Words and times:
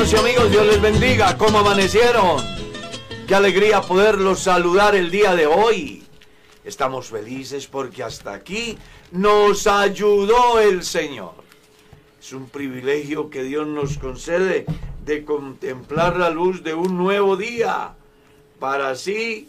y 0.00 0.16
amigos, 0.16 0.50
Dios 0.52 0.64
les 0.64 0.80
bendiga. 0.80 1.36
¿Cómo 1.36 1.58
amanecieron? 1.58 2.40
Qué 3.26 3.34
alegría 3.34 3.82
poderlos 3.82 4.38
saludar 4.38 4.94
el 4.94 5.10
día 5.10 5.34
de 5.34 5.46
hoy. 5.48 6.04
Estamos 6.64 7.08
felices 7.08 7.66
porque 7.66 8.04
hasta 8.04 8.32
aquí 8.32 8.78
nos 9.10 9.66
ayudó 9.66 10.60
el 10.60 10.84
Señor. 10.84 11.34
Es 12.20 12.32
un 12.32 12.48
privilegio 12.48 13.28
que 13.28 13.42
Dios 13.42 13.66
nos 13.66 13.98
concede 13.98 14.66
de 15.04 15.24
contemplar 15.24 16.16
la 16.16 16.30
luz 16.30 16.62
de 16.62 16.74
un 16.74 16.96
nuevo 16.96 17.36
día 17.36 17.94
para 18.60 18.90
así 18.90 19.48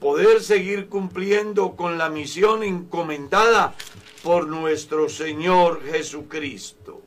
poder 0.00 0.42
seguir 0.42 0.88
cumpliendo 0.88 1.76
con 1.76 1.98
la 1.98 2.08
misión 2.08 2.62
encomendada 2.62 3.74
por 4.22 4.46
nuestro 4.46 5.10
Señor 5.10 5.82
Jesucristo. 5.84 7.02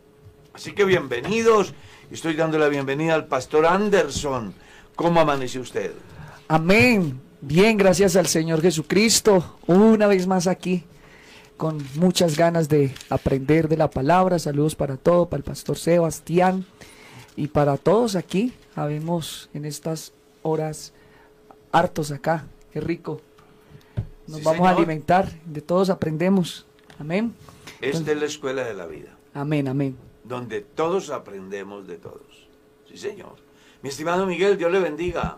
Así 0.54 0.74
que 0.74 0.86
bienvenidos. 0.86 1.74
Estoy 2.12 2.34
dando 2.36 2.60
la 2.60 2.68
bienvenida 2.68 3.16
al 3.16 3.28
pastor 3.28 3.66
Anderson. 3.66 4.54
¿Cómo 4.96 5.22
amanece 5.22 5.60
usted? 5.60 5.94
Amén. 6.50 7.22
Bien, 7.40 7.78
gracias 7.78 8.18
al 8.18 8.28
Señor 8.28 8.62
Jesucristo. 8.62 9.58
Una 9.66 10.08
vez 10.08 10.28
más 10.28 10.46
aquí, 10.46 10.84
con 11.56 11.78
muchas 11.96 12.36
ganas 12.36 12.68
de 12.68 12.94
aprender 13.10 13.70
de 13.70 13.78
la 13.78 13.90
palabra. 13.90 14.40
Saludos 14.40 14.76
para 14.76 14.98
todos, 14.98 15.30
para 15.30 15.38
el 15.40 15.46
pastor 15.46 15.78
Sebastián 15.78 16.66
y 17.38 17.48
para 17.48 17.78
todos 17.78 18.18
aquí. 18.18 18.54
Habemos 18.76 19.50
en 19.54 19.64
estas 19.64 20.12
horas 20.42 20.92
hartos 21.72 22.12
acá. 22.12 22.46
Qué 22.74 22.82
rico. 22.82 23.22
Nos 24.28 24.40
Sí, 24.40 24.44
vamos 24.46 24.68
a 24.68 24.72
alimentar, 24.72 25.32
de 25.46 25.62
todos 25.62 25.90
aprendemos. 25.90 26.66
Amén. 27.00 27.34
Esta 27.80 28.12
es 28.12 28.18
la 28.20 28.26
escuela 28.26 28.66
de 28.66 28.74
la 28.74 28.86
vida, 28.86 29.16
Amén, 29.34 29.70
amén. 29.70 30.11
Donde 30.32 30.62
todos 30.62 31.10
aprendemos 31.10 31.88
de 31.88 31.98
todos. 31.98 32.48
Sí, 32.90 32.98
señor. 32.98 33.36
Mi 33.84 33.90
estimado 33.90 34.26
Miguel, 34.26 34.58
Dios 34.58 34.72
le 34.72 34.80
bendiga. 34.80 35.38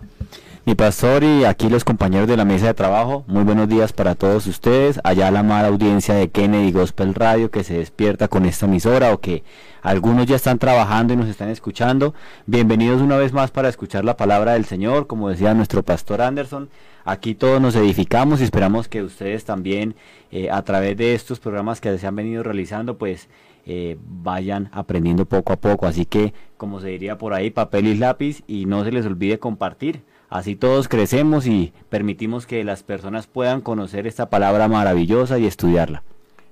Mi 0.66 0.76
pastor 0.76 1.24
y 1.24 1.44
aquí 1.46 1.68
los 1.68 1.84
compañeros 1.84 2.28
de 2.28 2.38
la 2.38 2.46
mesa 2.46 2.68
de 2.68 2.74
trabajo, 2.74 3.26
muy 3.28 3.44
buenos 3.44 3.68
días 3.68 3.92
para 3.92 4.16
todos 4.16 4.48
ustedes, 4.48 5.02
allá 5.04 5.32
la 5.32 5.40
amada 5.40 5.68
audiencia 5.68 6.14
de 6.14 6.30
Kennedy 6.30 6.72
Gospel 6.72 7.16
Radio 7.16 7.52
que 7.52 7.64
se 7.64 7.80
despierta 7.80 8.28
con 8.28 8.46
esta 8.46 8.66
emisora 8.66 9.14
o 9.14 9.20
que 9.20 9.44
algunos 9.82 10.26
ya 10.28 10.36
están 10.36 10.60
trabajando 10.60 11.14
y 11.14 11.18
nos 11.18 11.28
están 11.28 11.50
escuchando. 11.50 12.14
Bienvenidos 12.46 13.02
una 13.02 13.18
vez 13.18 13.34
más 13.34 13.52
para 13.52 13.70
escuchar 13.70 14.06
la 14.06 14.16
palabra 14.16 14.54
del 14.54 14.66
Señor, 14.66 15.08
como 15.08 15.28
decía 15.28 15.54
nuestro 15.54 15.84
pastor 15.84 16.22
Anderson. 16.22 16.70
Aquí 17.04 17.36
todos 17.36 17.60
nos 17.60 17.76
edificamos 17.76 18.40
y 18.40 18.46
esperamos 18.46 18.88
que 18.88 19.02
ustedes 19.02 19.44
también 19.44 19.96
eh, 20.32 20.50
a 20.50 20.62
través 20.62 20.96
de 20.96 21.14
estos 21.16 21.40
programas 21.40 21.82
que 21.82 21.98
se 21.98 22.08
han 22.08 22.16
venido 22.16 22.44
realizando, 22.44 22.98
pues 22.98 23.28
eh, 23.66 23.98
vayan 24.06 24.70
aprendiendo 24.74 25.26
poco 25.26 25.54
a 25.54 25.58
poco. 25.58 25.86
Así 25.86 26.06
que, 26.06 26.34
como 26.58 26.80
se 26.80 26.90
diría 26.90 27.18
por 27.18 27.34
ahí, 27.34 27.50
papel 27.50 27.88
y 27.88 27.96
lápiz 27.96 28.44
y 28.48 28.66
no 28.66 28.84
se 28.84 28.92
les 28.92 29.06
olvide 29.06 29.40
compartir. 29.40 30.04
Así 30.30 30.56
todos 30.56 30.88
crecemos 30.88 31.46
y 31.46 31.74
permitimos 31.90 32.48
que 32.48 32.64
las 32.64 32.82
personas 32.84 33.28
puedan 33.28 33.62
conocer 33.62 34.08
esta 34.08 34.30
palabra 34.30 34.68
maravillosa 34.68 35.38
y 35.38 35.46
estudiarla. 35.46 36.04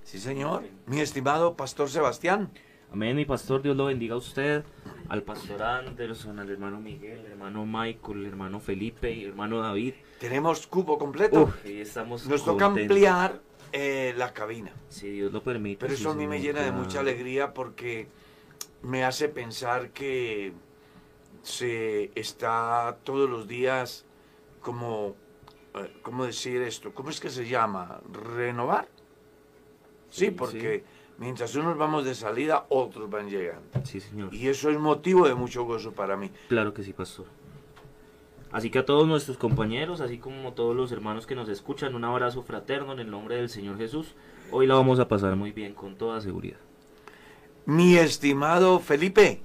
Sí, 0.03 0.19
señor. 0.19 0.63
Mi 0.85 0.99
estimado 0.99 1.55
pastor 1.55 1.89
Sebastián. 1.89 2.49
Amén, 2.93 3.15
mi 3.15 3.23
pastor, 3.23 3.61
Dios 3.61 3.77
lo 3.77 3.85
bendiga 3.85 4.15
a 4.15 4.17
usted, 4.17 4.65
al 5.07 5.23
pastor 5.23 5.63
Anderson, 5.63 6.39
al 6.39 6.49
hermano 6.49 6.81
Miguel, 6.81 7.19
al 7.19 7.31
hermano 7.31 7.65
Michael, 7.65 8.19
al 8.19 8.25
hermano 8.25 8.59
Felipe 8.59 9.13
y 9.13 9.23
al 9.23 9.29
hermano 9.29 9.61
David. 9.61 9.93
Tenemos 10.19 10.67
cupo 10.67 10.97
completo. 10.97 11.43
Uf, 11.43 11.65
y 11.65 11.79
estamos 11.79 12.27
Nos 12.27 12.43
toca 12.43 12.65
ampliar 12.65 13.39
eh, 13.71 14.13
la 14.17 14.33
cabina. 14.33 14.71
Si 14.89 15.09
Dios 15.09 15.31
lo 15.31 15.43
permite. 15.43 15.79
Pero 15.79 15.95
sí, 15.95 16.01
eso 16.01 16.11
a 16.11 16.15
mí 16.15 16.27
me 16.27 16.41
llena 16.41 16.61
de 16.61 16.71
mucha 16.71 16.99
alegría 16.99 17.53
porque 17.53 18.07
me 18.81 19.03
hace 19.03 19.29
pensar 19.29 19.91
que 19.91 20.53
se 21.43 22.11
está 22.15 22.97
todos 23.03 23.29
los 23.29 23.47
días 23.47 24.05
como, 24.61 25.15
eh, 25.75 25.93
¿cómo 26.01 26.25
decir 26.25 26.61
esto? 26.61 26.93
¿Cómo 26.93 27.09
es 27.09 27.19
que 27.19 27.29
se 27.29 27.47
llama? 27.47 28.01
¿Renovar? 28.11 28.87
Sí, 30.09 30.25
Sí, 30.25 30.31
porque 30.31 30.83
mientras 31.17 31.55
unos 31.55 31.77
vamos 31.77 32.03
de 32.03 32.13
salida, 32.15 32.65
otros 32.69 33.09
van 33.09 33.29
llegando. 33.29 33.69
Sí, 33.85 33.99
señor. 33.99 34.33
Y 34.33 34.47
eso 34.49 34.69
es 34.69 34.77
motivo 34.77 35.27
de 35.27 35.35
mucho 35.35 35.63
gozo 35.63 35.93
para 35.93 36.17
mí. 36.17 36.29
Claro 36.49 36.73
que 36.73 36.83
sí, 36.83 36.93
pastor. 36.93 37.25
Así 38.51 38.69
que 38.69 38.79
a 38.79 38.85
todos 38.85 39.07
nuestros 39.07 39.37
compañeros, 39.37 40.01
así 40.01 40.17
como 40.17 40.49
a 40.49 40.55
todos 40.55 40.75
los 40.75 40.91
hermanos 40.91 41.25
que 41.25 41.35
nos 41.35 41.47
escuchan, 41.47 41.95
un 41.95 42.03
abrazo 42.03 42.43
fraterno 42.43 42.91
en 42.93 42.99
el 42.99 43.09
nombre 43.09 43.35
del 43.35 43.49
Señor 43.49 43.77
Jesús. 43.77 44.13
Hoy 44.51 44.67
la 44.67 44.75
vamos 44.75 44.99
a 44.99 45.07
pasar 45.07 45.35
muy 45.37 45.51
bien, 45.51 45.73
con 45.73 45.95
toda 45.95 46.19
seguridad. 46.19 46.57
Mi 47.65 47.95
estimado 47.95 48.79
Felipe, 48.79 49.39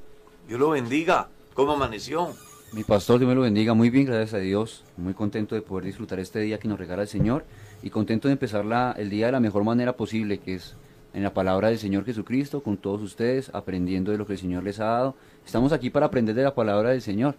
Dios 0.48 0.58
lo 0.58 0.70
bendiga. 0.70 1.28
¿Cómo 1.54 1.72
amaneció? 1.72 2.30
Mi 2.72 2.82
pastor, 2.82 3.20
Dios 3.20 3.28
me 3.28 3.34
lo 3.36 3.42
bendiga 3.42 3.74
muy 3.74 3.90
bien, 3.90 4.06
gracias 4.06 4.34
a 4.34 4.38
Dios. 4.38 4.84
Muy 4.96 5.14
contento 5.14 5.54
de 5.54 5.62
poder 5.62 5.84
disfrutar 5.84 6.18
este 6.18 6.40
día 6.40 6.58
que 6.58 6.66
nos 6.66 6.78
regala 6.78 7.02
el 7.02 7.08
Señor 7.08 7.44
y 7.82 7.90
contento 7.90 8.26
de 8.26 8.32
empezar 8.32 8.64
la- 8.64 8.92
el 8.98 9.08
día 9.08 9.26
de 9.26 9.32
la 9.32 9.40
mejor 9.40 9.62
manera 9.62 9.96
posible, 9.96 10.38
que 10.38 10.54
es 10.54 10.74
en 11.14 11.22
la 11.22 11.32
palabra 11.32 11.68
del 11.68 11.78
Señor 11.78 12.04
Jesucristo, 12.04 12.60
con 12.62 12.76
todos 12.76 13.00
ustedes, 13.02 13.50
aprendiendo 13.54 14.10
de 14.10 14.18
lo 14.18 14.26
que 14.26 14.32
el 14.32 14.38
Señor 14.38 14.64
les 14.64 14.80
ha 14.80 14.86
dado. 14.86 15.14
Estamos 15.46 15.72
aquí 15.72 15.90
para 15.90 16.06
aprender 16.06 16.34
de 16.34 16.42
la 16.42 16.54
palabra 16.54 16.90
del 16.90 17.00
Señor. 17.02 17.36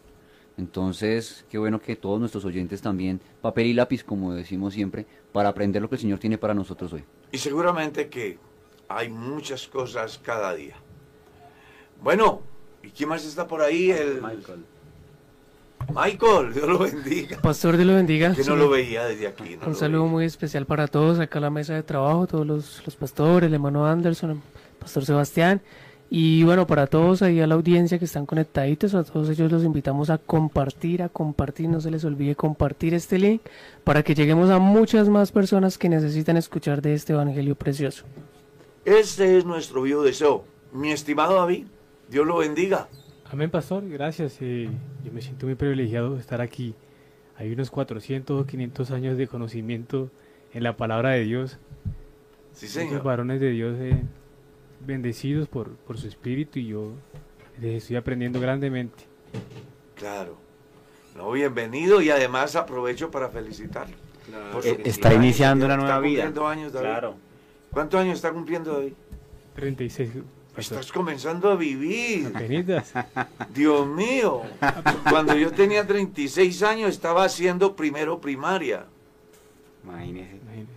Entonces, 0.58 1.46
qué 1.50 1.58
bueno 1.58 1.80
que 1.80 1.96
todos 1.96 2.20
nuestros 2.20 2.44
oyentes 2.46 2.82
también, 2.82 3.22
papel 3.42 3.68
y 3.68 3.74
lápiz, 3.74 4.04
como 4.04 4.34
decimos 4.34 4.74
siempre, 4.74 5.06
para 5.32 5.50
aprender 5.50 5.82
lo 5.82 5.90
que 5.90 5.96
el 5.96 6.02
Señor 6.02 6.20
tiene 6.20 6.38
para 6.38 6.54
nosotros 6.56 6.92
hoy. 6.94 7.04
Y 7.32 7.38
seguramente 7.38 8.10
que 8.10 8.40
hay 8.90 9.10
muchas 9.10 9.68
cosas 9.68 10.20
cada 10.24 10.56
día. 10.56 10.76
Bueno, 12.02 12.42
¿y 12.84 12.90
quién 12.90 13.10
más 13.10 13.24
está 13.26 13.48
por 13.48 13.62
ahí? 13.62 13.92
El 13.92 14.22
Michael, 15.94 16.54
Dios 16.54 16.68
lo 16.68 16.80
bendiga. 16.80 17.40
Pastor, 17.42 17.78
Dios 17.78 17.88
lo 17.88 17.94
bendiga. 17.96 18.32
Que 18.34 18.40
no 18.44 18.54
Sí. 18.54 18.60
lo 18.60 18.70
veía 18.70 19.06
desde 19.06 19.28
aquí. 19.28 19.56
no 19.58 19.68
Un 19.68 19.76
saludo 19.76 20.02
veía. 20.04 20.12
muy 20.12 20.26
especial 20.26 20.66
para 20.66 20.88
todos 20.88 21.20
acá 21.20 21.38
en 21.40 21.44
la 21.44 21.50
mesa 21.50 21.76
de 21.76 21.84
trabajo, 21.84 22.28
todos 22.28 22.46
los, 22.46 22.82
los 22.86 22.96
pastores, 22.96 23.48
el 23.48 23.54
hermano 23.54 23.86
Anderson, 23.86 24.32
el 24.32 24.38
pastor 24.80 25.06
Sebastián. 25.06 25.62
Y 26.10 26.44
bueno, 26.44 26.66
para 26.68 26.88
todos 26.88 27.22
ahí 27.22 27.42
a 27.42 27.48
la 27.48 27.56
audiencia 27.56 28.00
que 28.00 28.06
están 28.06 28.26
conectaditos, 28.26 28.94
a 28.96 29.04
todos 29.04 29.30
ellos 29.30 29.52
los 29.52 29.64
invitamos 29.66 30.10
a 30.10 30.18
compartir, 30.18 31.04
a 31.04 31.10
compartir, 31.10 31.68
no 31.68 31.82
se 31.82 31.92
les 31.92 32.06
olvide 32.06 32.34
compartir 32.36 32.94
este 32.94 33.18
link 33.20 33.42
para 33.84 34.04
que 34.04 34.16
lleguemos 34.16 34.50
a 34.50 34.58
muchas 34.60 35.10
más 35.10 35.34
personas 35.34 35.78
que 35.78 35.90
necesitan 35.90 36.38
escuchar 36.38 36.82
de 36.82 36.94
este 36.94 37.12
evangelio 37.12 37.56
precioso. 37.56 38.06
Este 38.86 39.38
es 39.38 39.44
nuestro 39.46 39.82
vivo 39.82 40.02
deseo. 40.02 40.46
Mi 40.72 40.92
estimado 40.92 41.36
David, 41.36 41.66
Dios 42.10 42.26
lo 42.26 42.38
bendiga. 42.38 42.88
Amén, 43.30 43.50
pastor, 43.50 43.84
gracias. 43.90 44.38
eh, 44.40 44.70
yo 45.04 45.12
me 45.12 45.22
siento 45.22 45.46
muy 45.46 45.56
privilegiado 45.56 46.14
de 46.14 46.22
estar 46.22 46.40
aquí. 46.40 46.74
Hay 47.36 47.52
unos 47.52 47.70
400 47.70 48.42
o 48.42 48.46
500 48.46 48.92
años 48.92 49.18
de 49.18 49.28
conocimiento 49.28 50.10
en 50.54 50.64
la 50.64 50.78
palabra 50.78 51.10
de 51.12 51.24
Dios. 51.26 51.58
Sí, 52.54 52.66
Muchos 52.68 52.72
señor. 52.72 53.04
varones 53.04 53.42
de 53.42 53.52
Dios 53.52 53.76
eh, 53.80 54.02
bendecidos 54.80 55.48
por, 55.48 55.76
por 55.76 55.98
su 55.98 56.08
espíritu 56.08 56.60
y 56.60 56.68
yo 56.68 56.92
les 57.62 57.84
estoy 57.84 57.96
aprendiendo 57.96 58.40
grandemente. 58.40 59.06
Claro. 59.96 60.38
No, 61.16 61.32
bienvenido 61.32 62.02
y 62.02 62.10
además 62.12 62.56
aprovecho 62.56 63.10
para 63.10 63.30
felicitarlo. 63.30 63.96
Eh, 64.64 64.82
está 64.86 65.14
iniciando 65.14 65.66
una 65.66 65.76
Está 65.76 65.86
nueva 65.86 66.00
vida. 66.02 66.24
cumpliendo 66.24 66.48
años, 66.48 66.74
David. 66.74 66.86
Claro. 66.88 67.16
¿Cuántos 67.72 68.00
años 68.00 68.16
está 68.16 68.32
cumpliendo 68.32 68.74
David? 68.74 68.94
36. 69.56 70.10
pastor. 70.56 70.78
Estás 70.80 70.92
comenzando 70.92 71.50
a 71.50 71.56
vivir. 71.56 72.28
Apenitas. 72.28 72.94
Dios 73.54 73.88
mío. 73.88 74.42
Cuando 75.10 75.36
yo 75.36 75.52
tenía 75.52 75.86
36 75.88 76.62
años 76.64 76.90
estaba 76.92 77.24
haciendo 77.24 77.76
primero 77.76 78.20
primaria. 78.22 78.86
Imagínese. 79.84 80.36
Imagínese. 80.36 80.72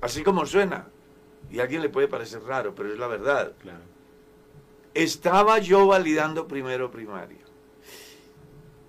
Así 0.00 0.22
como 0.22 0.44
suena. 0.44 0.86
Y 1.50 1.58
a 1.58 1.62
alguien 1.62 1.82
le 1.82 1.88
puede 1.88 2.08
parecer 2.08 2.42
raro, 2.42 2.74
pero 2.74 2.92
es 2.92 2.98
la 2.98 3.06
verdad. 3.06 3.52
Claro. 3.60 3.80
Estaba 4.94 5.58
yo 5.58 5.86
validando 5.86 6.46
primero 6.46 6.90
primaria. 6.90 7.38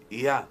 Y 0.09 0.23
ya. 0.23 0.47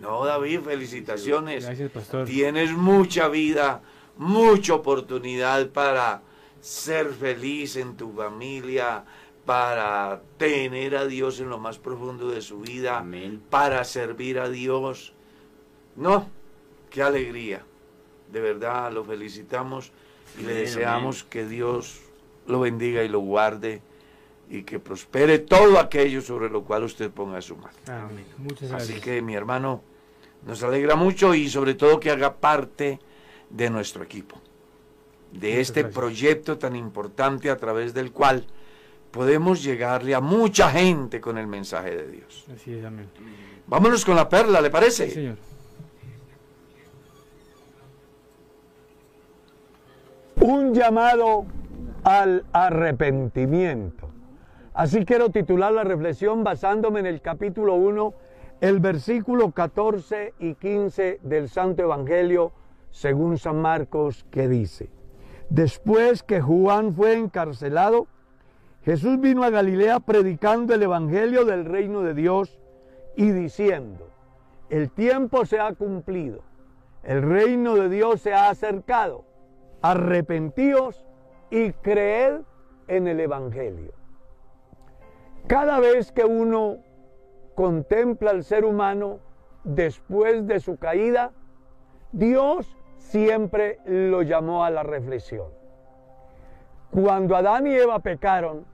No, 0.00 0.24
David, 0.24 0.60
felicitaciones. 0.60 1.64
Gracias, 1.64 1.90
pastor. 1.90 2.26
Tienes 2.26 2.72
mucha 2.72 3.28
vida, 3.28 3.82
mucha 4.16 4.74
oportunidad 4.74 5.68
para 5.70 6.22
ser 6.60 7.10
feliz 7.12 7.76
en 7.76 7.96
tu 7.96 8.12
familia, 8.12 9.04
para 9.44 10.22
tener 10.36 10.96
a 10.96 11.06
Dios 11.06 11.40
en 11.40 11.48
lo 11.48 11.58
más 11.58 11.78
profundo 11.78 12.30
de 12.30 12.40
su 12.40 12.60
vida, 12.60 12.98
Amén. 12.98 13.42
para 13.50 13.82
servir 13.84 14.38
a 14.38 14.48
Dios. 14.48 15.12
No, 15.96 16.28
qué 16.90 17.02
alegría. 17.02 17.64
De 18.30 18.40
verdad, 18.40 18.92
lo 18.92 19.04
felicitamos 19.04 19.90
y 20.38 20.42
le 20.42 20.52
Amén, 20.52 20.64
deseamos 20.64 21.24
que 21.24 21.46
Dios 21.46 22.00
lo 22.46 22.60
bendiga 22.60 23.02
y 23.02 23.08
lo 23.08 23.20
guarde 23.20 23.82
y 24.48 24.62
que 24.64 24.78
prospere 24.80 25.38
todo 25.38 25.78
aquello 25.78 26.20
sobre 26.22 26.48
lo 26.50 26.64
cual 26.64 26.84
usted 26.84 27.10
ponga 27.10 27.40
su 27.40 27.56
mano. 27.56 27.72
Amén. 27.86 28.24
Muchas 28.38 28.68
gracias. 28.68 28.90
Así 28.90 29.00
que 29.00 29.22
mi 29.22 29.34
hermano, 29.34 29.82
nos 30.46 30.62
alegra 30.62 30.96
mucho 30.96 31.34
y 31.34 31.48
sobre 31.48 31.74
todo 31.74 32.00
que 32.00 32.10
haga 32.10 32.34
parte 32.36 32.98
de 33.50 33.70
nuestro 33.70 34.02
equipo, 34.02 34.40
de 35.32 35.48
Muchas 35.48 35.60
este 35.60 35.80
gracias. 35.82 35.98
proyecto 35.98 36.58
tan 36.58 36.74
importante 36.76 37.50
a 37.50 37.56
través 37.56 37.94
del 37.94 38.10
cual 38.12 38.46
podemos 39.10 39.62
llegarle 39.62 40.14
a 40.14 40.20
mucha 40.20 40.70
gente 40.70 41.20
con 41.20 41.36
el 41.38 41.46
mensaje 41.46 41.96
de 41.96 42.08
Dios. 42.08 42.44
Así 42.54 42.72
es, 42.74 42.84
amén. 42.84 43.08
Vámonos 43.66 44.04
con 44.04 44.16
la 44.16 44.28
perla, 44.28 44.60
¿le 44.60 44.70
parece? 44.70 45.08
Sí, 45.08 45.14
Señor. 45.14 45.36
Un 50.36 50.74
llamado 50.74 51.46
al 52.04 52.44
arrepentimiento. 52.52 54.08
Así 54.72 55.04
quiero 55.04 55.30
titular 55.30 55.72
la 55.72 55.84
reflexión 55.84 56.44
basándome 56.44 57.00
en 57.00 57.06
el 57.06 57.20
capítulo 57.20 57.74
1, 57.74 58.14
el 58.60 58.80
versículo 58.80 59.50
14 59.50 60.34
y 60.38 60.54
15 60.54 61.20
del 61.22 61.48
Santo 61.48 61.82
Evangelio 61.82 62.52
según 62.90 63.38
San 63.38 63.60
Marcos 63.60 64.24
que 64.30 64.48
dice, 64.48 64.90
después 65.48 66.22
que 66.22 66.40
Juan 66.40 66.92
fue 66.92 67.14
encarcelado, 67.14 68.06
Jesús 68.84 69.20
vino 69.20 69.44
a 69.44 69.50
Galilea 69.50 70.00
predicando 70.00 70.74
el 70.74 70.82
Evangelio 70.82 71.44
del 71.44 71.66
reino 71.66 72.02
de 72.02 72.14
Dios 72.14 72.58
y 73.16 73.30
diciendo, 73.30 74.08
el 74.70 74.90
tiempo 74.90 75.44
se 75.44 75.60
ha 75.60 75.72
cumplido, 75.74 76.42
el 77.02 77.22
reino 77.22 77.76
de 77.76 77.88
Dios 77.88 78.20
se 78.20 78.32
ha 78.32 78.48
acercado 78.48 79.29
arrepentíos 79.82 81.04
y 81.50 81.72
creed 81.72 82.40
en 82.88 83.06
el 83.06 83.20
Evangelio. 83.20 83.92
Cada 85.46 85.80
vez 85.80 86.12
que 86.12 86.24
uno 86.24 86.78
contempla 87.54 88.30
al 88.30 88.44
ser 88.44 88.64
humano 88.64 89.20
después 89.64 90.46
de 90.46 90.60
su 90.60 90.76
caída, 90.76 91.32
Dios 92.12 92.76
siempre 92.96 93.78
lo 93.84 94.22
llamó 94.22 94.64
a 94.64 94.70
la 94.70 94.82
reflexión. 94.82 95.48
Cuando 96.90 97.36
Adán 97.36 97.66
y 97.66 97.74
Eva 97.74 98.00
pecaron, 98.00 98.64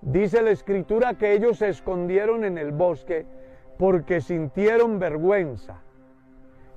dice 0.00 0.42
la 0.42 0.50
escritura 0.50 1.14
que 1.14 1.32
ellos 1.32 1.58
se 1.58 1.68
escondieron 1.68 2.44
en 2.44 2.58
el 2.58 2.72
bosque 2.72 3.26
porque 3.78 4.20
sintieron 4.20 4.98
vergüenza. 4.98 5.82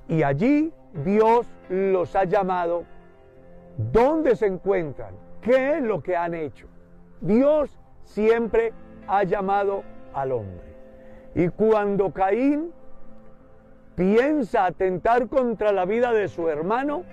Y 0.08 0.22
allí 0.22 0.72
Dios 1.04 1.46
los 1.68 2.16
ha 2.16 2.24
llamado 2.24 2.84
dónde 3.78 4.36
se 4.36 4.46
encuentran, 4.46 5.14
qué 5.40 5.78
es 5.78 5.82
lo 5.82 6.02
que 6.02 6.16
han 6.16 6.34
hecho. 6.34 6.66
Dios 7.20 7.70
siempre 8.04 8.72
ha 9.06 9.24
llamado 9.24 9.82
al 10.12 10.32
hombre. 10.32 10.68
Y 11.34 11.48
cuando 11.48 12.12
Caín 12.12 12.72
piensa 13.94 14.66
atentar 14.66 15.28
contra 15.28 15.72
la 15.72 15.84
vida 15.84 16.12
de 16.12 16.28
su 16.28 16.48
hermano, 16.48 17.04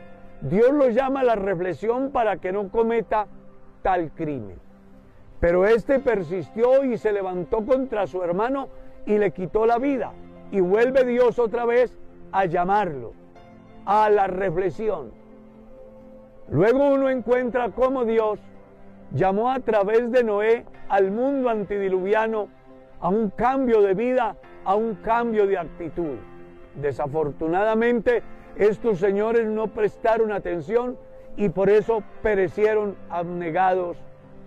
Dios 0.42 0.72
lo 0.72 0.90
llama 0.90 1.22
a 1.22 1.24
la 1.24 1.36
reflexión 1.36 2.12
para 2.12 2.38
que 2.38 2.52
no 2.52 2.70
cometa 2.70 3.28
tal 3.82 4.12
crimen. 4.12 4.60
Pero 5.40 5.66
este 5.66 6.00
persistió 6.00 6.84
y 6.84 6.98
se 6.98 7.12
levantó 7.12 7.66
contra 7.66 8.08
su 8.08 8.24
hermano 8.24 8.70
y 9.06 9.18
le 9.18 9.32
quitó 9.32 9.66
la 9.66 9.78
vida. 9.78 10.14
Y 10.52 10.60
vuelve 10.60 11.04
Dios 11.06 11.38
otra 11.40 11.66
vez 11.66 11.98
a 12.32 12.46
llamarlo 12.46 13.14
a 13.86 14.10
la 14.10 14.28
reflexión. 14.28 15.25
Luego 16.50 16.89
uno 16.89 17.09
encuentra 17.09 17.69
cómo 17.69 18.06
Dios 18.06 18.39
llamó 19.12 19.51
a 19.51 19.59
través 19.59 20.12
de 20.12 20.24
Noé 20.24 20.65
al 20.89 21.12
mundo 21.12 21.50
antidiluviano 21.50 22.50
a 23.00 23.09
un 23.09 23.30
cambio 23.30 23.81
de 23.81 23.94
vida, 23.94 24.36
a 24.63 24.75
un 24.75 24.95
cambio 24.95 25.47
de 25.47 25.57
actitud. 25.57 26.18
Desafortunadamente, 26.75 28.21
estos 28.56 29.00
señores 29.00 29.47
no 29.47 29.68
prestaron 29.68 30.31
atención 30.31 30.97
y 31.36 31.50
por 31.50 31.69
eso 31.69 32.03
perecieron 32.21 32.95
abnegados 33.09 33.97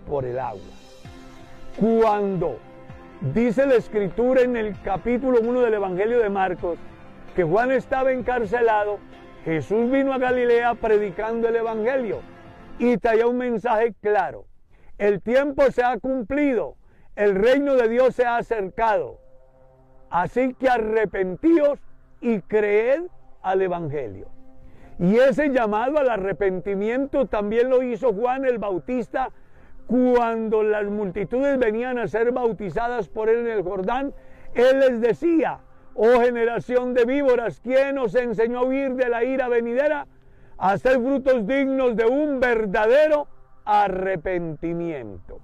por 0.07 0.25
el 0.25 0.39
agua. 0.39 0.61
Cuando 1.79 2.57
dice 3.33 3.65
la 3.65 3.75
escritura 3.75 4.41
en 4.41 4.55
el 4.55 4.79
capítulo 4.81 5.39
1 5.41 5.61
del 5.61 5.73
Evangelio 5.73 6.19
de 6.19 6.29
Marcos 6.29 6.77
que 7.35 7.43
Juan 7.43 7.71
estaba 7.71 8.11
encarcelado, 8.11 8.99
Jesús 9.45 9.89
vino 9.89 10.13
a 10.13 10.17
Galilea 10.17 10.75
predicando 10.75 11.47
el 11.47 11.55
Evangelio 11.55 12.21
y 12.77 12.97
traía 12.97 13.27
un 13.27 13.37
mensaje 13.37 13.93
claro. 14.01 14.45
El 14.97 15.21
tiempo 15.21 15.63
se 15.71 15.83
ha 15.83 15.97
cumplido, 15.97 16.75
el 17.15 17.35
reino 17.35 17.75
de 17.75 17.87
Dios 17.87 18.15
se 18.15 18.25
ha 18.25 18.37
acercado. 18.37 19.19
Así 20.09 20.53
que 20.55 20.69
arrepentíos 20.69 21.79
y 22.19 22.41
creed 22.41 23.03
al 23.41 23.61
Evangelio. 23.61 24.27
Y 24.99 25.15
ese 25.15 25.49
llamado 25.49 25.97
al 25.97 26.09
arrepentimiento 26.09 27.25
también 27.27 27.69
lo 27.69 27.81
hizo 27.83 28.13
Juan 28.13 28.43
el 28.43 28.57
Bautista 28.57 29.29
cuando 29.87 30.61
las 30.63 30.85
multitudes 30.85 31.57
venían 31.57 31.97
a 31.97 32.07
ser 32.07 32.31
bautizadas 32.31 33.07
por 33.07 33.29
él 33.29 33.47
en 33.47 33.57
el 33.57 33.63
Jordán. 33.63 34.13
Él 34.53 34.79
les 34.79 34.99
decía, 34.99 35.59
Oh 35.93 36.21
generación 36.21 36.93
de 36.93 37.05
víboras, 37.05 37.59
¿quién 37.59 37.97
os 37.97 38.15
enseñó 38.15 38.59
a 38.59 38.65
huir 38.65 38.93
de 38.93 39.09
la 39.09 39.23
ira 39.23 39.47
venidera? 39.47 40.07
A 40.57 40.71
hacer 40.71 40.93
frutos 40.93 41.45
dignos 41.45 41.95
de 41.95 42.05
un 42.05 42.39
verdadero 42.39 43.27
arrepentimiento. 43.65 45.39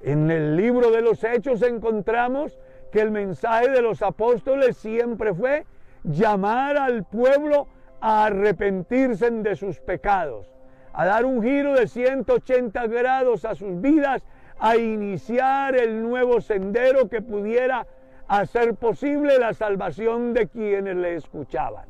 En 0.00 0.30
el 0.30 0.56
libro 0.56 0.90
de 0.90 1.02
los 1.02 1.24
Hechos 1.24 1.62
encontramos 1.62 2.58
que 2.92 3.00
el 3.00 3.10
mensaje 3.10 3.68
de 3.70 3.82
los 3.82 4.02
apóstoles 4.02 4.76
siempre 4.76 5.34
fue 5.34 5.66
llamar 6.04 6.76
al 6.76 7.04
pueblo 7.04 7.66
a 8.00 8.26
arrepentirse 8.26 9.30
de 9.30 9.56
sus 9.56 9.80
pecados, 9.80 10.52
a 10.92 11.04
dar 11.04 11.24
un 11.24 11.42
giro 11.42 11.74
de 11.74 11.88
180 11.88 12.86
grados 12.86 13.44
a 13.44 13.54
sus 13.54 13.80
vidas, 13.80 14.24
a 14.58 14.76
iniciar 14.76 15.76
el 15.76 16.02
nuevo 16.02 16.40
sendero 16.40 17.08
que 17.08 17.22
pudiera 17.22 17.86
hacer 18.28 18.74
posible 18.74 19.38
la 19.38 19.54
salvación 19.54 20.34
de 20.34 20.48
quienes 20.48 20.96
le 20.96 21.16
escuchaban. 21.16 21.88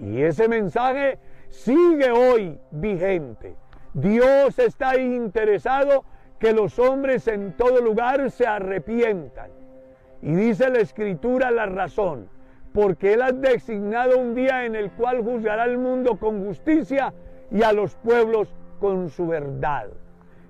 Y 0.00 0.22
ese 0.22 0.48
mensaje 0.48 1.18
sigue 1.48 2.10
hoy 2.10 2.58
vigente. 2.70 3.56
Dios 3.92 4.58
está 4.58 4.96
interesado 4.98 6.04
que 6.38 6.52
los 6.52 6.78
hombres 6.78 7.26
en 7.28 7.56
todo 7.56 7.80
lugar 7.80 8.30
se 8.30 8.46
arrepientan. 8.46 9.50
Y 10.22 10.34
dice 10.34 10.70
la 10.70 10.78
escritura 10.78 11.50
la 11.50 11.66
razón, 11.66 12.28
porque 12.72 13.14
Él 13.14 13.22
ha 13.22 13.32
designado 13.32 14.18
un 14.18 14.34
día 14.34 14.64
en 14.64 14.74
el 14.74 14.90
cual 14.92 15.22
juzgará 15.22 15.64
al 15.64 15.78
mundo 15.78 16.16
con 16.18 16.44
justicia 16.44 17.12
y 17.50 17.62
a 17.62 17.72
los 17.72 17.94
pueblos 17.96 18.54
con 18.80 19.08
su 19.08 19.26
verdad. 19.26 19.88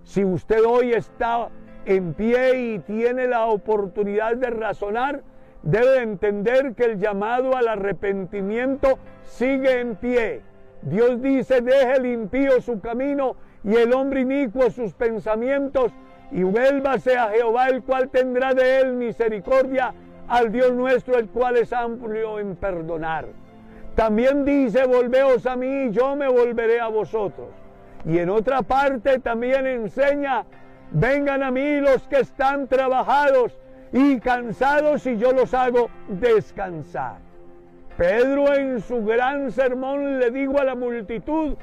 Si 0.02 0.24
usted 0.24 0.64
hoy 0.64 0.92
está 0.92 1.48
en 1.87 2.15
pie 2.15 2.59
y 2.59 2.79
tiene 2.81 3.27
la 3.27 3.47
oportunidad 3.47 4.37
de 4.37 4.50
razonar, 4.50 5.23
debe 5.62 6.03
entender 6.03 6.75
que 6.75 6.85
el 6.85 6.99
llamado 6.99 7.57
al 7.57 7.69
arrepentimiento 7.69 8.99
sigue 9.23 9.81
en 9.81 9.97
pie. 9.97 10.43
Dios 10.83 11.23
dice, 11.23 11.61
deje 11.61 11.97
el 11.97 12.07
impío 12.07 12.61
su 12.61 12.81
camino 12.81 13.37
y 13.64 13.75
el 13.76 13.93
hombre 13.93 14.21
inicuo 14.21 14.71
sus 14.71 14.93
pensamientos 14.95 15.93
y 16.31 16.43
vuélvase 16.43 17.16
a 17.16 17.31
Jehová 17.31 17.69
el 17.69 17.83
cual 17.83 18.11
tendrá 18.11 18.52
de 18.52 18.81
él 18.81 18.93
misericordia, 18.93 19.95
al 20.28 20.50
Dios 20.50 20.73
nuestro 20.73 21.19
el 21.19 21.28
cual 21.28 21.57
es 21.57 21.73
amplio 21.73 22.40
en 22.40 22.57
perdonar. 22.57 23.26
También 23.95 24.45
dice, 24.45 24.87
volveos 24.87 25.47
a 25.47 25.57
mí 25.57 25.90
yo 25.90 26.16
me 26.16 26.28
volveré 26.28 26.81
a 26.81 26.88
vosotros. 26.88 27.49
Y 28.05 28.19
en 28.19 28.31
otra 28.31 28.62
parte 28.62 29.19
también 29.21 29.66
enseña 29.66 30.45
Vengan 30.90 31.43
a 31.43 31.50
mí 31.50 31.81
los 31.81 32.02
que 32.05 32.21
están 32.21 32.69
trabajados 32.69 33.52
y 33.93 34.21
cansados 34.21 35.07
y 35.07 35.19
yo 35.19 35.33
los 35.33 35.52
hago 35.55 35.90
descansar. 36.09 37.19
Pedro 37.97 38.55
en 38.55 38.81
su 38.81 39.05
gran 39.05 39.50
sermón 39.50 40.19
le 40.19 40.31
dijo 40.31 40.61
a 40.61 40.64
la 40.64 40.75
multitud 40.75 41.57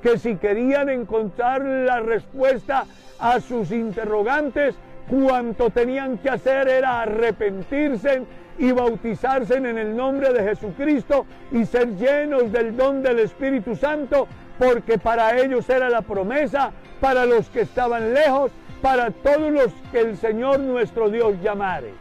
que 0.00 0.18
si 0.18 0.36
querían 0.36 0.88
encontrar 0.88 1.62
la 1.62 2.00
respuesta 2.00 2.86
a 3.18 3.40
sus 3.40 3.70
interrogantes, 3.70 4.76
cuanto 5.10 5.70
tenían 5.70 6.18
que 6.18 6.30
hacer 6.30 6.68
era 6.68 7.02
arrepentirse 7.02 8.22
y 8.58 8.72
bautizarse 8.72 9.56
en 9.56 9.66
el 9.78 9.96
nombre 9.96 10.32
de 10.32 10.44
Jesucristo 10.44 11.26
y 11.50 11.64
ser 11.66 11.96
llenos 11.96 12.52
del 12.52 12.76
don 12.76 13.02
del 13.02 13.18
Espíritu 13.18 13.74
Santo, 13.74 14.28
porque 14.58 14.98
para 14.98 15.36
ellos 15.38 15.68
era 15.68 15.90
la 15.90 16.02
promesa, 16.02 16.70
para 17.00 17.26
los 17.26 17.48
que 17.48 17.62
estaban 17.62 18.14
lejos 18.14 18.52
para 18.82 19.10
todos 19.10 19.52
los 19.52 19.72
que 19.92 20.00
el 20.00 20.16
Señor 20.16 20.60
nuestro 20.60 21.10
Dios 21.10 21.34
llamare. 21.42 21.92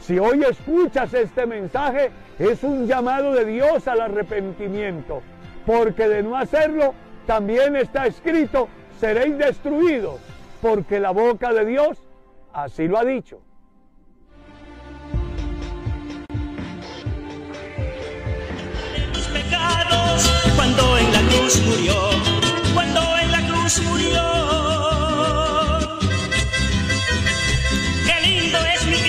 Si 0.00 0.18
hoy 0.18 0.42
escuchas 0.42 1.14
este 1.14 1.46
mensaje, 1.46 2.10
es 2.38 2.64
un 2.64 2.86
llamado 2.86 3.32
de 3.32 3.44
Dios 3.44 3.86
al 3.86 4.00
arrepentimiento, 4.00 5.22
porque 5.64 6.08
de 6.08 6.22
no 6.22 6.36
hacerlo, 6.36 6.94
también 7.26 7.76
está 7.76 8.06
escrito, 8.06 8.68
seréis 8.98 9.38
destruidos, 9.38 10.20
porque 10.60 10.98
la 10.98 11.10
boca 11.10 11.52
de 11.52 11.64
Dios 11.66 11.98
así 12.52 12.88
lo 12.88 12.98
ha 12.98 13.04
dicho. 13.04 13.40
cuando 20.56 20.98
en 20.98 21.12
la 21.12 21.20
cruz 21.28 21.60
murió, 21.62 21.94
cuando 22.74 23.00
en 23.18 23.32
la 23.32 23.46
cruz 23.48 23.82
murió 23.82 24.91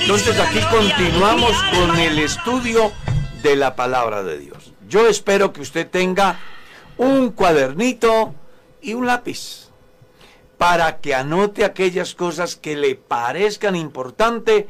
Entonces 0.03 0.38
aquí 0.38 0.60
continuamos 0.69 1.53
con 1.72 1.98
el 1.98 2.19
estudio 2.19 2.91
de 3.41 3.55
la 3.55 3.77
palabra 3.77 4.22
de 4.22 4.38
Dios. 4.38 4.74
Yo 4.89 5.07
espero 5.07 5.53
que 5.53 5.62
usted 5.62 5.89
tenga 5.89 6.39
un 6.98 7.31
cuadernito 7.31 8.36
y 8.81 8.95
un 8.95 9.07
lápiz 9.07 9.69
para 10.57 10.98
que 10.98 11.15
anote 11.15 11.63
aquellas 11.63 12.15
cosas 12.15 12.57
que 12.57 12.75
le 12.75 12.95
parezcan 12.95 13.77
importantes 13.77 14.65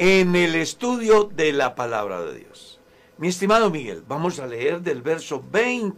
en 0.00 0.34
el 0.34 0.56
estudio 0.56 1.30
de 1.32 1.52
la 1.52 1.76
palabra 1.76 2.20
de 2.22 2.40
Dios. 2.40 2.80
Mi 3.18 3.28
estimado 3.28 3.70
Miguel, 3.70 4.02
vamos 4.08 4.40
a 4.40 4.48
leer 4.48 4.80
del 4.80 5.00
verso 5.00 5.44
20, 5.48 5.96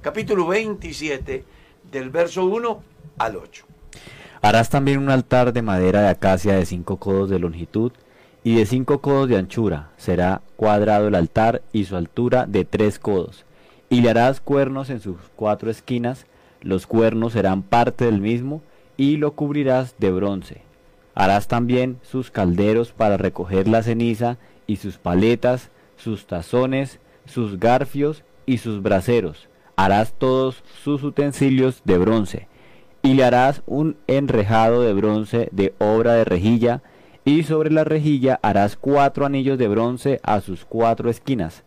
capítulo 0.00 0.46
27, 0.46 1.44
del 1.92 2.08
verso 2.08 2.46
1 2.46 2.82
al 3.18 3.36
8. 3.36 3.66
Harás 4.40 4.70
también 4.70 5.00
un 5.00 5.10
altar 5.10 5.52
de 5.52 5.60
madera 5.60 6.00
de 6.00 6.08
acacia 6.08 6.54
de 6.54 6.64
cinco 6.64 6.96
codos 6.96 7.28
de 7.28 7.38
longitud 7.38 7.92
y 8.44 8.56
de 8.56 8.66
cinco 8.66 9.00
codos 9.00 9.28
de 9.28 9.36
anchura. 9.36 9.90
Será 9.96 10.42
cuadrado 10.56 11.08
el 11.08 11.14
altar 11.14 11.62
y 11.72 11.84
su 11.84 11.96
altura 11.96 12.46
de 12.46 12.64
tres 12.64 12.98
codos. 12.98 13.44
Y 13.88 14.00
le 14.00 14.10
harás 14.10 14.40
cuernos 14.40 14.90
en 14.90 15.00
sus 15.00 15.16
cuatro 15.36 15.70
esquinas. 15.70 16.26
Los 16.60 16.86
cuernos 16.86 17.34
serán 17.34 17.62
parte 17.62 18.04
del 18.04 18.20
mismo 18.20 18.62
y 18.96 19.16
lo 19.16 19.32
cubrirás 19.32 19.94
de 19.98 20.10
bronce. 20.10 20.62
Harás 21.14 21.46
también 21.46 21.98
sus 22.02 22.30
calderos 22.30 22.92
para 22.92 23.16
recoger 23.16 23.68
la 23.68 23.82
ceniza 23.82 24.38
y 24.66 24.76
sus 24.76 24.96
paletas, 24.96 25.70
sus 25.96 26.26
tazones, 26.26 26.98
sus 27.26 27.58
garfios 27.60 28.24
y 28.46 28.58
sus 28.58 28.82
braseros. 28.82 29.48
Harás 29.76 30.14
todos 30.14 30.62
sus 30.82 31.02
utensilios 31.02 31.82
de 31.84 31.98
bronce. 31.98 32.48
Y 33.02 33.14
le 33.14 33.24
harás 33.24 33.62
un 33.66 33.96
enrejado 34.06 34.82
de 34.82 34.92
bronce 34.92 35.48
de 35.52 35.74
obra 35.78 36.14
de 36.14 36.24
rejilla, 36.24 36.82
y 37.24 37.44
sobre 37.44 37.70
la 37.70 37.84
rejilla 37.84 38.40
harás 38.42 38.76
cuatro 38.76 39.26
anillos 39.26 39.58
de 39.58 39.68
bronce 39.68 40.20
a 40.22 40.40
sus 40.40 40.64
cuatro 40.64 41.08
esquinas, 41.08 41.62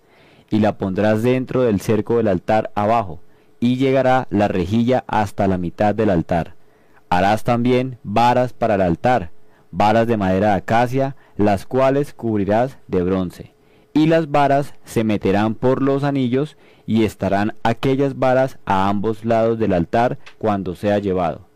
y 0.50 0.60
la 0.60 0.78
pondrás 0.78 1.24
dentro 1.24 1.64
del 1.64 1.82
cerco 1.82 2.18
del 2.18 2.28
altar 2.28 2.72
abajo, 2.76 3.20
y 3.60 3.78
llegará 3.78 4.28
la 4.30 4.48
rejilla 4.48 5.04
hasta 5.08 5.48
la 5.48 5.58
mitad 5.58 5.96
del 5.96 6.10
altar. 6.10 6.56
Harás 7.10 7.44
también 7.44 7.98
varas 8.04 8.54
para 8.54 8.76
el 8.76 8.82
altar, 8.82 9.32
varas 9.72 10.08
de 10.08 10.18
madera 10.18 10.50
de 10.50 10.56
acacia, 10.56 11.16
las 11.38 11.66
cuales 11.66 12.14
cubrirás 12.14 12.78
de 12.88 13.04
bronce. 13.04 13.54
Y 13.94 14.08
las 14.08 14.30
varas 14.30 14.74
se 14.84 15.06
meterán 15.06 15.56
por 15.56 15.82
los 15.82 16.04
anillos, 16.04 16.58
y 16.86 17.06
estarán 17.06 17.54
aquellas 17.64 18.20
varas 18.20 18.60
a 18.66 18.90
ambos 18.90 19.26
lados 19.26 19.58
del 19.58 19.74
altar 19.74 20.20
cuando 20.38 20.76
sea 20.76 21.00
llevado. 21.00 21.48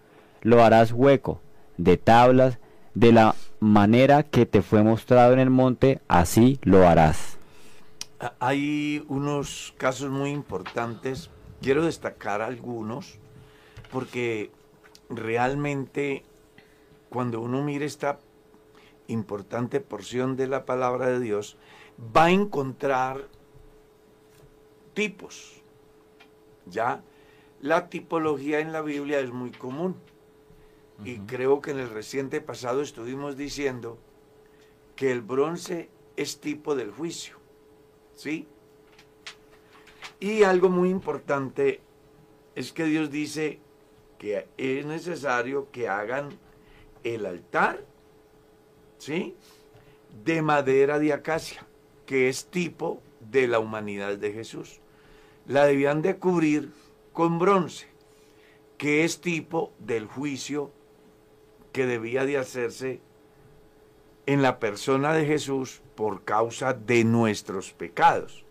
Lo 0.41 0.63
harás 0.63 0.93
hueco, 0.93 1.41
de 1.77 1.97
tablas, 1.97 2.59
de 2.99 3.13
la 3.13 3.33
manera 3.61 4.23
que 4.23 4.45
te 4.45 4.61
fue 4.61 4.83
mostrado 4.83 5.31
en 5.31 5.39
el 5.39 5.49
monte, 5.49 6.01
así 6.09 6.59
lo 6.63 6.85
harás. 6.85 7.37
Hay 8.41 9.05
unos 9.07 9.73
casos 9.77 10.09
muy 10.09 10.31
importantes, 10.31 11.29
quiero 11.61 11.85
destacar 11.85 12.41
algunos, 12.41 13.17
porque 13.89 14.51
realmente 15.09 16.25
cuando 17.09 17.39
uno 17.39 17.63
mire 17.63 17.85
esta 17.85 18.19
importante 19.07 19.79
porción 19.79 20.35
de 20.35 20.47
la 20.47 20.65
palabra 20.65 21.07
de 21.07 21.21
Dios, 21.21 21.55
va 22.15 22.25
a 22.25 22.31
encontrar 22.31 23.29
tipos. 24.93 25.61
Ya 26.65 27.01
la 27.61 27.87
tipología 27.87 28.59
en 28.59 28.73
la 28.73 28.81
Biblia 28.81 29.21
es 29.21 29.31
muy 29.31 29.51
común. 29.51 29.95
Y 31.03 31.19
creo 31.19 31.61
que 31.61 31.71
en 31.71 31.79
el 31.79 31.89
reciente 31.89 32.41
pasado 32.41 32.81
estuvimos 32.81 33.37
diciendo 33.37 33.97
que 34.95 35.11
el 35.11 35.21
bronce 35.21 35.89
es 36.17 36.39
tipo 36.41 36.75
del 36.75 36.91
juicio. 36.91 37.37
¿Sí? 38.15 38.47
Y 40.19 40.43
algo 40.43 40.69
muy 40.69 40.89
importante 40.89 41.79
es 42.55 42.73
que 42.73 42.83
Dios 42.83 43.09
dice 43.09 43.59
que 44.17 44.47
es 44.57 44.85
necesario 44.85 45.71
que 45.71 45.87
hagan 45.87 46.37
el 47.05 47.25
altar, 47.25 47.85
¿sí? 48.97 49.37
De 50.25 50.41
madera 50.41 50.99
de 50.99 51.13
acacia, 51.13 51.65
que 52.05 52.27
es 52.27 52.47
tipo 52.47 53.01
de 53.21 53.47
la 53.47 53.59
humanidad 53.59 54.17
de 54.17 54.33
Jesús. 54.33 54.81
La 55.47 55.65
debían 55.65 56.01
de 56.01 56.17
cubrir 56.17 56.73
con 57.13 57.39
bronce, 57.39 57.87
que 58.77 59.05
es 59.05 59.21
tipo 59.21 59.71
del 59.79 60.05
juicio 60.05 60.73
que 61.71 61.85
debía 61.85 62.25
de 62.25 62.37
hacerse 62.37 63.01
en 64.25 64.41
la 64.41 64.59
persona 64.59 65.13
de 65.13 65.25
Jesús 65.25 65.81
por 65.95 66.23
causa 66.23 66.73
de 66.73 67.03
nuestros 67.03 67.73
pecados. 67.73 68.45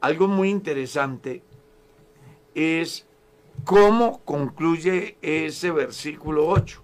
Algo 0.00 0.28
muy 0.28 0.50
interesante 0.50 1.42
es 2.54 3.06
cómo 3.64 4.20
concluye 4.24 5.16
ese 5.22 5.70
versículo 5.70 6.46
8. 6.48 6.82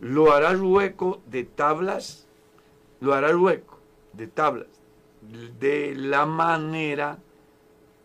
Lo 0.00 0.32
harás 0.32 0.60
hueco 0.60 1.22
de 1.26 1.44
tablas, 1.44 2.28
lo 3.00 3.14
harás 3.14 3.34
hueco 3.34 3.78
de 4.12 4.26
tablas, 4.26 4.68
de 5.58 5.94
la 5.96 6.26
manera 6.26 7.18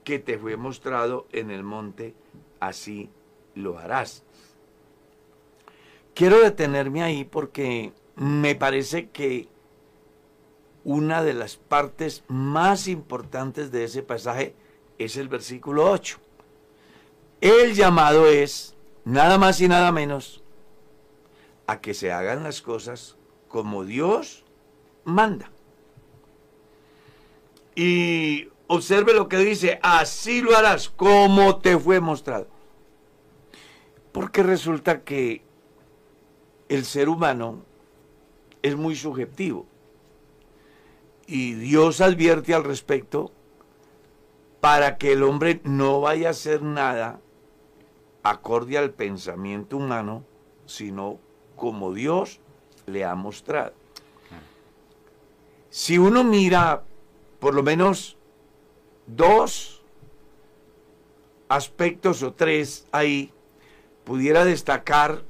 que 0.04 0.20
te 0.20 0.38
fue 0.38 0.58
mostrado 0.58 1.28
en 1.32 1.52
el 1.52 1.64
monte, 1.64 2.16
así 2.60 3.10
lo 3.56 3.78
harás. 3.78 4.24
Quiero 6.14 6.42
detenerme 6.42 7.04
ahí 7.04 7.24
porque 7.24 7.94
me 8.16 8.56
parece 8.56 9.10
que 9.10 9.48
una 10.84 11.24
de 11.24 11.34
las 11.34 11.58
partes 11.58 12.24
más 12.28 12.88
importantes 12.88 13.72
de 13.72 13.84
ese 13.84 14.04
pasaje 14.04 14.56
es 14.98 15.18
el 15.18 15.30
versículo 15.30 15.90
8. 15.90 16.18
El 17.40 17.74
llamado 17.74 18.28
es 18.28 18.76
nada 19.06 19.38
más 19.38 19.62
y 19.62 19.68
nada 19.68 19.92
menos 19.92 20.44
a 21.68 21.82
que 21.82 21.94
se 21.94 22.12
hagan 22.12 22.44
las 22.44 22.62
cosas 22.62 23.18
como 23.48 23.86
Dios 23.86 24.44
manda. 25.04 25.52
Y 27.76 28.50
observe 28.68 29.14
lo 29.14 29.28
que 29.28 29.38
dice, 29.38 29.80
así 29.82 30.42
lo 30.42 30.56
harás 30.56 30.90
como 30.90 31.60
te 31.60 31.78
fue 31.78 32.00
mostrado. 32.00 32.48
Porque 34.12 34.44
resulta 34.44 35.02
que 35.02 35.44
el 36.72 36.86
ser 36.86 37.10
humano 37.10 37.66
es 38.62 38.78
muy 38.78 38.96
subjetivo. 38.96 39.66
Y 41.28 41.54
Dios 41.56 42.00
advierte 42.00 42.54
al 42.54 42.64
respecto 42.64 43.34
para 44.62 44.98
que 44.98 45.12
el 45.12 45.24
hombre 45.24 45.60
no 45.66 46.00
vaya 46.00 46.30
a 46.30 46.32
hacer 46.32 46.62
nada 46.62 47.20
acorde 48.24 48.78
al 48.78 48.92
pensamiento 48.92 49.76
humano, 49.76 50.24
sino 50.66 51.20
como 51.58 51.94
Dios 51.94 52.40
le 52.86 53.04
ha 53.04 53.16
mostrado. 53.16 53.74
Si 55.70 55.98
uno 55.98 56.24
mira 56.24 56.84
por 57.40 57.54
lo 57.54 57.64
menos 57.64 58.18
dos 59.08 59.84
aspectos 61.50 62.24
o 62.24 62.32
tres 62.34 62.88
ahí, 62.94 63.34
pudiera 64.06 64.46
destacar 64.46 65.26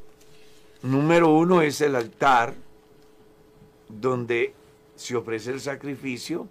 Número 0.83 1.29
uno 1.29 1.61
es 1.61 1.81
el 1.81 1.95
altar 1.95 2.55
donde 3.87 4.53
se 4.95 5.15
ofrece 5.15 5.51
el 5.51 5.61
sacrificio. 5.61 6.47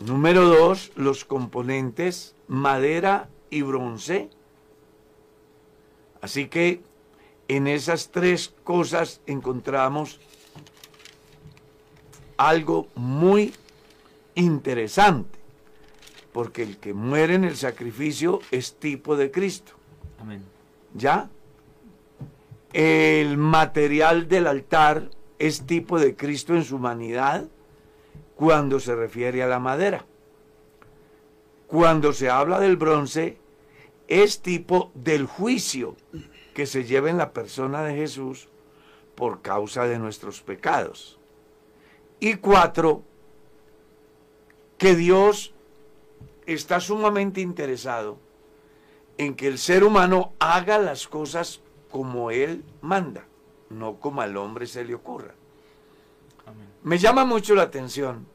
Número 0.00 0.48
dos, 0.48 0.90
los 0.96 1.24
componentes 1.24 2.34
madera 2.48 3.28
y 3.50 3.62
bronce. 3.62 4.30
Así 6.20 6.48
que 6.48 6.80
en 7.48 7.66
esas 7.66 8.10
tres 8.10 8.54
cosas 8.64 9.20
encontramos 9.26 10.20
algo 12.36 12.88
muy 12.94 13.54
interesante, 14.34 15.38
porque 16.32 16.62
el 16.62 16.78
que 16.78 16.94
muere 16.94 17.34
en 17.34 17.44
el 17.44 17.56
sacrificio 17.56 18.40
es 18.50 18.74
tipo 18.74 19.16
de 19.16 19.30
Cristo. 19.30 19.72
Amén. 20.20 20.42
¿Ya? 20.94 21.28
El 22.72 23.36
material 23.36 24.28
del 24.28 24.46
altar 24.46 25.10
es 25.38 25.66
tipo 25.66 25.98
de 25.98 26.16
Cristo 26.16 26.54
en 26.54 26.64
su 26.64 26.76
humanidad 26.76 27.46
cuando 28.34 28.80
se 28.80 28.94
refiere 28.94 29.42
a 29.42 29.46
la 29.46 29.58
madera. 29.58 30.06
Cuando 31.66 32.12
se 32.12 32.30
habla 32.30 32.60
del 32.60 32.76
bronce, 32.76 33.38
es 34.08 34.40
tipo 34.40 34.90
del 34.94 35.26
juicio 35.26 35.96
que 36.54 36.66
se 36.66 36.84
lleva 36.84 37.10
en 37.10 37.18
la 37.18 37.32
persona 37.32 37.82
de 37.82 37.94
Jesús 37.94 38.48
por 39.14 39.42
causa 39.42 39.84
de 39.84 39.98
nuestros 39.98 40.42
pecados. 40.42 41.18
Y 42.20 42.34
cuatro, 42.34 43.02
que 44.78 44.94
Dios 44.94 45.54
está 46.46 46.80
sumamente 46.80 47.40
interesado 47.40 48.18
en 49.18 49.34
que 49.34 49.46
el 49.46 49.58
ser 49.58 49.84
humano 49.84 50.32
haga 50.38 50.78
las 50.78 51.06
cosas 51.06 51.60
como 51.92 52.32
Él 52.32 52.64
manda, 52.80 53.24
no 53.70 54.00
como 54.00 54.22
al 54.22 54.36
hombre 54.36 54.66
se 54.66 54.84
le 54.84 54.94
ocurra. 54.94 55.34
Me 56.82 56.98
llama 56.98 57.24
mucho 57.24 57.54
la 57.54 57.62
atención 57.62 58.26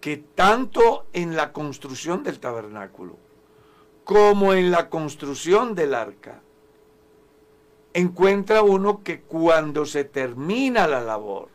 que 0.00 0.18
tanto 0.18 1.06
en 1.14 1.34
la 1.34 1.54
construcción 1.54 2.22
del 2.22 2.38
tabernáculo 2.38 3.16
como 4.06 4.54
en 4.54 4.70
la 4.70 4.88
construcción 4.88 5.74
del 5.74 5.92
arca, 5.92 6.40
encuentra 7.92 8.62
uno 8.62 9.02
que 9.02 9.20
cuando 9.20 9.84
se 9.84 10.04
termina 10.04 10.86
la 10.86 11.00
labor, 11.00 11.48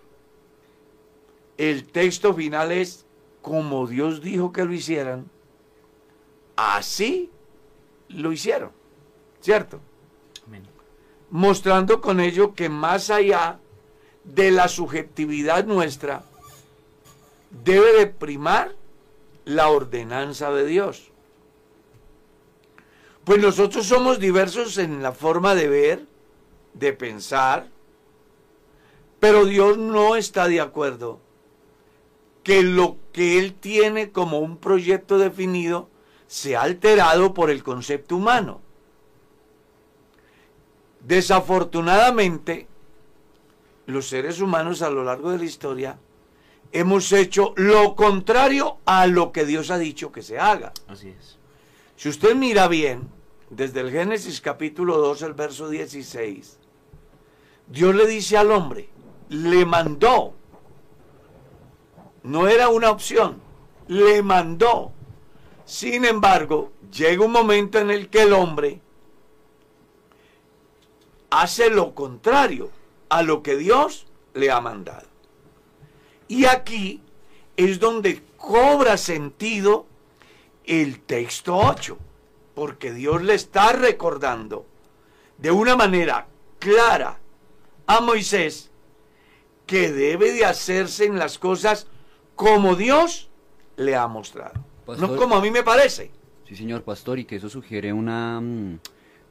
el 1.57 1.85
texto 1.85 2.33
final 2.33 2.73
es 2.73 3.05
como 3.41 3.87
Dios 3.87 4.21
dijo 4.21 4.51
que 4.51 4.65
lo 4.65 4.73
hicieran, 4.73 5.31
así 6.57 7.29
lo 8.09 8.33
hicieron, 8.33 8.71
¿cierto? 9.39 9.79
Mostrando 11.31 12.01
con 12.01 12.19
ello 12.19 12.53
que 12.53 12.69
más 12.69 13.09
allá 13.09 13.59
de 14.23 14.51
la 14.51 14.67
subjetividad 14.67 15.65
nuestra, 15.65 16.23
debe 17.63 17.93
de 17.93 18.07
primar 18.07 18.75
la 19.45 19.69
ordenanza 19.69 20.51
de 20.51 20.65
Dios. 20.65 21.09
Pues 23.23 23.41
nosotros 23.41 23.85
somos 23.85 24.19
diversos 24.19 24.77
en 24.77 25.01
la 25.01 25.11
forma 25.11 25.55
de 25.55 25.67
ver, 25.67 26.05
de 26.73 26.93
pensar, 26.93 27.67
pero 29.19 29.45
Dios 29.45 29.77
no 29.77 30.15
está 30.15 30.47
de 30.47 30.61
acuerdo 30.61 31.19
que 32.43 32.63
lo 32.63 32.97
que 33.13 33.37
Él 33.37 33.53
tiene 33.53 34.11
como 34.11 34.39
un 34.39 34.57
proyecto 34.57 35.17
definido 35.17 35.89
sea 36.27 36.63
alterado 36.63 37.33
por 37.33 37.51
el 37.51 37.61
concepto 37.61 38.15
humano. 38.15 38.61
Desafortunadamente, 41.05 42.67
los 43.85 44.07
seres 44.07 44.39
humanos 44.39 44.81
a 44.81 44.89
lo 44.89 45.03
largo 45.03 45.31
de 45.31 45.39
la 45.39 45.45
historia 45.45 45.97
hemos 46.71 47.11
hecho 47.11 47.53
lo 47.57 47.95
contrario 47.95 48.77
a 48.85 49.07
lo 49.07 49.31
que 49.31 49.45
Dios 49.45 49.71
ha 49.71 49.77
dicho 49.77 50.11
que 50.11 50.21
se 50.21 50.39
haga. 50.39 50.71
Así 50.87 51.09
es. 51.09 51.37
Si 51.95 52.09
usted 52.09 52.35
mira 52.35 52.67
bien, 52.67 53.09
desde 53.49 53.81
el 53.81 53.91
Génesis 53.91 54.41
capítulo 54.41 54.97
2, 54.97 55.21
el 55.23 55.33
verso 55.33 55.69
16, 55.69 56.57
Dios 57.67 57.95
le 57.95 58.07
dice 58.07 58.37
al 58.37 58.51
hombre, 58.51 58.89
le 59.29 59.65
mandó, 59.65 60.33
no 62.23 62.47
era 62.47 62.69
una 62.69 62.91
opción, 62.91 63.41
le 63.87 64.21
mandó. 64.21 64.91
Sin 65.65 66.05
embargo, 66.05 66.71
llega 66.91 67.25
un 67.25 67.31
momento 67.31 67.79
en 67.79 67.91
el 67.91 68.09
que 68.09 68.23
el 68.23 68.33
hombre 68.33 68.81
hace 71.31 71.71
lo 71.71 71.95
contrario 71.95 72.69
a 73.09 73.23
lo 73.23 73.41
que 73.41 73.57
Dios 73.57 74.05
le 74.35 74.51
ha 74.51 74.61
mandado. 74.61 75.07
Y 76.27 76.45
aquí 76.45 77.01
es 77.57 77.79
donde 77.79 78.21
cobra 78.37 78.97
sentido 78.97 79.85
el 80.65 81.01
texto 81.01 81.57
8, 81.57 81.97
porque 82.53 82.93
Dios 82.93 83.23
le 83.23 83.33
está 83.33 83.73
recordando 83.73 84.65
de 85.37 85.51
una 85.51 85.75
manera 85.75 86.27
clara 86.59 87.17
a 87.87 88.01
Moisés 88.01 88.69
que 89.65 89.91
debe 89.91 90.31
de 90.33 90.45
hacerse 90.45 91.05
en 91.05 91.17
las 91.17 91.39
cosas 91.39 91.87
como 92.35 92.75
Dios 92.75 93.29
le 93.77 93.95
ha 93.95 94.07
mostrado. 94.07 94.63
no 94.97 95.15
como 95.15 95.35
a 95.35 95.41
mí 95.41 95.49
me 95.49 95.63
parece. 95.63 96.11
Sí, 96.47 96.55
señor 96.55 96.83
pastor, 96.83 97.19
y 97.19 97.25
que 97.25 97.37
eso 97.37 97.49
sugiere 97.49 97.93
una, 97.93 98.41
mm, 98.41 98.79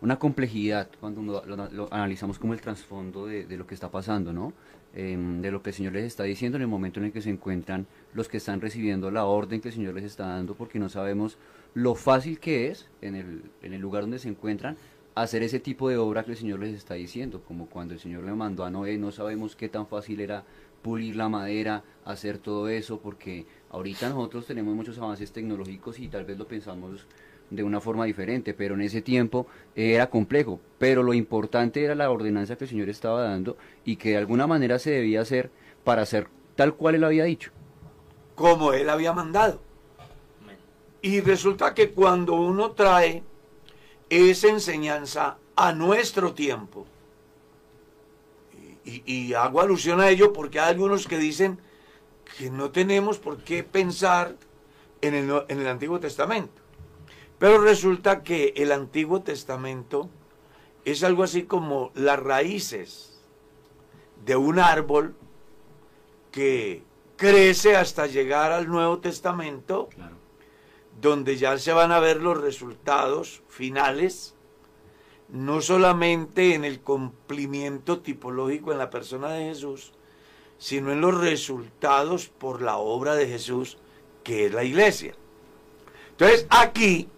una 0.03 0.19
complejidad 0.19 0.89
cuando 0.99 1.21
uno 1.21 1.43
lo, 1.47 1.69
lo 1.71 1.93
analizamos 1.93 2.39
como 2.39 2.55
el 2.55 2.61
trasfondo 2.61 3.27
de, 3.27 3.45
lo 3.57 3.67
que 3.67 3.75
está 3.75 3.91
pasando, 3.91 4.33
¿no? 4.33 4.53
Em, 4.95 5.41
de 5.41 5.53
lo 5.53 5.63
que 5.63 5.71
el 5.71 5.77
Señor 5.77 5.93
les 5.93 6.05
está 6.05 6.25
diciendo 6.25 6.57
en 6.57 6.63
el 6.63 6.69
momento 6.69 6.99
en 6.99 7.07
el 7.07 7.13
que 7.13 7.23
se 7.23 7.31
encuentran 7.31 7.87
los 8.13 8.29
que 8.29 8.39
están 8.39 8.61
recibiendo 8.61 9.11
la 9.11 9.25
orden 9.25 9.61
que 9.61 9.69
el 9.69 9.75
Señor 9.75 9.95
les 9.95 10.05
está 10.05 10.27
dando, 10.27 10.55
porque 10.55 10.79
no 10.79 10.89
sabemos 10.89 11.39
lo 11.75 11.95
fácil 11.95 12.41
que 12.41 12.69
es 12.69 12.89
en 13.01 13.15
el, 13.15 13.43
en 13.63 13.73
el 13.73 13.81
lugar 13.81 14.03
donde 14.03 14.19
se 14.19 14.29
encuentran 14.29 14.77
hacer 15.15 15.43
ese 15.43 15.61
tipo 15.61 15.89
de 15.89 15.97
obra 15.97 16.25
que 16.25 16.33
el 16.33 16.37
Señor 16.37 16.61
les 16.61 16.75
está 16.75 16.95
diciendo, 16.95 17.43
como 17.47 17.67
cuando 17.67 17.95
el 17.95 18.01
Señor 18.01 18.25
le 18.25 18.33
mandó 18.33 18.65
a 18.65 18.71
Noé, 18.71 18.97
no 18.97 19.13
sabemos 19.13 19.55
qué 19.55 19.69
tan 19.69 19.87
fácil 19.87 20.21
era 20.21 20.45
pulir 20.83 21.15
la 21.17 21.29
madera, 21.29 21.85
hacer 22.05 22.39
todo 22.39 22.69
eso, 22.69 23.01
porque 23.01 23.47
ahorita 23.71 24.09
nosotros 24.09 24.47
tenemos 24.47 24.75
muchos 24.75 24.99
avances 24.99 25.31
tecnológicos 25.31 25.99
y 25.99 26.09
tal 26.09 26.25
vez 26.25 26.39
lo 26.39 26.47
pensamos 26.49 27.07
de 27.51 27.63
una 27.63 27.81
forma 27.81 28.05
diferente, 28.05 28.55
pero 28.55 28.75
en 28.75 28.83
ese 28.83 29.03
tiempo 29.03 29.47
era 29.75 30.09
complejo, 30.09 30.61
pero 30.79 31.03
lo 31.03 31.13
importante 31.13 31.85
era 31.85 31.95
la 31.95 32.11
ordenanza 32.11 32.57
que 32.57 32.65
el 32.65 32.71
Señor 32.71 32.89
estaba 32.89 33.23
dando 33.23 33.57
y 33.85 33.97
que 33.97 34.11
de 34.11 34.17
alguna 34.17 34.47
manera 34.47 34.79
se 34.79 34.91
debía 34.91 35.21
hacer 35.21 35.51
para 35.85 36.03
hacer 36.03 36.29
tal 36.57 36.75
cual 36.75 36.95
él 36.95 37.05
había 37.05 37.25
dicho. 37.25 37.51
como 38.35 38.73
él 38.73 38.89
había 38.89 39.13
mandado. 39.13 39.61
Y 41.03 41.21
resulta 41.21 41.75
que 41.75 41.91
cuando 41.91 42.35
uno 42.35 42.73
trae 42.73 43.23
esa 44.09 44.49
enseñanza 44.49 45.37
a 45.57 45.73
nuestro 45.73 46.33
tiempo, 46.33 46.87
y, 48.85 49.35
hago 49.35 49.61
alusión 49.61 50.01
a 50.01 50.09
ello 50.09 50.33
porque 50.33 50.59
hay 50.59 50.71
algunos 50.71 51.07
que 51.07 51.19
dicen 51.19 51.59
que 52.39 52.51
no 52.51 52.71
tenemos 52.71 53.19
por 53.19 53.39
qué 53.39 53.63
pensar 53.63 54.37
en 55.01 55.15
el, 55.15 55.31
en 55.49 55.61
el 55.61 55.67
Antiguo 55.69 56.01
Testamento. 56.01 56.61
Pero 57.41 57.59
resulta 57.59 58.23
que 58.23 58.53
el 58.55 58.71
Antiguo 58.71 59.23
Testamento 59.23 60.11
es 60.85 61.03
algo 61.03 61.23
así 61.23 61.45
como 61.45 61.91
las 61.95 62.21
raíces 62.21 63.25
de 64.27 64.37
un 64.37 64.59
árbol 64.59 65.17
que 66.31 66.85
crece 67.17 67.77
hasta 67.77 68.07
llegar 68.07 68.53
al 68.53 68.69
Nuevo 68.69 68.99
Testamento, 68.99 69.89
donde 71.01 71.39
ya 71.39 71.57
se 71.57 71.73
van 71.73 71.93
a 71.93 71.99
ver 71.99 72.21
los 72.21 72.39
resultados 72.39 73.43
finales, 73.49 74.35
no 75.31 75.63
solamente 75.63 76.55
en 76.55 76.67
el 76.67 76.81
cumplimiento 76.81 78.01
tipológico 78.01 78.71
en 78.71 78.77
la 78.77 78.91
persona 78.91 79.31
de 79.31 79.47
Jesús, 79.47 79.95
sino 80.59 80.93
en 80.93 81.01
los 81.01 81.19
resultados 81.19 82.29
por 82.29 82.61
la 82.61 82.77
obra 82.77 83.15
de 83.15 83.29
Jesús, 83.29 83.79
que 84.25 84.45
es 84.45 84.53
la 84.53 84.63
iglesia. 84.63 85.15
Entonces, 86.21 86.47
aquí, 86.51 87.09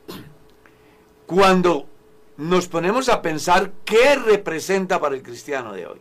cuando 1.27 1.89
nos 2.37 2.69
ponemos 2.69 3.09
a 3.09 3.21
pensar 3.21 3.73
qué 3.85 4.15
representa 4.15 5.01
para 5.01 5.17
el 5.17 5.25
cristiano 5.25 5.73
de 5.73 5.87
hoy, 5.87 6.01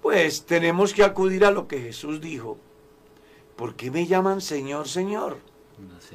pues 0.00 0.46
tenemos 0.46 0.94
que 0.94 1.04
acudir 1.04 1.44
a 1.44 1.50
lo 1.50 1.68
que 1.68 1.80
Jesús 1.80 2.22
dijo. 2.22 2.56
¿Por 3.56 3.74
qué 3.74 3.90
me 3.90 4.06
llaman 4.06 4.40
Señor, 4.40 4.88
Señor? 4.88 5.36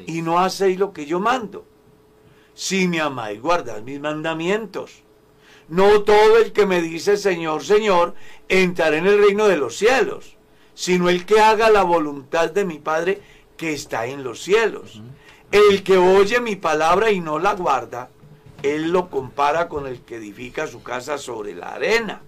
Y 0.07 0.23
no 0.23 0.39
hacéis 0.39 0.79
lo 0.79 0.93
que 0.93 1.05
yo 1.05 1.19
mando. 1.19 1.63
Si 2.55 2.87
me 2.87 2.99
amáis, 2.99 3.39
guardad 3.39 3.83
mis 3.83 3.99
mandamientos. 3.99 5.03
No 5.67 6.01
todo 6.01 6.37
el 6.37 6.53
que 6.53 6.65
me 6.65 6.81
dice 6.81 7.17
Señor, 7.17 7.63
Señor, 7.63 8.15
entrará 8.47 8.97
en 8.97 9.05
el 9.05 9.23
reino 9.23 9.47
de 9.47 9.57
los 9.57 9.77
cielos, 9.77 10.37
sino 10.73 11.07
el 11.07 11.27
que 11.27 11.39
haga 11.39 11.69
la 11.69 11.83
voluntad 11.83 12.49
de 12.49 12.65
mi 12.65 12.79
Padre 12.79 13.21
que 13.57 13.73
está 13.73 14.07
en 14.07 14.23
los 14.23 14.41
cielos. 14.41 15.03
El 15.51 15.83
que 15.83 15.97
oye 15.97 16.39
mi 16.39 16.55
palabra 16.55 17.11
y 17.11 17.19
no 17.19 17.39
la 17.39 17.55
guarda, 17.55 18.09
él 18.61 18.91
lo 18.91 19.09
compara 19.09 19.67
con 19.67 19.87
el 19.87 20.01
que 20.01 20.17
edifica 20.17 20.67
su 20.67 20.83
casa 20.83 21.17
sobre 21.17 21.55
la 21.55 21.73
arena. 21.73 22.21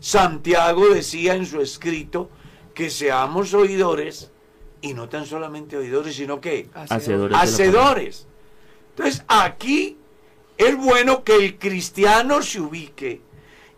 Santiago 0.00 0.88
decía 0.88 1.34
en 1.34 1.46
su 1.46 1.60
escrito 1.60 2.30
que 2.74 2.90
seamos 2.90 3.54
oidores 3.54 4.30
y 4.80 4.94
no 4.94 5.08
tan 5.08 5.26
solamente 5.26 5.76
oidores, 5.76 6.16
sino 6.16 6.40
que 6.40 6.68
Hacedores 6.74 7.36
hacedores. 7.38 8.26
Entonces 8.90 9.24
aquí 9.28 9.96
es 10.58 10.76
bueno 10.76 11.22
que 11.22 11.36
el 11.36 11.58
cristiano 11.58 12.42
se 12.42 12.60
ubique 12.60 13.20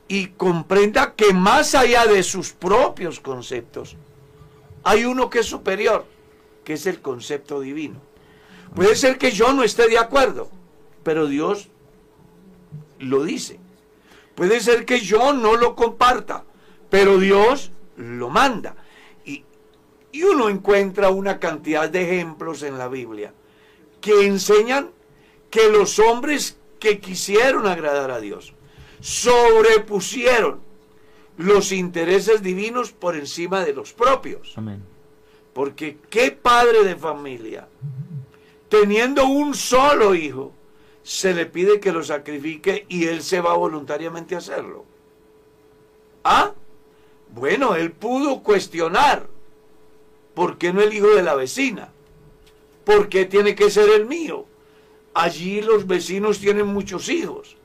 y 0.06 0.28
comprenda 0.28 1.14
que 1.14 1.32
más 1.34 1.74
allá 1.74 2.06
de 2.06 2.22
sus 2.22 2.52
propios 2.52 3.20
conceptos, 3.20 3.96
hay 4.82 5.04
uno 5.04 5.28
que 5.28 5.40
es 5.40 5.46
superior, 5.46 6.06
que 6.64 6.74
es 6.74 6.86
el 6.86 7.00
concepto 7.00 7.60
divino. 7.60 8.00
Puede 8.74 8.96
ser 8.96 9.18
que 9.18 9.30
yo 9.30 9.52
no 9.52 9.62
esté 9.62 9.88
de 9.88 9.98
acuerdo, 9.98 10.50
pero 11.02 11.26
Dios 11.26 11.68
lo 12.98 13.24
dice. 13.24 13.58
Puede 14.34 14.60
ser 14.60 14.84
que 14.84 15.00
yo 15.00 15.32
no 15.32 15.56
lo 15.56 15.74
comparta, 15.74 16.44
pero 16.90 17.18
Dios 17.18 17.72
lo 17.96 18.28
manda. 18.28 18.76
Y, 19.24 19.44
y 20.12 20.22
uno 20.22 20.48
encuentra 20.48 21.10
una 21.10 21.38
cantidad 21.38 21.88
de 21.88 22.04
ejemplos 22.04 22.62
en 22.62 22.78
la 22.78 22.88
Biblia 22.88 23.32
que 24.00 24.26
enseñan 24.26 24.90
que 25.50 25.68
los 25.70 25.98
hombres 25.98 26.58
que 26.78 27.00
quisieron 27.00 27.66
agradar 27.66 28.10
a 28.10 28.20
Dios 28.20 28.54
sobrepusieron 29.00 30.60
los 31.36 31.72
intereses 31.72 32.42
divinos 32.42 32.92
por 32.92 33.16
encima 33.16 33.64
de 33.64 33.72
los 33.72 33.92
propios. 33.92 34.52
Amén. 34.56 34.82
Porque 35.52 35.98
qué 36.10 36.30
padre 36.30 36.84
de 36.84 36.96
familia, 36.96 37.68
teniendo 38.68 39.26
un 39.26 39.54
solo 39.54 40.14
hijo, 40.14 40.52
se 41.02 41.32
le 41.32 41.46
pide 41.46 41.80
que 41.80 41.92
lo 41.92 42.04
sacrifique 42.04 42.84
y 42.88 43.06
él 43.06 43.22
se 43.22 43.40
va 43.40 43.54
voluntariamente 43.54 44.34
a 44.34 44.38
hacerlo. 44.38 44.84
¿Ah? 46.24 46.52
Bueno, 47.30 47.74
él 47.76 47.92
pudo 47.92 48.42
cuestionar. 48.42 49.26
¿Por 50.34 50.58
qué 50.58 50.72
no 50.72 50.82
el 50.82 50.92
hijo 50.92 51.08
de 51.08 51.22
la 51.22 51.34
vecina? 51.34 51.88
¿Por 52.84 53.08
qué 53.08 53.24
tiene 53.24 53.54
que 53.54 53.70
ser 53.70 53.88
el 53.88 54.06
mío? 54.06 54.44
Allí 55.14 55.62
los 55.62 55.86
vecinos 55.86 56.38
tienen 56.38 56.66
muchos 56.66 57.08
hijos. 57.08 57.56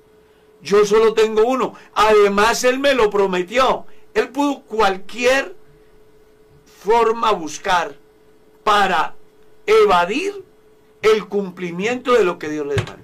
Yo 0.62 0.86
solo 0.86 1.14
tengo 1.14 1.44
uno. 1.44 1.76
Además, 1.94 2.64
él 2.64 2.80
me 2.80 2.94
lo 2.94 3.10
prometió. 3.10 3.86
Él 4.14 4.30
pudo 4.30 4.62
cualquier 4.62 5.56
forma 6.66 7.32
buscar 7.32 7.98
para 8.64 9.16
evadir 9.66 10.44
el 11.04 11.28
cumplimiento 11.28 12.14
de 12.14 12.24
lo 12.24 12.40
que 12.40 12.50
Dios 12.50 12.66
le 12.66 12.76
demanda. 12.76 13.04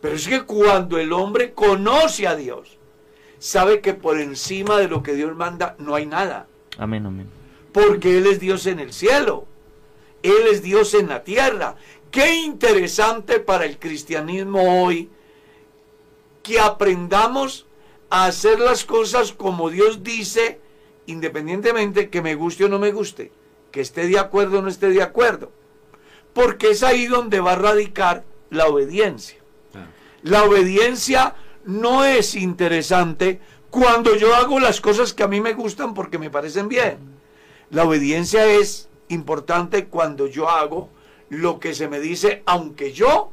Pero 0.00 0.14
es 0.14 0.26
que 0.26 0.42
cuando 0.42 0.98
el 0.98 1.12
hombre 1.12 1.52
conoce 1.52 2.26
a 2.26 2.36
Dios, 2.36 2.78
sabe 3.38 3.80
que 3.80 3.94
por 3.94 4.18
encima 4.18 4.78
de 4.78 4.88
lo 4.88 5.02
que 5.02 5.14
Dios 5.14 5.34
manda 5.36 5.76
no 5.78 5.94
hay 5.94 6.06
nada. 6.06 6.46
Amén, 6.78 7.04
amén. 7.04 7.26
Porque 7.72 8.18
Él 8.18 8.26
es 8.26 8.40
Dios 8.40 8.66
en 8.66 8.78
el 8.80 8.92
cielo. 8.92 9.46
Él 10.22 10.46
es 10.50 10.62
Dios 10.62 10.94
en 10.94 11.08
la 11.08 11.24
tierra. 11.24 11.76
Qué 12.10 12.34
interesante 12.36 13.40
para 13.40 13.64
el 13.64 13.78
cristianismo 13.78 14.84
hoy 14.84 15.10
que 16.42 16.60
aprendamos 16.60 17.66
a 18.08 18.26
hacer 18.26 18.60
las 18.60 18.84
cosas 18.84 19.32
como 19.32 19.70
Dios 19.70 20.04
dice, 20.04 20.60
independientemente 21.06 22.10
que 22.10 22.22
me 22.22 22.36
guste 22.36 22.66
o 22.66 22.68
no 22.68 22.78
me 22.78 22.92
guste, 22.92 23.32
que 23.72 23.80
esté 23.80 24.06
de 24.06 24.18
acuerdo 24.18 24.60
o 24.60 24.62
no 24.62 24.68
esté 24.68 24.90
de 24.90 25.02
acuerdo. 25.02 25.50
Porque 26.34 26.70
es 26.70 26.82
ahí 26.82 27.06
donde 27.06 27.40
va 27.40 27.52
a 27.52 27.56
radicar 27.56 28.24
la 28.50 28.66
obediencia. 28.66 29.38
La 30.22 30.44
obediencia 30.44 31.34
no 31.64 32.04
es 32.04 32.34
interesante 32.34 33.40
cuando 33.70 34.16
yo 34.16 34.34
hago 34.34 34.60
las 34.60 34.80
cosas 34.80 35.12
que 35.12 35.22
a 35.22 35.28
mí 35.28 35.40
me 35.40 35.54
gustan 35.54 35.94
porque 35.94 36.18
me 36.18 36.30
parecen 36.30 36.68
bien. 36.68 36.98
La 37.70 37.84
obediencia 37.84 38.46
es 38.46 38.88
importante 39.08 39.86
cuando 39.86 40.26
yo 40.26 40.48
hago 40.48 40.88
lo 41.28 41.58
que 41.58 41.74
se 41.74 41.88
me 41.88 42.00
dice, 42.00 42.42
aunque 42.46 42.92
yo 42.92 43.30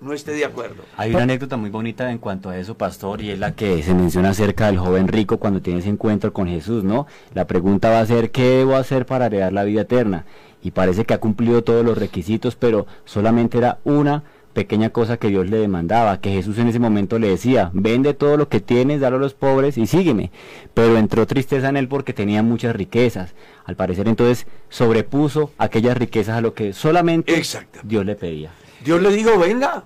no 0.00 0.12
esté 0.12 0.32
de 0.32 0.44
acuerdo. 0.44 0.82
Hay 0.96 1.10
una 1.10 1.22
anécdota 1.22 1.56
muy 1.56 1.70
bonita 1.70 2.10
en 2.10 2.18
cuanto 2.18 2.50
a 2.50 2.58
eso, 2.58 2.74
pastor, 2.76 3.22
y 3.22 3.30
es 3.30 3.38
la 3.38 3.54
que 3.54 3.82
se 3.82 3.94
menciona 3.94 4.30
acerca 4.30 4.66
del 4.66 4.78
joven 4.78 5.08
rico 5.08 5.38
cuando 5.38 5.60
tiene 5.60 5.80
ese 5.80 5.88
encuentro 5.88 6.32
con 6.32 6.48
Jesús, 6.48 6.84
¿no? 6.84 7.06
La 7.34 7.46
pregunta 7.46 7.90
va 7.90 8.00
a 8.00 8.06
ser, 8.06 8.30
¿qué 8.30 8.58
debo 8.58 8.76
hacer 8.76 9.06
para 9.06 9.26
heredar 9.26 9.52
la 9.52 9.64
vida 9.64 9.82
eterna? 9.82 10.26
Y 10.66 10.72
parece 10.72 11.04
que 11.04 11.14
ha 11.14 11.20
cumplido 11.20 11.62
todos 11.62 11.84
los 11.84 11.96
requisitos, 11.96 12.56
pero 12.56 12.88
solamente 13.04 13.56
era 13.56 13.78
una 13.84 14.24
pequeña 14.52 14.90
cosa 14.90 15.16
que 15.16 15.28
Dios 15.28 15.48
le 15.48 15.58
demandaba, 15.58 16.20
que 16.20 16.32
Jesús 16.32 16.58
en 16.58 16.66
ese 16.66 16.80
momento 16.80 17.20
le 17.20 17.28
decía, 17.28 17.70
vende 17.72 18.14
todo 18.14 18.36
lo 18.36 18.48
que 18.48 18.58
tienes, 18.58 19.00
dalo 19.00 19.18
a 19.18 19.20
los 19.20 19.34
pobres 19.34 19.78
y 19.78 19.86
sígueme. 19.86 20.32
Pero 20.74 20.98
entró 20.98 21.24
tristeza 21.24 21.68
en 21.68 21.76
él 21.76 21.86
porque 21.86 22.12
tenía 22.12 22.42
muchas 22.42 22.74
riquezas. 22.74 23.34
Al 23.64 23.76
parecer 23.76 24.08
entonces 24.08 24.48
sobrepuso 24.68 25.52
aquellas 25.56 25.96
riquezas 25.96 26.36
a 26.36 26.40
lo 26.40 26.52
que 26.52 26.72
solamente 26.72 27.36
Exacto. 27.36 27.78
Dios 27.84 28.04
le 28.04 28.16
pedía. 28.16 28.50
Dios 28.84 29.00
le 29.00 29.12
dijo, 29.12 29.38
venga. 29.38 29.84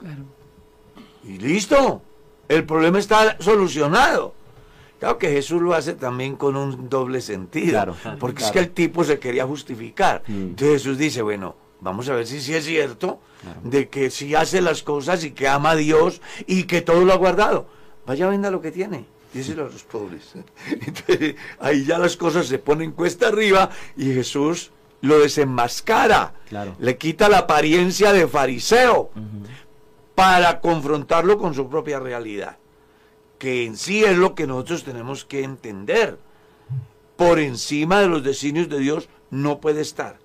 Claro. 0.00 0.24
Y 1.22 1.38
listo. 1.38 2.02
El 2.48 2.64
problema 2.64 2.98
está 2.98 3.36
solucionado. 3.38 4.34
Claro 4.98 5.18
que 5.18 5.30
Jesús 5.30 5.62
lo 5.62 5.74
hace 5.74 5.94
también 5.94 6.36
con 6.36 6.56
un 6.56 6.88
doble 6.88 7.20
sentido. 7.20 7.70
Claro, 7.70 7.96
porque 8.18 8.44
es 8.44 8.50
que 8.50 8.58
el 8.58 8.70
tipo 8.70 9.04
se 9.04 9.18
quería 9.18 9.46
justificar. 9.46 10.22
Mm. 10.26 10.32
Entonces 10.32 10.82
Jesús 10.82 10.98
dice, 10.98 11.22
bueno, 11.22 11.54
vamos 11.80 12.08
a 12.08 12.14
ver 12.14 12.26
si 12.26 12.40
sí 12.40 12.54
es 12.54 12.64
cierto 12.64 13.20
de 13.62 13.88
que 13.88 14.10
sí 14.10 14.34
hace 14.34 14.60
las 14.60 14.82
cosas 14.82 15.22
y 15.24 15.30
que 15.30 15.46
ama 15.46 15.70
a 15.70 15.76
Dios 15.76 16.20
y 16.46 16.64
que 16.64 16.82
todo 16.82 17.04
lo 17.04 17.12
ha 17.12 17.16
guardado. 17.16 17.66
Vaya, 18.06 18.28
venda 18.28 18.50
lo 18.50 18.60
que 18.60 18.72
tiene. 18.72 19.04
Díselo 19.32 19.66
a 19.66 19.68
los 19.70 19.82
pobres. 19.84 20.34
Entonces, 20.70 21.36
ahí 21.60 21.84
ya 21.84 21.98
las 21.98 22.16
cosas 22.16 22.46
se 22.46 22.58
ponen 22.58 22.92
cuesta 22.92 23.28
arriba 23.28 23.70
y 23.96 24.12
Jesús 24.12 24.72
lo 25.00 25.20
desenmascara. 25.20 26.34
Le 26.78 26.96
quita 26.96 27.28
la 27.28 27.38
apariencia 27.38 28.12
de 28.12 28.26
fariseo 28.26 29.10
para 30.14 30.60
confrontarlo 30.60 31.38
con 31.38 31.54
su 31.54 31.68
propia 31.68 32.00
realidad, 32.00 32.56
que 33.38 33.64
en 33.64 33.76
sí 33.76 34.04
es 34.04 34.16
lo 34.16 34.34
que 34.34 34.46
nosotros 34.46 34.84
tenemos 34.84 35.24
que 35.24 35.42
entender. 35.44 36.18
Por 37.16 37.38
encima 37.40 38.00
de 38.00 38.08
los 38.08 38.22
designios 38.22 38.68
de 38.68 38.78
Dios 38.78 39.08
no 39.30 39.60
puede 39.60 39.80
estar 39.80 40.18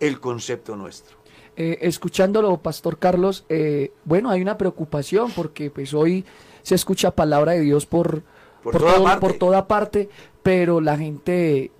el 0.00 0.20
concepto 0.20 0.76
nuestro. 0.76 1.16
Eh, 1.56 1.78
escuchándolo, 1.82 2.56
Pastor 2.58 2.98
Carlos, 2.98 3.44
eh, 3.48 3.92
bueno, 4.04 4.28
hay 4.30 4.42
una 4.42 4.58
preocupación 4.58 5.30
porque 5.30 5.70
pues 5.70 5.94
hoy 5.94 6.24
se 6.62 6.74
escucha 6.74 7.12
palabra 7.12 7.52
de 7.52 7.60
Dios 7.60 7.86
por, 7.86 8.22
Por 8.62 8.76
toda 8.76 8.94
todo- 8.94 9.20
por 9.20 9.32
toda 9.34 9.68
parte, 9.68 10.08
pero 10.42 10.80
la 10.80 10.96
gente, 10.98 11.70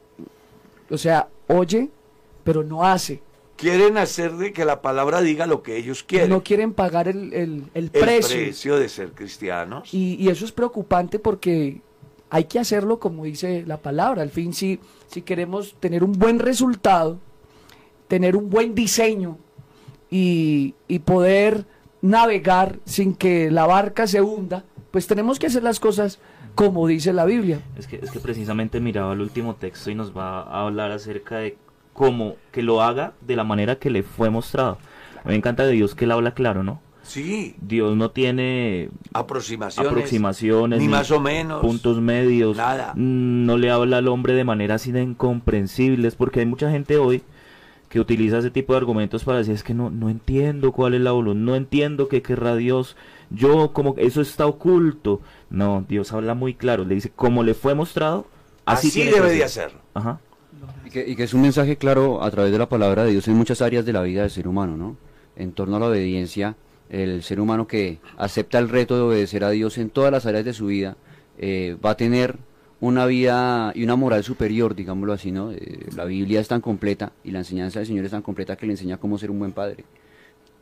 o 0.90 0.96
sea, 0.96 1.28
oye, 1.48 1.90
pero 2.44 2.62
no 2.62 2.84
hace. 2.84 3.20
Quieren 3.56 3.98
hacer 3.98 4.32
de 4.32 4.52
que 4.52 4.64
la 4.64 4.82
palabra 4.82 5.20
diga 5.20 5.46
lo 5.46 5.62
que 5.62 5.76
ellos 5.76 6.02
quieren. 6.02 6.28
No 6.30 6.42
quieren 6.42 6.72
pagar 6.72 7.06
el, 7.08 7.32
el- 7.32 7.64
el 7.74 7.84
el 7.84 7.90
precio. 7.90 8.36
precio 8.36 8.76
de 8.78 8.88
ser 8.88 9.12
cristianos. 9.12 9.92
Y, 9.94 10.14
y 10.14 10.28
eso 10.28 10.44
es 10.44 10.52
preocupante 10.52 11.18
porque 11.18 11.80
hay 12.30 12.44
que 12.44 12.58
hacerlo 12.58 12.98
como 12.98 13.24
dice 13.24 13.62
la 13.66 13.76
palabra. 13.78 14.22
Al 14.22 14.30
fin, 14.30 14.52
si, 14.52 14.80
si 15.06 15.22
queremos 15.22 15.76
tener 15.78 16.02
un 16.02 16.12
buen 16.12 16.40
resultado, 16.40 17.18
tener 18.08 18.34
un 18.36 18.50
buen 18.50 18.74
diseño 18.74 19.38
y, 20.10 20.74
y 20.88 20.98
poder 21.00 21.64
navegar 22.02 22.80
sin 22.84 23.14
que 23.14 23.50
la 23.50 23.66
barca 23.66 24.06
se 24.06 24.20
hunda, 24.20 24.64
pues 24.90 25.06
tenemos 25.06 25.38
que 25.38 25.46
hacer 25.46 25.62
las 25.62 25.80
cosas 25.80 26.18
como 26.54 26.86
dice 26.86 27.12
la 27.12 27.24
Biblia. 27.24 27.60
Es 27.78 27.86
que, 27.86 27.96
es 27.96 28.10
que 28.10 28.20
precisamente 28.20 28.78
miraba 28.80 29.12
el 29.12 29.20
último 29.20 29.54
texto 29.56 29.90
y 29.90 29.94
nos 29.94 30.16
va 30.16 30.42
a 30.42 30.62
hablar 30.66 30.92
acerca 30.92 31.38
de 31.38 31.56
cómo 31.94 32.36
que 32.52 32.62
lo 32.62 32.82
haga 32.82 33.14
de 33.22 33.36
la 33.36 33.44
manera 33.44 33.76
que 33.76 33.88
le 33.88 34.02
fue 34.02 34.28
mostrado. 34.28 34.76
A 35.20 35.28
mí 35.28 35.30
me 35.30 35.36
encanta 35.36 35.64
de 35.64 35.72
Dios 35.72 35.94
que 35.94 36.04
él 36.04 36.10
habla 36.12 36.34
claro, 36.34 36.62
¿no? 36.62 36.82
Sí, 37.02 37.54
Dios 37.60 37.96
no 37.96 38.10
tiene 38.10 38.88
aproximaciones. 39.12 39.90
aproximaciones, 39.90 40.80
Ni 40.80 40.88
más 40.88 41.10
o 41.10 41.20
menos. 41.20 41.60
puntos 41.60 42.00
medios, 42.00 42.56
Nada. 42.56 42.92
Mm, 42.94 43.44
no 43.46 43.56
le 43.58 43.70
habla 43.70 43.98
al 43.98 44.08
hombre 44.08 44.32
de 44.34 44.44
maneras 44.44 44.82
así 44.82 44.90
de 44.92 45.02
incomprensibles, 45.02 46.14
porque 46.16 46.40
hay 46.40 46.46
mucha 46.46 46.70
gente 46.70 46.96
hoy 46.96 47.22
que 47.90 48.00
utiliza 48.00 48.38
ese 48.38 48.50
tipo 48.50 48.72
de 48.72 48.78
argumentos 48.78 49.22
para 49.22 49.38
decir 49.38 49.54
es 49.54 49.62
que 49.62 49.74
no, 49.74 49.90
no 49.90 50.08
entiendo 50.08 50.72
cuál 50.72 50.94
es 50.94 51.00
la 51.02 51.12
voluntad, 51.12 51.44
no 51.44 51.54
entiendo 51.56 52.08
qué 52.08 52.22
querrá 52.22 52.56
Dios, 52.56 52.96
yo 53.30 53.72
como 53.72 53.94
eso 53.98 54.20
está 54.22 54.46
oculto. 54.46 55.20
No, 55.50 55.84
Dios 55.88 56.12
habla 56.12 56.34
muy 56.34 56.54
claro, 56.54 56.84
le 56.84 56.94
dice 56.96 57.10
como 57.14 57.42
le 57.42 57.52
fue 57.54 57.74
mostrado, 57.74 58.26
así, 58.64 58.88
Así 58.88 59.04
debe 59.04 59.30
de 59.30 59.44
hacer. 59.44 59.66
hacerlo. 59.66 59.80
Ajá. 59.94 60.20
Que, 60.94 61.04
y 61.10 61.16
que 61.16 61.24
es 61.24 61.34
un 61.34 61.42
mensaje 61.42 61.76
claro 61.76 62.22
a 62.22 62.30
través 62.30 62.52
de 62.52 62.58
la 62.58 62.68
palabra 62.68 63.02
de 63.02 63.10
Dios 63.10 63.26
en 63.26 63.34
muchas 63.34 63.60
áreas 63.60 63.84
de 63.84 63.92
la 63.92 64.00
vida 64.02 64.22
del 64.22 64.30
ser 64.30 64.46
humano, 64.46 64.76
¿no? 64.76 64.96
En 65.34 65.50
torno 65.50 65.74
a 65.74 65.80
la 65.80 65.86
obediencia, 65.88 66.54
el 66.88 67.24
ser 67.24 67.40
humano 67.40 67.66
que 67.66 67.98
acepta 68.16 68.60
el 68.60 68.68
reto 68.68 68.94
de 68.94 69.02
obedecer 69.02 69.42
a 69.42 69.50
Dios 69.50 69.76
en 69.78 69.90
todas 69.90 70.12
las 70.12 70.24
áreas 70.24 70.44
de 70.44 70.52
su 70.52 70.66
vida, 70.66 70.96
eh, 71.36 71.76
va 71.84 71.90
a 71.90 71.96
tener 71.96 72.38
una 72.78 73.06
vida 73.06 73.72
y 73.74 73.82
una 73.82 73.96
moral 73.96 74.22
superior, 74.22 74.76
digámoslo 74.76 75.12
así, 75.12 75.32
¿no? 75.32 75.50
Eh, 75.50 75.86
la 75.96 76.04
Biblia 76.04 76.38
es 76.38 76.46
tan 76.46 76.60
completa 76.60 77.10
y 77.24 77.32
la 77.32 77.40
enseñanza 77.40 77.80
del 77.80 77.88
Señor 77.88 78.04
es 78.04 78.12
tan 78.12 78.22
completa 78.22 78.54
que 78.54 78.66
le 78.66 78.74
enseña 78.74 78.98
cómo 78.98 79.18
ser 79.18 79.32
un 79.32 79.40
buen 79.40 79.52
padre. 79.52 79.84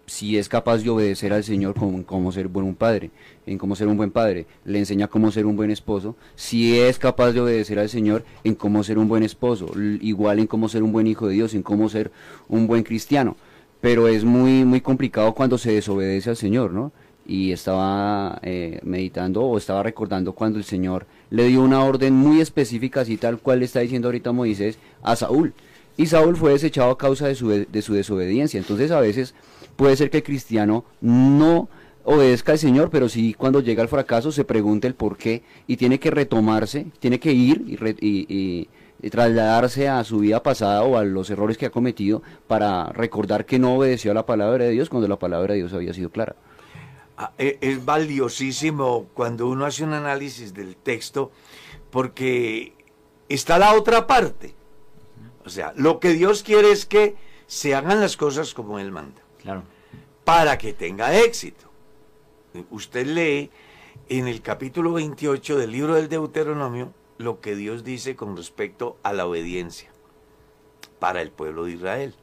Si 0.07 0.37
es 0.37 0.49
capaz 0.49 0.79
de 0.79 0.91
obedecer 0.91 1.33
al 1.33 1.45
Señor, 1.45 1.75
cómo, 1.75 2.05
cómo 2.05 2.33
ser 2.33 2.49
buen 2.49 2.67
un 2.67 2.75
padre, 2.75 3.11
en 3.47 3.57
cómo 3.57 3.77
ser 3.77 3.89
un 3.89 3.97
buen 3.97 4.11
padre, 4.11 4.47
le 4.65 4.79
enseña 4.79 5.09
cómo 5.09 5.31
ser 5.31 5.47
un 5.47 5.57
buen 5.57 5.71
esposo. 5.71 6.17
Si 6.35 6.79
es 6.79 6.99
capaz 6.99 7.33
de 7.33 7.41
obedecer 7.41 7.79
al 7.79 7.89
Señor, 7.89 8.25
en 8.45 8.55
cómo 8.55 8.83
ser 8.83 8.99
un 8.99 9.09
buen 9.09 9.23
esposo, 9.23 9.71
igual 10.01 10.41
en 10.41 10.47
cómo 10.47 10.69
ser 10.69 10.83
un 10.83 10.93
buen 10.93 11.07
hijo 11.07 11.29
de 11.29 11.35
Dios, 11.35 11.55
en 11.55 11.63
cómo 11.63 11.89
ser 11.89 12.11
un 12.49 12.67
buen 12.67 12.83
cristiano. 12.83 13.37
Pero 13.81 14.09
es 14.09 14.25
muy, 14.25 14.65
muy 14.65 14.81
complicado 14.81 15.35
cuando 15.35 15.59
se 15.59 15.73
desobedece 15.73 16.31
al 16.31 16.37
Señor, 16.37 16.73
¿no? 16.73 16.93
Y 17.25 17.53
estaba 17.53 18.41
eh, 18.43 18.81
meditando 18.83 19.43
o 19.43 19.57
estaba 19.57 19.83
recordando 19.83 20.33
cuando 20.33 20.59
el 20.59 20.65
Señor 20.65 21.07
le 21.31 21.47
dio 21.47 21.63
una 21.63 21.85
orden 21.85 22.15
muy 22.15 22.41
específica, 22.41 23.03
así 23.03 23.17
tal 23.17 23.39
cual 23.39 23.61
le 23.61 23.67
está 23.67 23.81
diciendo 23.81 24.09
ahorita 24.09 24.33
Moisés, 24.33 24.79
a 25.03 25.15
Saúl. 25.17 25.55
Y 25.97 26.07
Saúl 26.07 26.37
fue 26.37 26.53
desechado 26.53 26.91
a 26.91 26.99
causa 26.99 27.29
de 27.29 27.35
su, 27.35 27.49
de 27.49 27.83
su 27.83 27.95
desobediencia. 27.95 28.59
Entonces 28.59 28.91
a 28.91 29.01
veces 29.01 29.35
puede 29.77 29.97
ser 29.97 30.11
que 30.11 30.19
el 30.19 30.23
cristiano 30.23 30.85
no 31.01 31.69
obedezca 32.05 32.53
al 32.53 32.59
Señor, 32.59 32.91
pero 32.91 33.09
sí 33.09 33.35
cuando 33.35 33.61
llega 33.61 33.83
al 33.83 33.89
fracaso 33.89 34.33
se 34.33 34.45
pregunta 34.45 34.89
el 34.89 34.95
por 34.95 35.17
qué 35.17 35.43
y 35.67 35.77
tiene 35.77 36.01
que 36.01 36.11
retomarse, 36.11 36.87
tiene 36.99 37.21
que 37.21 37.33
ir 37.33 37.65
y, 38.01 38.27
y- 38.29 38.69
trasladarse 39.11 39.89
a 39.89 40.05
su 40.05 40.19
vida 40.21 40.43
pasada 40.45 40.85
o 40.85 40.97
a 40.97 41.03
los 41.05 41.29
errores 41.31 41.59
que 41.59 41.67
ha 41.67 41.71
cometido 41.71 42.23
para 42.47 42.87
recordar 42.93 43.47
que 43.47 43.59
no 43.59 43.75
obedeció 43.75 44.13
a 44.13 44.15
la 44.15 44.27
palabra 44.27 44.65
de 44.65 44.71
Dios 44.71 44.89
cuando 44.89 45.09
la 45.09 45.19
palabra 45.19 45.55
de 45.55 45.61
Dios 45.61 45.73
había 45.73 45.93
sido 45.93 46.11
clara. 46.11 46.37
Ah, 47.17 47.33
e- 47.37 47.59
Es 47.61 47.85
valiosísimo 47.85 49.07
cuando 49.15 49.49
uno 49.49 49.65
hace 49.67 49.83
un 49.83 49.93
análisis 49.93 50.55
del 50.55 50.77
texto 50.77 51.33
porque 51.91 52.75
está 53.29 53.59
la 53.59 53.75
otra 53.75 54.07
parte. 54.07 54.55
O 55.45 55.51
sea, 55.51 55.73
lo 55.77 55.99
que 55.99 56.11
Dios 56.15 56.43
quiere 56.45 56.71
es 56.71 56.87
que 56.87 57.17
se 57.47 57.75
hagan 57.75 58.01
las 58.01 58.17
cosas 58.17 58.55
como 58.55 58.79
Él 58.79 58.93
manda, 58.93 59.22
Claro. 59.43 59.65
para 60.25 60.57
que 60.57 60.73
tenga 60.73 61.19
éxito. 61.19 61.67
Usted 62.71 63.07
lee 63.07 63.51
en 64.09 64.29
el 64.29 64.43
capítulo 64.43 64.93
28 64.93 65.59
del 65.59 65.73
libro 65.73 65.95
del 65.95 66.09
Deuteronomio 66.09 66.93
lo 67.19 67.41
que 67.41 67.57
Dios 67.57 67.85
dice 67.85 68.17
con 68.17 68.37
respecto 68.37 68.99
a 69.03 69.13
la 69.13 69.27
obediencia 69.27 69.91
para 70.99 71.23
el 71.23 71.31
pueblo 71.31 71.65
de 71.65 71.73
Israel. 71.73 72.15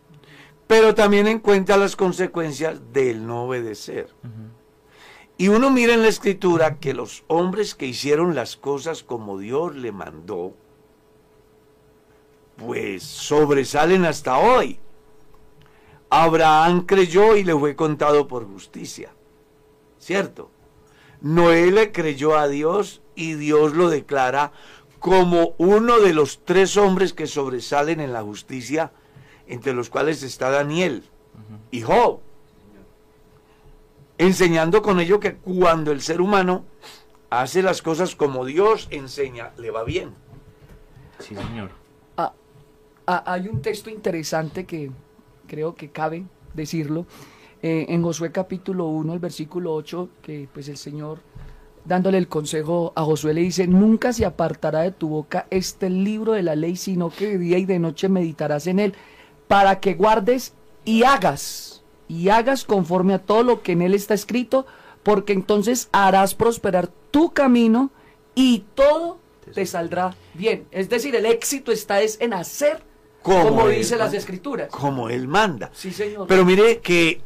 Pero 0.67 0.93
también 0.93 1.27
en 1.27 1.39
cuenta 1.39 1.77
las 1.77 1.95
consecuencias 1.95 2.93
del 2.93 3.25
no 3.25 3.45
obedecer. 3.45 4.09
Y 5.37 5.47
uno 5.47 5.71
mira 5.71 5.93
en 5.93 6.01
la 6.01 6.09
escritura 6.09 6.79
que 6.79 6.93
los 6.93 7.23
hombres 7.27 7.73
que 7.73 7.87
hicieron 7.87 8.35
las 8.35 8.55
cosas 8.55 9.03
como 9.03 9.39
Dios 9.39 9.75
le 9.75 9.91
mandó, 9.91 10.53
pues 12.57 13.03
sobresalen 13.03 14.05
hasta 14.05 14.37
hoy. 14.37 14.79
Abraham 16.09 16.85
creyó 16.85 17.35
y 17.35 17.43
le 17.43 17.53
fue 17.53 17.75
contado 17.75 18.27
por 18.27 18.47
justicia. 18.47 19.11
¿Cierto? 19.99 20.49
Noé 21.21 21.71
le 21.71 21.91
creyó 21.91 22.37
a 22.37 22.47
Dios 22.47 23.01
y 23.15 23.33
Dios 23.33 23.73
lo 23.73 23.89
declara 23.89 24.51
como 24.99 25.53
uno 25.57 25.99
de 25.99 26.13
los 26.13 26.43
tres 26.43 26.77
hombres 26.77 27.13
que 27.13 27.27
sobresalen 27.27 27.99
en 27.99 28.13
la 28.13 28.21
justicia, 28.21 28.91
entre 29.47 29.73
los 29.73 29.89
cuales 29.89 30.23
está 30.23 30.49
Daniel 30.49 31.03
y 31.71 31.81
Job. 31.81 32.19
Enseñando 34.17 34.81
con 34.81 34.99
ello 34.99 35.19
que 35.19 35.35
cuando 35.35 35.91
el 35.91 36.01
ser 36.01 36.19
humano 36.19 36.65
hace 37.29 37.61
las 37.61 37.81
cosas 37.81 38.15
como 38.15 38.45
Dios 38.45 38.87
enseña, 38.91 39.51
le 39.57 39.71
va 39.71 39.83
bien. 39.83 40.13
Sí, 41.19 41.35
señor. 41.35 41.71
Ah, 42.17 42.33
ah, 43.07 43.23
hay 43.25 43.47
un 43.47 43.61
texto 43.61 43.89
interesante 43.89 44.65
que 44.65 44.91
creo 45.49 45.75
que 45.75 45.89
cabe 45.89 46.25
decirlo. 46.53 47.05
eh, 47.61 47.87
en 47.89 48.01
Josué 48.03 48.31
capítulo 48.31 48.85
1, 48.87 49.13
el 49.13 49.19
versículo 49.19 49.73
8, 49.73 50.09
que 50.21 50.47
pues 50.53 50.69
el 50.69 50.77
Señor 50.77 51.19
dándole 51.83 52.17
el 52.17 52.27
consejo 52.27 52.93
a 52.95 53.03
Josué 53.03 53.33
le 53.33 53.41
dice, 53.41 53.67
nunca 53.67 54.13
se 54.13 54.25
apartará 54.25 54.81
de 54.81 54.91
tu 54.91 55.09
boca 55.09 55.47
este 55.49 55.89
libro 55.89 56.33
de 56.33 56.43
la 56.43 56.55
ley, 56.55 56.75
sino 56.75 57.09
que 57.09 57.27
de 57.27 57.37
día 57.37 57.57
y 57.57 57.65
de 57.65 57.79
noche 57.79 58.07
meditarás 58.07 58.67
en 58.67 58.79
él, 58.79 58.93
para 59.47 59.79
que 59.79 59.95
guardes 59.95 60.53
y 60.85 61.03
hagas, 61.03 61.83
y 62.07 62.29
hagas 62.29 62.63
conforme 62.63 63.15
a 63.15 63.19
todo 63.19 63.43
lo 63.43 63.61
que 63.61 63.73
en 63.73 63.81
él 63.81 63.93
está 63.93 64.13
escrito, 64.13 64.65
porque 65.03 65.33
entonces 65.33 65.89
harás 65.91 66.35
prosperar 66.35 66.87
tu 67.11 67.31
camino 67.31 67.91
y 68.35 68.65
todo 68.75 69.19
te 69.53 69.65
saldrá 69.65 70.15
bien. 70.33 70.67
Es 70.71 70.89
decir, 70.89 71.15
el 71.15 71.25
éxito 71.25 71.71
está 71.71 72.01
es 72.01 72.21
en 72.21 72.33
hacer 72.33 72.83
como, 73.21 73.67
dice 73.67 73.97
las 73.97 74.13
escrituras. 74.13 74.69
Como 74.69 75.09
él 75.09 75.27
manda. 75.27 75.69
Sí, 75.73 75.91
señor. 75.91 76.27
Pero 76.27 76.45
mire 76.45 76.79
que 76.79 77.21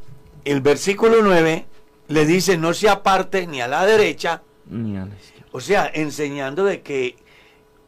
el 0.46 0.62
versículo 0.62 1.22
9 1.22 1.66
le 2.08 2.26
dice 2.26 2.58
no 2.58 2.74
se 2.74 2.90
aparte 2.90 3.48
ni 3.48 3.62
a 3.62 3.68
la 3.68 3.86
derecha, 3.86 4.42
Ni 4.70 4.98
a 4.98 5.06
la 5.06 5.16
izquierda. 5.16 5.48
o 5.52 5.60
sea, 5.62 5.92
enseñando 5.94 6.66
de 6.66 6.82
que 6.82 7.16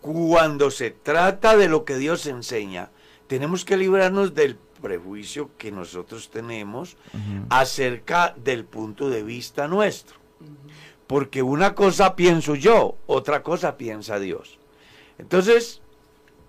cuando 0.01 0.69
se 0.71 0.91
trata 0.91 1.57
de 1.57 1.67
lo 1.67 1.83
que 1.83 1.97
Dios 1.97 2.25
enseña, 2.27 2.91
tenemos 3.27 3.65
que 3.65 3.75
librarnos 3.75 4.35
del 4.35 4.57
prejuicio 4.81 5.49
que 5.57 5.71
nosotros 5.71 6.29
tenemos 6.29 6.95
acerca 7.49 8.35
del 8.37 8.65
punto 8.65 9.09
de 9.09 9.23
vista 9.23 9.67
nuestro. 9.67 10.17
Porque 11.07 11.41
una 11.41 11.73
cosa 11.75 12.15
pienso 12.15 12.55
yo, 12.55 12.97
otra 13.07 13.41
cosa 13.41 13.77
piensa 13.77 14.19
Dios. 14.19 14.59
Entonces, 15.17 15.81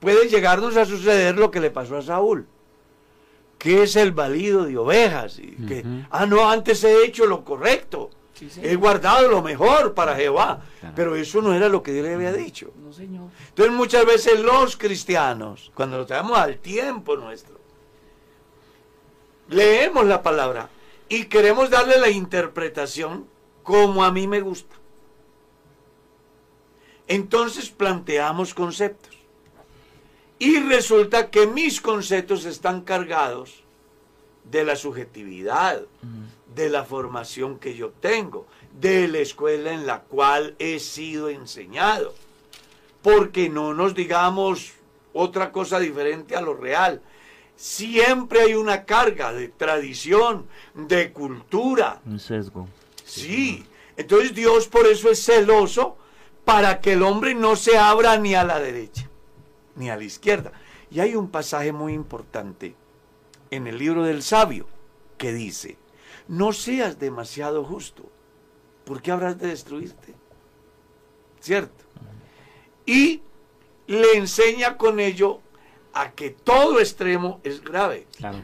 puede 0.00 0.28
llegarnos 0.28 0.76
a 0.76 0.84
suceder 0.84 1.36
lo 1.36 1.50
que 1.50 1.60
le 1.60 1.70
pasó 1.70 1.96
a 1.96 2.02
Saúl. 2.02 2.46
que 3.58 3.82
es 3.82 3.96
el 3.96 4.12
valido 4.12 4.64
de 4.64 4.76
ovejas? 4.76 5.38
Y 5.38 5.52
que, 5.66 5.82
ah, 6.10 6.26
no, 6.26 6.48
antes 6.48 6.84
he 6.84 7.04
hecho 7.04 7.26
lo 7.26 7.42
correcto. 7.44 8.10
Sí. 8.34 8.50
He 8.62 8.76
guardado 8.76 9.28
lo 9.28 9.40
mejor 9.42 9.94
para 9.94 10.14
Jehová. 10.14 10.60
Claro. 10.80 10.94
Pero 10.94 11.16
eso 11.16 11.40
no 11.40 11.54
era 11.54 11.70
lo 11.70 11.82
que 11.82 11.92
Dios 11.92 12.04
le 12.04 12.14
había 12.14 12.34
dicho. 12.34 12.70
No, 12.76 12.92
señor. 12.92 13.30
Entonces 13.48 13.74
muchas 13.74 14.04
veces 14.04 14.40
los 14.40 14.76
cristianos, 14.76 15.72
cuando 15.74 15.96
nos 15.96 16.06
traemos 16.06 16.36
al 16.36 16.58
tiempo 16.58 17.16
nuestro, 17.16 17.58
leemos 19.48 20.04
la 20.04 20.22
palabra 20.22 20.68
y 21.08 21.24
queremos 21.24 21.70
darle 21.70 21.98
la 21.98 22.10
interpretación 22.10 23.26
como 23.62 24.04
a 24.04 24.12
mí 24.12 24.26
me 24.26 24.42
gusta. 24.42 24.76
Entonces 27.08 27.70
planteamos 27.70 28.52
conceptos. 28.52 29.15
Y 30.38 30.58
resulta 30.60 31.30
que 31.30 31.46
mis 31.46 31.80
conceptos 31.80 32.44
están 32.44 32.82
cargados 32.82 33.64
de 34.44 34.64
la 34.64 34.76
subjetividad, 34.76 35.82
de 36.54 36.70
la 36.70 36.84
formación 36.84 37.58
que 37.58 37.74
yo 37.74 37.90
tengo, 37.90 38.46
de 38.78 39.08
la 39.08 39.18
escuela 39.18 39.72
en 39.72 39.86
la 39.86 40.00
cual 40.00 40.54
he 40.58 40.78
sido 40.78 41.30
enseñado 41.30 42.14
porque 43.06 43.48
no 43.48 43.72
nos 43.72 43.94
digamos 43.94 44.72
otra 45.12 45.52
cosa 45.52 45.78
diferente 45.78 46.34
a 46.34 46.40
lo 46.40 46.54
real. 46.54 47.00
Siempre 47.54 48.40
hay 48.40 48.54
una 48.54 48.84
carga 48.84 49.32
de 49.32 49.46
tradición, 49.46 50.48
de 50.74 51.12
cultura. 51.12 52.00
Un 52.04 52.18
sesgo. 52.18 52.66
Sí, 53.04 53.64
entonces 53.96 54.34
Dios 54.34 54.66
por 54.66 54.88
eso 54.88 55.08
es 55.08 55.24
celoso 55.24 55.96
para 56.44 56.80
que 56.80 56.94
el 56.94 57.04
hombre 57.04 57.32
no 57.36 57.54
se 57.54 57.78
abra 57.78 58.16
ni 58.18 58.34
a 58.34 58.42
la 58.42 58.58
derecha 58.58 59.08
ni 59.76 59.90
a 59.90 59.96
la 59.96 60.04
izquierda. 60.04 60.52
Y 60.90 61.00
hay 61.00 61.14
un 61.14 61.30
pasaje 61.30 61.72
muy 61.72 61.92
importante 61.92 62.74
en 63.50 63.66
el 63.66 63.78
libro 63.78 64.02
del 64.04 64.22
sabio 64.22 64.66
que 65.18 65.32
dice, 65.32 65.78
no 66.28 66.52
seas 66.52 66.98
demasiado 66.98 67.64
justo, 67.64 68.10
porque 68.84 69.10
habrás 69.12 69.38
de 69.38 69.48
destruirte. 69.48 70.14
¿Cierto? 71.40 71.84
Y 72.84 73.22
le 73.86 74.16
enseña 74.16 74.76
con 74.76 74.98
ello 75.00 75.40
a 75.92 76.10
que 76.12 76.30
todo 76.30 76.80
extremo 76.80 77.40
es 77.44 77.62
grave 77.62 78.06
Claro. 78.16 78.42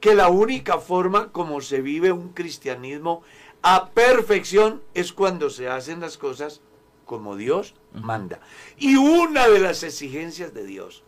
que 0.00 0.14
la 0.14 0.28
única 0.28 0.78
forma 0.78 1.30
como 1.30 1.60
se 1.60 1.80
vive 1.80 2.10
un 2.10 2.30
cristianismo 2.30 3.22
a 3.62 3.90
perfección 3.90 4.82
es 4.94 5.12
cuando 5.12 5.50
se 5.50 5.68
hacen 5.68 6.00
las 6.00 6.18
cosas 6.18 6.60
como 7.04 7.36
Dios 7.36 7.74
manda. 7.94 8.40
Y 8.78 8.96
una 8.96 9.48
de 9.48 9.60
las 9.60 9.82
exigencias 9.82 10.54
de 10.54 10.64
Dios 10.64 11.02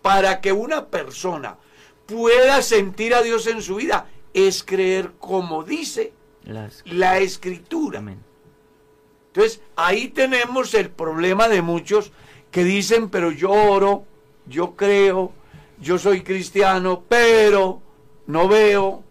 para 0.00 0.40
que 0.40 0.52
una 0.52 0.86
persona 0.86 1.58
pueda 2.06 2.62
sentir 2.62 3.14
a 3.14 3.22
Dios 3.22 3.46
en 3.46 3.62
su 3.62 3.76
vida 3.76 4.08
es 4.34 4.62
creer 4.64 5.12
como 5.18 5.62
dice 5.62 6.12
la 6.84 7.18
escritura. 7.18 8.00
Amén. 8.00 8.22
Entonces, 9.28 9.62
ahí 9.76 10.08
tenemos 10.08 10.74
el 10.74 10.90
problema 10.90 11.48
de 11.48 11.62
muchos 11.62 12.12
que 12.50 12.64
dicen, 12.64 13.08
pero 13.08 13.30
yo 13.30 13.50
oro, 13.50 14.04
yo 14.46 14.76
creo, 14.76 15.32
yo 15.80 15.98
soy 15.98 16.22
cristiano, 16.22 17.02
pero 17.08 17.80
no 18.26 18.46
veo, 18.46 19.02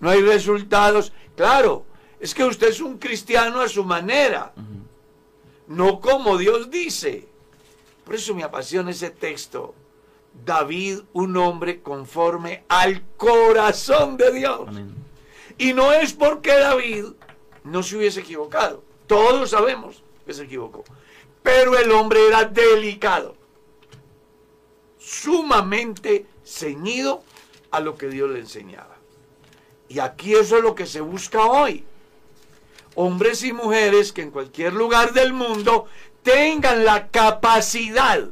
no 0.00 0.10
hay 0.10 0.22
resultados. 0.22 1.12
Claro, 1.36 1.84
es 2.18 2.34
que 2.34 2.44
usted 2.44 2.68
es 2.68 2.80
un 2.80 2.98
cristiano 2.98 3.60
a 3.60 3.68
su 3.68 3.84
manera, 3.84 4.54
no 5.68 6.00
como 6.00 6.38
Dios 6.38 6.70
dice. 6.70 7.28
Por 8.04 8.14
eso 8.14 8.34
me 8.34 8.44
apasiona 8.44 8.90
ese 8.90 9.10
texto. 9.10 9.74
David, 10.44 11.00
un 11.12 11.36
hombre 11.36 11.82
conforme 11.82 12.64
al 12.68 13.02
corazón 13.16 14.16
de 14.16 14.32
Dios. 14.32 14.68
Amén. 14.68 14.94
Y 15.58 15.72
no 15.72 15.92
es 15.92 16.12
porque 16.12 16.52
David 16.52 17.06
no 17.64 17.82
se 17.82 17.96
hubiese 17.96 18.20
equivocado. 18.20 18.84
Todos 19.06 19.50
sabemos 19.50 20.02
que 20.24 20.34
se 20.34 20.44
equivocó. 20.44 20.84
Pero 21.42 21.78
el 21.78 21.90
hombre 21.92 22.26
era 22.26 22.44
delicado. 22.44 23.36
Sumamente 24.98 26.26
ceñido 26.44 27.22
a 27.70 27.80
lo 27.80 27.96
que 27.96 28.08
Dios 28.08 28.30
le 28.30 28.40
enseñaba. 28.40 28.96
Y 29.88 30.00
aquí 30.00 30.34
eso 30.34 30.58
es 30.58 30.62
lo 30.62 30.74
que 30.74 30.86
se 30.86 31.00
busca 31.00 31.44
hoy. 31.44 31.84
Hombres 32.96 33.44
y 33.44 33.52
mujeres 33.52 34.12
que 34.12 34.22
en 34.22 34.30
cualquier 34.30 34.72
lugar 34.72 35.12
del 35.12 35.32
mundo 35.32 35.86
tengan 36.22 36.84
la 36.84 37.08
capacidad 37.08 38.30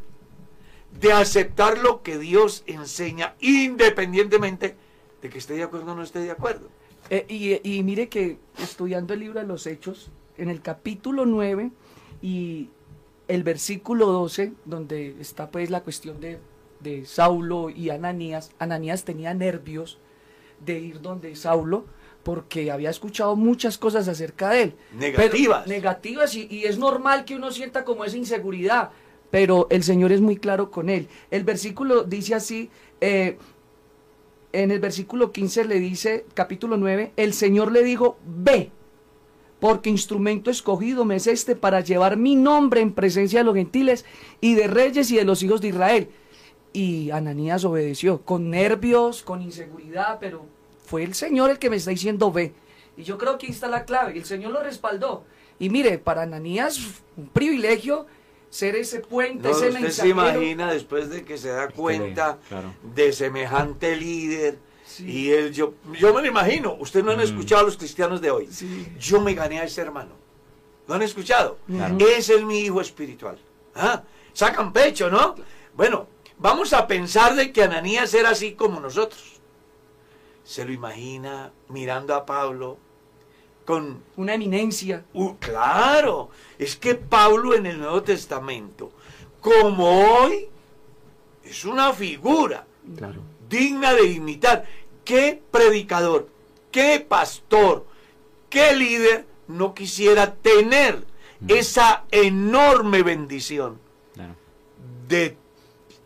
de 1.01 1.13
aceptar 1.13 1.79
lo 1.79 2.03
que 2.03 2.19
Dios 2.19 2.65
enseña 2.67 3.35
independientemente 3.41 4.77
de 5.21 5.29
que 5.29 5.39
esté 5.39 5.55
de 5.55 5.65
acuerdo 5.65 5.93
o 5.93 5.95
no 5.95 6.03
esté 6.03 6.21
de 6.21 6.31
acuerdo. 6.31 6.69
Eh, 7.11 7.61
y, 7.63 7.83
mire 7.83 8.09
que 8.09 8.39
estudiando 8.59 9.15
el 9.15 9.21
libro 9.21 9.41
de 9.41 9.47
los 9.47 9.67
Hechos, 9.67 10.11
en 10.39 10.49
el 10.49 10.63
capítulo 10.63 11.27
9 11.27 11.71
y 12.23 12.71
el 13.29 13.43
versículo 13.43 14.07
12, 14.07 14.55
donde 14.65 15.15
está 15.21 15.51
pues 15.51 15.71
la 15.71 15.83
cuestión 15.83 16.21
de, 16.21 16.39
de 16.81 17.05
Saulo 17.05 17.71
y 17.71 17.91
Ananías, 17.91 18.53
Ananías 18.59 19.05
tenía 19.05 19.35
nervios 19.35 19.99
de 20.65 20.79
ir 20.79 21.01
donde 21.01 21.37
Saulo 21.37 21.85
porque 22.25 22.71
había 22.73 22.91
escuchado 22.91 23.37
muchas 23.37 23.79
cosas 23.79 24.09
acerca 24.09 24.51
de 24.51 24.63
él. 24.63 24.75
Negativas. 24.99 25.63
Pero- 25.65 25.77
negativas 25.77 26.35
y, 26.35 26.49
y 26.51 26.65
es 26.65 26.79
normal 26.79 27.25
que 27.25 27.37
uno 27.37 27.53
sienta 27.53 27.85
como 27.85 28.05
esa 28.05 28.17
inseguridad, 28.17 28.91
pero 29.31 29.67
el 29.71 29.83
Señor 29.85 30.11
es 30.11 30.21
muy 30.21 30.37
claro 30.37 30.71
con 30.71 30.89
él. 30.89 31.09
El 31.31 31.45
versículo 31.45 32.03
dice 32.03 32.35
así, 32.35 32.71
eh, 33.01 33.37
en 34.53 34.71
el 34.71 34.81
versículo 34.81 35.33
15 35.33 35.65
le 35.67 35.81
dice, 35.81 36.25
capítulo 36.35 36.77
9, 36.77 37.13
el 37.17 37.33
Señor 37.35 37.73
le 37.73 37.83
dijo, 37.83 38.17
ve, 38.25 38.71
porque 39.61 39.91
instrumento 39.91 40.51
escogido 40.51 41.05
me 41.05 41.17
es 41.17 41.27
este 41.27 41.57
para 41.57 41.81
llevar 41.81 42.17
mi 42.17 42.37
nombre 42.37 42.81
en 42.81 42.93
presencia 42.93 43.41
de 43.41 43.45
los 43.45 43.55
gentiles 43.55 44.05
y 44.41 44.55
de 44.55 44.67
reyes 44.69 45.11
y 45.11 45.17
de 45.17 45.25
los 45.25 45.43
hijos 45.43 45.61
de 45.61 45.69
Israel. 45.69 46.09
Y 46.73 47.11
Ananías 47.11 47.65
obedeció, 47.65 48.23
con 48.23 48.51
nervios, 48.51 49.23
con 49.23 49.43
inseguridad, 49.43 50.19
pero 50.21 50.45
fue 50.85 51.03
el 51.03 51.15
Señor 51.15 51.51
el 51.51 51.59
que 51.59 51.71
me 51.71 51.77
está 51.77 51.91
diciendo 51.91 52.31
ve. 52.33 52.55
Y 52.97 53.03
yo 53.03 53.19
creo 53.19 53.39
que 53.39 53.47
ahí 53.47 53.53
está 53.53 53.69
la 53.69 53.85
clave, 53.85 54.17
el 54.17 54.25
Señor 54.25 54.53
lo 54.53 54.63
respaldó. 54.63 55.25
Y 55.59 55.71
mire, 55.71 55.99
para 55.99 56.23
Ananías, 56.23 56.79
un 57.17 57.29
privilegio 57.29 58.07
ser 58.51 58.77
ese 58.77 59.01
puente, 59.01 59.49
No, 59.49 59.57
ese 59.57 59.69
usted 59.69 59.91
se 59.91 60.09
imagina 60.09 60.73
después 60.73 61.11
de 61.11 61.25
que 61.25 61.39
se 61.39 61.49
da 61.49 61.69
cuenta 61.69 62.39
claro. 62.49 62.75
de 62.83 63.13
semejante 63.13 63.97
líder. 63.97 64.59
Y 65.01 65.31
él, 65.31 65.53
yo, 65.53 65.75
yo 65.99 66.15
me 66.15 66.23
lo 66.23 66.29
imagino. 66.29 66.75
Ustedes 66.79 67.05
no 67.05 67.13
han 67.13 67.21
escuchado 67.21 67.63
a 67.63 67.65
los 67.65 67.77
cristianos 67.77 68.21
de 68.21 68.31
hoy. 68.31 68.49
Sí. 68.51 68.87
Yo 68.99 69.21
me 69.21 69.35
gané 69.35 69.59
a 69.59 69.65
ese 69.65 69.81
hermano. 69.81 70.13
¿No 70.87 70.95
han 70.95 71.03
escuchado? 71.03 71.59
Claro. 71.67 71.97
Ese 71.99 72.35
es 72.37 72.45
mi 72.45 72.61
hijo 72.61 72.81
espiritual. 72.81 73.39
Ah, 73.75 74.03
Sacan 74.33 74.73
pecho, 74.73 75.11
¿no? 75.11 75.35
Bueno, 75.75 76.07
vamos 76.39 76.73
a 76.73 76.87
pensar 76.87 77.35
de 77.35 77.53
que 77.53 77.63
Ananías 77.63 78.13
era 78.15 78.31
así 78.31 78.53
como 78.53 78.81
nosotros. 78.81 79.34
Se 80.45 80.65
lo 80.65 80.73
imagina 80.73 81.53
mirando 81.69 82.15
a 82.15 82.27
Pablo 82.27 82.79
con 83.65 84.03
Una 84.17 84.35
eminencia. 84.35 85.05
Uh, 85.15 85.35
claro, 85.37 86.29
es 86.59 86.77
que 86.77 86.95
Pablo 86.95 87.55
en 87.55 87.65
el 87.67 87.79
Nuevo 87.79 88.03
Testamento, 88.03 88.93
como 89.41 90.01
hoy, 90.21 90.49
es 91.43 91.65
una 91.65 91.93
figura 91.93 92.67
Claro. 92.97 93.23
digna 93.49 93.95
de 93.95 94.07
imitar. 94.09 94.67
¿Qué 95.05 95.41
predicador, 95.51 96.29
qué 96.71 97.01
pastor, 97.07 97.87
qué 98.51 98.75
líder 98.77 99.27
no 99.49 99.75
quisiera 99.75 100.35
tener 100.35 101.05
esa 101.49 102.05
enorme 102.11 103.03
bendición 103.03 103.79
Claro. 104.15 104.35
de 105.09 105.37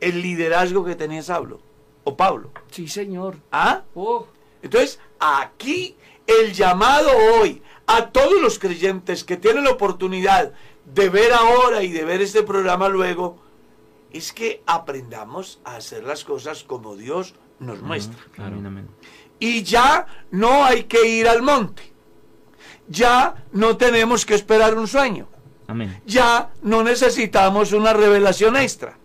el 0.01 0.23
liderazgo 0.23 0.85
que 0.85 0.95
tenía 0.97 1.23
Saulo 1.23 1.61
o 2.05 2.17
Pablo? 2.17 2.51
Sí, 2.71 2.89
señor. 2.89 3.37
¿Ah? 3.53 3.83
Oh, 3.95 4.27
Entonces, 4.63 4.99
aquí 5.19 5.97
el 6.27 6.53
llamado 6.53 7.11
hoy 7.35 7.63
a 7.87 8.11
todos 8.11 8.41
los 8.41 8.59
creyentes 8.59 9.25
que 9.25 9.37
tienen 9.37 9.65
la 9.65 9.71
oportunidad 9.71 10.53
de 10.85 11.09
ver 11.09 11.33
ahora 11.33 11.83
y 11.83 11.91
de 11.91 12.05
ver 12.05 12.21
este 12.21 12.43
programa 12.43 12.89
luego, 12.89 13.39
es 14.11 14.33
que 14.33 14.63
aprendamos 14.67 15.61
a 15.65 15.77
hacer 15.77 16.05
las 16.05 16.25
cosas 16.25 16.65
como 16.65 16.97
Dios 16.97 17.35
nos 17.59 17.83
muestra. 17.83 18.19
Amén, 18.39 18.67
amén. 18.67 18.89
Y 19.39 19.63
ya 19.63 20.07
no 20.31 20.65
hay 20.65 20.85
que 20.85 21.07
ir 21.07 21.29
al 21.29 21.43
monte. 21.43 21.93
Ya 22.89 23.45
no 23.53 23.77
tenemos 23.77 24.25
que 24.25 24.35
esperar 24.35 24.75
un 24.77 24.89
sueño. 24.89 25.29
Amén. 25.67 26.01
Ya 26.07 26.51
no 26.63 26.83
necesitamos 26.83 27.73
una 27.73 27.93
revelación 27.93 28.57
extra. 28.57 28.97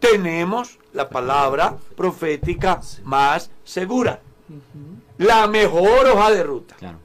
Tenemos 0.00 0.78
la 0.94 1.08
palabra 1.10 1.76
profética 1.96 2.80
más 3.02 3.50
segura. 3.64 4.20
La 5.18 5.46
mejor 5.46 6.06
hoja 6.06 6.30
de 6.30 6.42
ruta 6.42 6.74
Claro. 6.76 6.98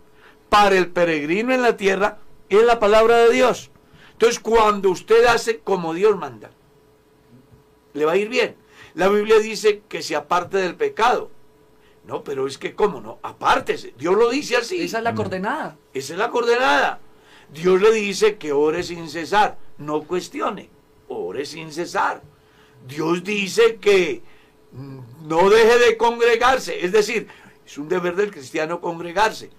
para 0.47 0.77
el 0.77 0.87
peregrino 0.89 1.53
en 1.53 1.61
la 1.61 1.75
tierra 1.75 2.19
es 2.47 2.63
la 2.63 2.79
palabra 2.79 3.17
de 3.17 3.31
Dios. 3.33 3.69
Entonces, 4.13 4.39
cuando 4.39 4.89
usted 4.89 5.25
hace 5.25 5.59
como 5.59 5.93
Dios 5.93 6.17
manda, 6.17 6.49
le 7.93 8.05
va 8.05 8.13
a 8.13 8.17
ir 8.17 8.29
bien. 8.29 8.55
La 8.93 9.07
Biblia 9.09 9.39
dice 9.39 9.81
que 9.87 10.01
se 10.01 10.15
aparte 10.15 10.57
del 10.57 10.75
pecado. 10.75 11.29
No, 12.05 12.23
pero 12.23 12.47
es 12.47 12.57
que, 12.57 12.73
¿cómo 12.75 13.01
no? 13.01 13.19
Apártese. 13.21 13.93
Dios 13.97 14.15
lo 14.15 14.29
dice 14.29 14.57
así. 14.57 14.81
esa 14.81 14.97
es 14.97 15.03
la 15.03 15.13
coordenada. 15.15 15.77
Esa 15.93 16.13
es 16.13 16.19
la 16.19 16.29
coordenada. 16.29 16.99
Dios 17.53 17.79
le 17.81 17.91
dice 17.91 18.37
que 18.37 18.51
ore 18.51 18.83
sin 18.83 19.09
cesar. 19.09 19.57
No 19.77 20.01
cuestione. 20.03 20.69
Ore 21.07 21.45
sin 21.45 21.71
cesar. 21.71 22.21
Dios 22.87 23.23
dice 23.23 23.77
que 23.77 24.21
no 25.23 25.49
deje 25.49 25.79
de 25.79 25.97
congregarse. 25.97 26.85
Es 26.85 26.91
decir, 26.91 27.27
es 27.65 27.77
un 27.77 27.89
deber 27.89 28.15
del 28.15 28.31
cristiano 28.31 28.81
congregarse. 28.81 29.49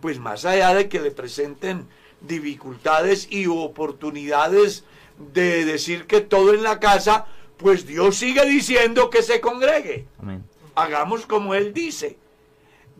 Pues 0.00 0.18
más 0.18 0.44
allá 0.44 0.74
de 0.74 0.88
que 0.88 1.00
le 1.00 1.10
presenten 1.10 1.86
dificultades 2.20 3.28
y 3.30 3.46
oportunidades 3.46 4.84
de 5.32 5.64
decir 5.64 6.06
que 6.06 6.20
todo 6.20 6.54
en 6.54 6.62
la 6.62 6.80
casa, 6.80 7.26
pues 7.56 7.86
Dios 7.86 8.16
sigue 8.16 8.44
diciendo 8.46 9.10
que 9.10 9.22
se 9.22 9.40
congregue 9.40 10.06
Amén. 10.18 10.44
hagamos 10.74 11.26
como 11.26 11.54
Él 11.54 11.74
dice. 11.74 12.18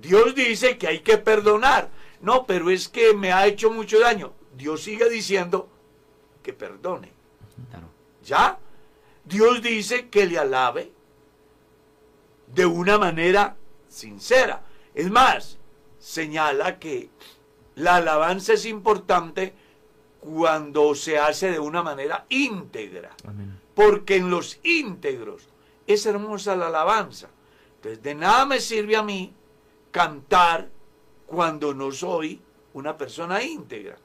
Dios 0.01 0.35
dice 0.35 0.79
que 0.79 0.87
hay 0.87 1.01
que 1.01 1.19
perdonar. 1.19 1.91
No, 2.21 2.47
pero 2.47 2.71
es 2.71 2.89
que 2.89 3.15
me 3.15 3.33
ha 3.33 3.47
hecho 3.47 3.71
mucho 3.71 3.99
daño. 3.99 4.33
Dios 4.57 4.83
sigue 4.83 5.09
diciendo 5.09 5.69
que 6.43 6.53
perdone. 6.53 7.13
Claro. 7.71 7.89
¿Ya? 8.25 8.59
Dios 9.25 9.63
dice 9.63 10.09
que 10.09 10.27
le 10.27 10.39
alabe 10.39 10.93
de 12.47 12.67
una 12.67 12.99
manera 12.99 13.57
sincera. 13.89 14.63
Es 14.95 15.11
más, 15.11 15.59
señala 15.99 16.79
que 16.79 17.11
la 17.77 17.97
alabanza 17.97 18.55
es 18.55 18.67
importante 18.67 19.55
cuando 20.21 20.95
se 20.95 21.19
hace 21.19 21.51
de 21.51 21.59
una 21.59 21.83
manera 21.83 22.27
íntegra 22.29 23.11
Amén. 23.27 23.59
porque 23.75 24.17
en 24.17 24.31
los 24.31 24.59
íntegros 24.63 25.49
es 25.87 26.05
hermosa 26.07 26.57
la 26.57 26.67
alabanza. 26.69 27.29
Entonces, 27.77 28.03
de 28.03 28.15
nada 28.15 28.45
me 28.45 28.61
sirve 28.61 28.97
a 28.97 29.03
mí 29.03 29.33
cantar 29.91 30.69
cuando 31.27 31.73
no 31.73 31.91
soy 31.91 32.41
una 32.75 32.97
persona 32.97 33.43
íntegra. 33.43 33.97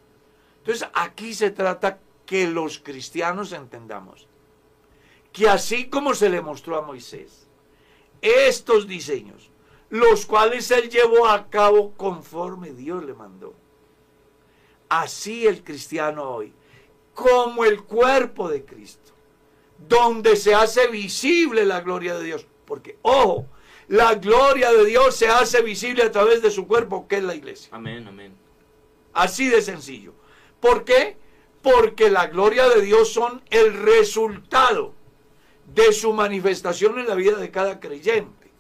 Entonces, 0.60 0.88
aquí 0.94 1.34
se 1.34 1.52
trata 1.52 2.00
que 2.26 2.48
los 2.48 2.80
cristianos 2.80 3.52
entendamos 3.52 4.28
que 5.36 5.50
así 5.50 5.90
como 5.90 6.16
se 6.16 6.30
le 6.30 6.40
mostró 6.40 6.78
a 6.78 6.82
Moisés, 6.82 7.46
estos 8.22 8.88
diseños, 8.88 9.52
los 9.90 10.26
cuales 10.26 10.72
él 10.72 10.90
llevó 10.90 11.28
a 11.28 11.50
cabo 11.50 11.92
conforme 11.98 12.72
Dios 12.72 13.04
le 13.04 13.14
mandó, 13.14 13.54
así 14.88 15.46
el 15.46 15.62
cristiano 15.62 16.24
hoy, 16.24 16.54
como 17.14 17.66
el 17.66 17.84
cuerpo 17.84 18.48
de 18.48 18.64
Cristo, 18.64 19.12
donde 19.78 20.38
se 20.38 20.56
hace 20.56 20.88
visible 20.88 21.66
la 21.66 21.82
gloria 21.82 22.18
de 22.18 22.24
Dios. 22.24 22.48
Porque, 22.66 22.98
ojo, 23.02 23.46
la 23.90 24.16
gloria 24.16 24.72
de 24.72 24.86
Dios 24.86 25.18
se 25.18 25.28
hace 25.28 25.62
visible 25.62 26.04
a 26.04 26.12
través 26.12 26.42
de 26.42 26.50
su 26.50 26.66
cuerpo, 26.66 27.10
que 27.10 27.18
es 27.18 27.24
la 27.24 27.36
iglesia. 27.36 27.68
Amén, 27.74 28.08
amén. 28.08 28.34
Así 29.12 29.50
de 29.50 29.62
sencillo. 29.62 30.14
¿Por 30.62 30.86
qué? 30.86 31.18
Porque 31.62 32.10
la 32.10 32.28
gloria 32.28 32.70
de 32.70 32.82
Dios 32.82 33.12
son 33.12 33.44
el 33.50 33.74
resultado 33.74 34.94
de 35.76 35.92
su 35.94 36.14
manifestación 36.14 36.98
en 37.00 37.08
la 37.08 37.16
vida 37.16 37.38
de 37.38 37.52
cada 37.52 37.80
creyente. 37.80 38.52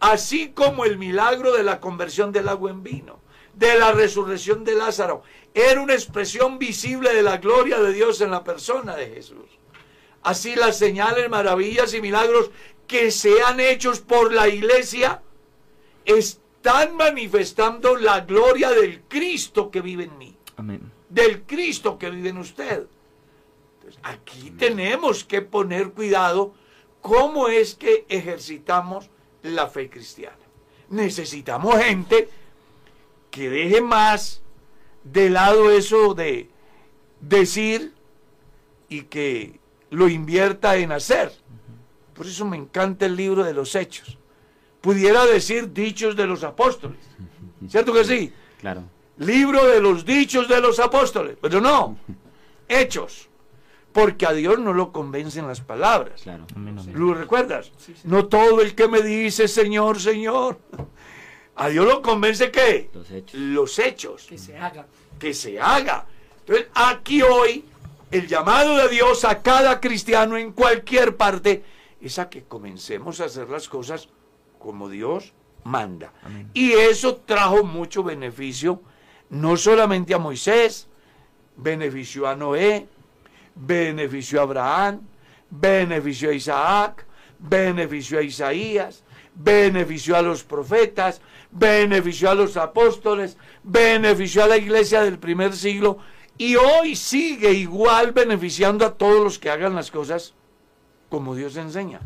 Así 0.00 0.50
como 0.50 0.84
el 0.84 0.98
milagro 0.98 1.52
de 1.52 1.62
la 1.62 1.80
conversión 1.80 2.32
del 2.32 2.48
agua 2.48 2.70
en 2.70 2.82
vino, 2.82 3.20
de 3.54 3.78
la 3.78 3.92
resurrección 3.92 4.64
de 4.64 4.74
Lázaro, 4.74 5.22
era 5.54 5.80
una 5.80 5.94
expresión 5.94 6.58
visible 6.58 7.14
de 7.14 7.22
la 7.22 7.38
gloria 7.38 7.80
de 7.80 7.92
Dios 7.92 8.20
en 8.20 8.30
la 8.30 8.44
persona 8.44 8.94
de 8.96 9.08
Jesús. 9.08 9.46
Así 10.22 10.54
las 10.54 10.78
señales, 10.78 11.30
maravillas 11.30 11.94
y 11.94 12.00
milagros 12.00 12.50
que 12.86 13.10
sean 13.10 13.60
hechos 13.60 14.00
por 14.00 14.32
la 14.32 14.48
iglesia 14.48 15.22
están 16.04 16.96
manifestando 16.96 17.96
la 17.96 18.20
gloria 18.20 18.70
del 18.70 19.02
Cristo 19.02 19.70
que 19.70 19.80
vive 19.80 20.04
en 20.04 20.18
mí, 20.18 20.36
Amén. 20.56 20.92
del 21.08 21.42
Cristo 21.42 21.98
que 21.98 22.10
vive 22.10 22.30
en 22.30 22.38
usted. 22.38 22.86
Aquí 24.02 24.50
tenemos 24.52 25.24
que 25.24 25.42
poner 25.42 25.90
cuidado 25.90 26.54
cómo 27.00 27.48
es 27.48 27.74
que 27.74 28.06
ejercitamos 28.08 29.10
la 29.42 29.68
fe 29.68 29.88
cristiana. 29.90 30.36
Necesitamos 30.90 31.76
gente 31.82 32.28
que 33.30 33.50
deje 33.50 33.80
más 33.80 34.42
de 35.04 35.30
lado 35.30 35.70
eso 35.70 36.14
de 36.14 36.50
decir 37.20 37.92
y 38.88 39.02
que 39.02 39.60
lo 39.90 40.08
invierta 40.08 40.76
en 40.76 40.92
hacer. 40.92 41.32
Por 42.14 42.26
eso 42.26 42.44
me 42.44 42.56
encanta 42.56 43.06
el 43.06 43.16
libro 43.16 43.44
de 43.44 43.54
los 43.54 43.74
hechos. 43.74 44.18
Pudiera 44.80 45.24
decir 45.26 45.72
dichos 45.72 46.16
de 46.16 46.26
los 46.26 46.42
apóstoles. 46.42 46.98
¿Cierto 47.68 47.92
que 47.92 48.04
sí? 48.04 48.32
Claro. 48.60 48.82
Libro 49.18 49.66
de 49.66 49.80
los 49.80 50.04
dichos 50.04 50.48
de 50.48 50.60
los 50.60 50.78
apóstoles. 50.78 51.36
Pero 51.40 51.60
no, 51.60 51.98
hechos. 52.68 53.27
Porque 53.92 54.26
a 54.26 54.32
Dios 54.32 54.58
no 54.58 54.72
lo 54.74 54.92
convencen 54.92 55.46
las 55.48 55.60
palabras. 55.60 56.22
Claro. 56.22 56.44
¿Lo 56.94 57.14
recuerdas? 57.14 57.72
No 58.04 58.26
todo 58.26 58.60
el 58.60 58.74
que 58.74 58.86
me 58.88 59.02
dice 59.02 59.48
Señor, 59.48 60.00
Señor. 60.00 60.58
A 61.56 61.68
Dios 61.68 61.86
lo 61.86 62.02
convence 62.02 62.50
qué? 62.50 62.90
Los 62.94 63.10
hechos. 63.10 63.40
Los 63.40 63.78
hechos 63.78 64.26
Que 64.28 64.38
se 64.38 64.56
haga. 64.56 64.86
que 65.18 65.34
se 65.34 65.58
haga. 65.60 66.06
Entonces, 66.40 66.66
aquí 66.74 67.22
hoy, 67.22 67.64
el 68.10 68.28
llamado 68.28 68.76
de 68.76 68.88
Dios 68.88 69.24
a 69.24 69.42
cada 69.42 69.80
cristiano 69.80 70.36
en 70.36 70.52
cualquier 70.52 71.16
parte 71.16 71.64
es 72.00 72.18
a 72.20 72.28
que 72.30 72.44
comencemos 72.44 73.20
a 73.20 73.24
hacer 73.24 73.48
las 73.50 73.68
cosas 73.68 74.08
como 74.60 74.88
Dios 74.88 75.32
manda. 75.64 76.12
Amén. 76.22 76.48
Y 76.54 76.72
eso 76.72 77.16
trajo 77.16 77.64
mucho 77.64 78.02
beneficio 78.04 78.80
no 79.30 79.56
solamente 79.56 80.14
a 80.14 80.18
Moisés, 80.18 80.86
benefició 81.56 82.28
a 82.28 82.36
Noé, 82.36 82.86
benefició 83.58 84.40
a 84.40 84.42
Abraham, 84.44 85.00
benefició 85.50 86.30
a 86.30 86.34
Isaac, 86.34 87.06
benefició 87.38 88.18
a 88.18 88.22
Isaías, 88.22 89.04
benefició 89.34 90.16
a 90.16 90.22
los 90.22 90.44
profetas, 90.44 91.20
benefició 91.50 92.30
a 92.30 92.34
los 92.34 92.56
apóstoles, 92.56 93.36
benefició 93.62 94.44
a 94.44 94.48
la 94.48 94.56
iglesia 94.56 95.02
del 95.02 95.18
primer 95.18 95.54
siglo 95.54 95.98
y 96.36 96.56
hoy 96.56 96.94
sigue 96.94 97.52
igual 97.52 98.12
beneficiando 98.12 98.86
a 98.86 98.94
todos 98.94 99.22
los 99.22 99.38
que 99.38 99.50
hagan 99.50 99.74
las 99.74 99.90
cosas 99.90 100.34
como 101.08 101.34
Dios 101.34 101.56
enseña, 101.56 102.00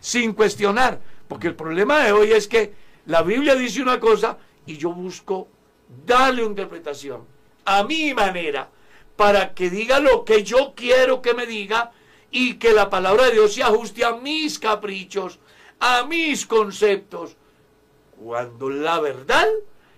sin 0.00 0.34
cuestionar, 0.34 1.00
porque 1.26 1.48
el 1.48 1.54
problema 1.54 2.00
de 2.00 2.12
hoy 2.12 2.32
es 2.32 2.46
que 2.46 2.74
la 3.06 3.22
Biblia 3.22 3.54
dice 3.54 3.82
una 3.82 3.98
cosa 3.98 4.38
y 4.66 4.76
yo 4.76 4.92
busco 4.92 5.48
darle 6.06 6.42
una 6.42 6.50
interpretación 6.50 7.24
a 7.64 7.82
mi 7.84 8.14
manera 8.14 8.68
para 9.16 9.54
que 9.54 9.70
diga 9.70 10.00
lo 10.00 10.24
que 10.24 10.42
yo 10.42 10.72
quiero 10.74 11.22
que 11.22 11.34
me 11.34 11.46
diga 11.46 11.92
y 12.30 12.54
que 12.54 12.72
la 12.72 12.90
palabra 12.90 13.26
de 13.26 13.32
Dios 13.32 13.54
se 13.54 13.62
ajuste 13.62 14.04
a 14.04 14.16
mis 14.16 14.58
caprichos, 14.58 15.38
a 15.80 16.04
mis 16.06 16.46
conceptos, 16.46 17.36
cuando 18.16 18.70
la 18.70 19.00
verdad, 19.00 19.46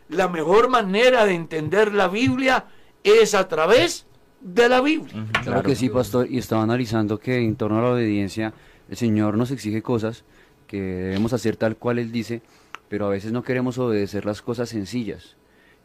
la 0.08 0.28
mejor 0.28 0.68
manera 0.68 1.24
de 1.24 1.34
entender 1.34 1.94
la 1.94 2.08
Biblia 2.08 2.66
es 3.02 3.34
a 3.34 3.48
través 3.48 4.06
de 4.40 4.68
la 4.68 4.80
Biblia. 4.80 5.26
Claro, 5.42 5.62
que 5.62 5.76
sí, 5.76 5.88
pastor, 5.88 6.26
y 6.30 6.38
estaba 6.38 6.62
analizando 6.62 7.18
que 7.18 7.38
en 7.38 7.56
torno 7.56 7.78
a 7.78 7.82
la 7.82 7.90
obediencia, 7.90 8.52
el 8.88 8.96
Señor 8.96 9.36
nos 9.36 9.50
exige 9.50 9.82
cosas 9.82 10.24
que 10.66 10.80
debemos 10.80 11.32
hacer 11.32 11.56
tal 11.56 11.76
cual 11.76 11.98
Él 11.98 12.12
dice, 12.12 12.42
pero 12.88 13.06
a 13.06 13.10
veces 13.10 13.32
no 13.32 13.42
queremos 13.42 13.78
obedecer 13.78 14.26
las 14.26 14.42
cosas 14.42 14.68
sencillas. 14.68 15.36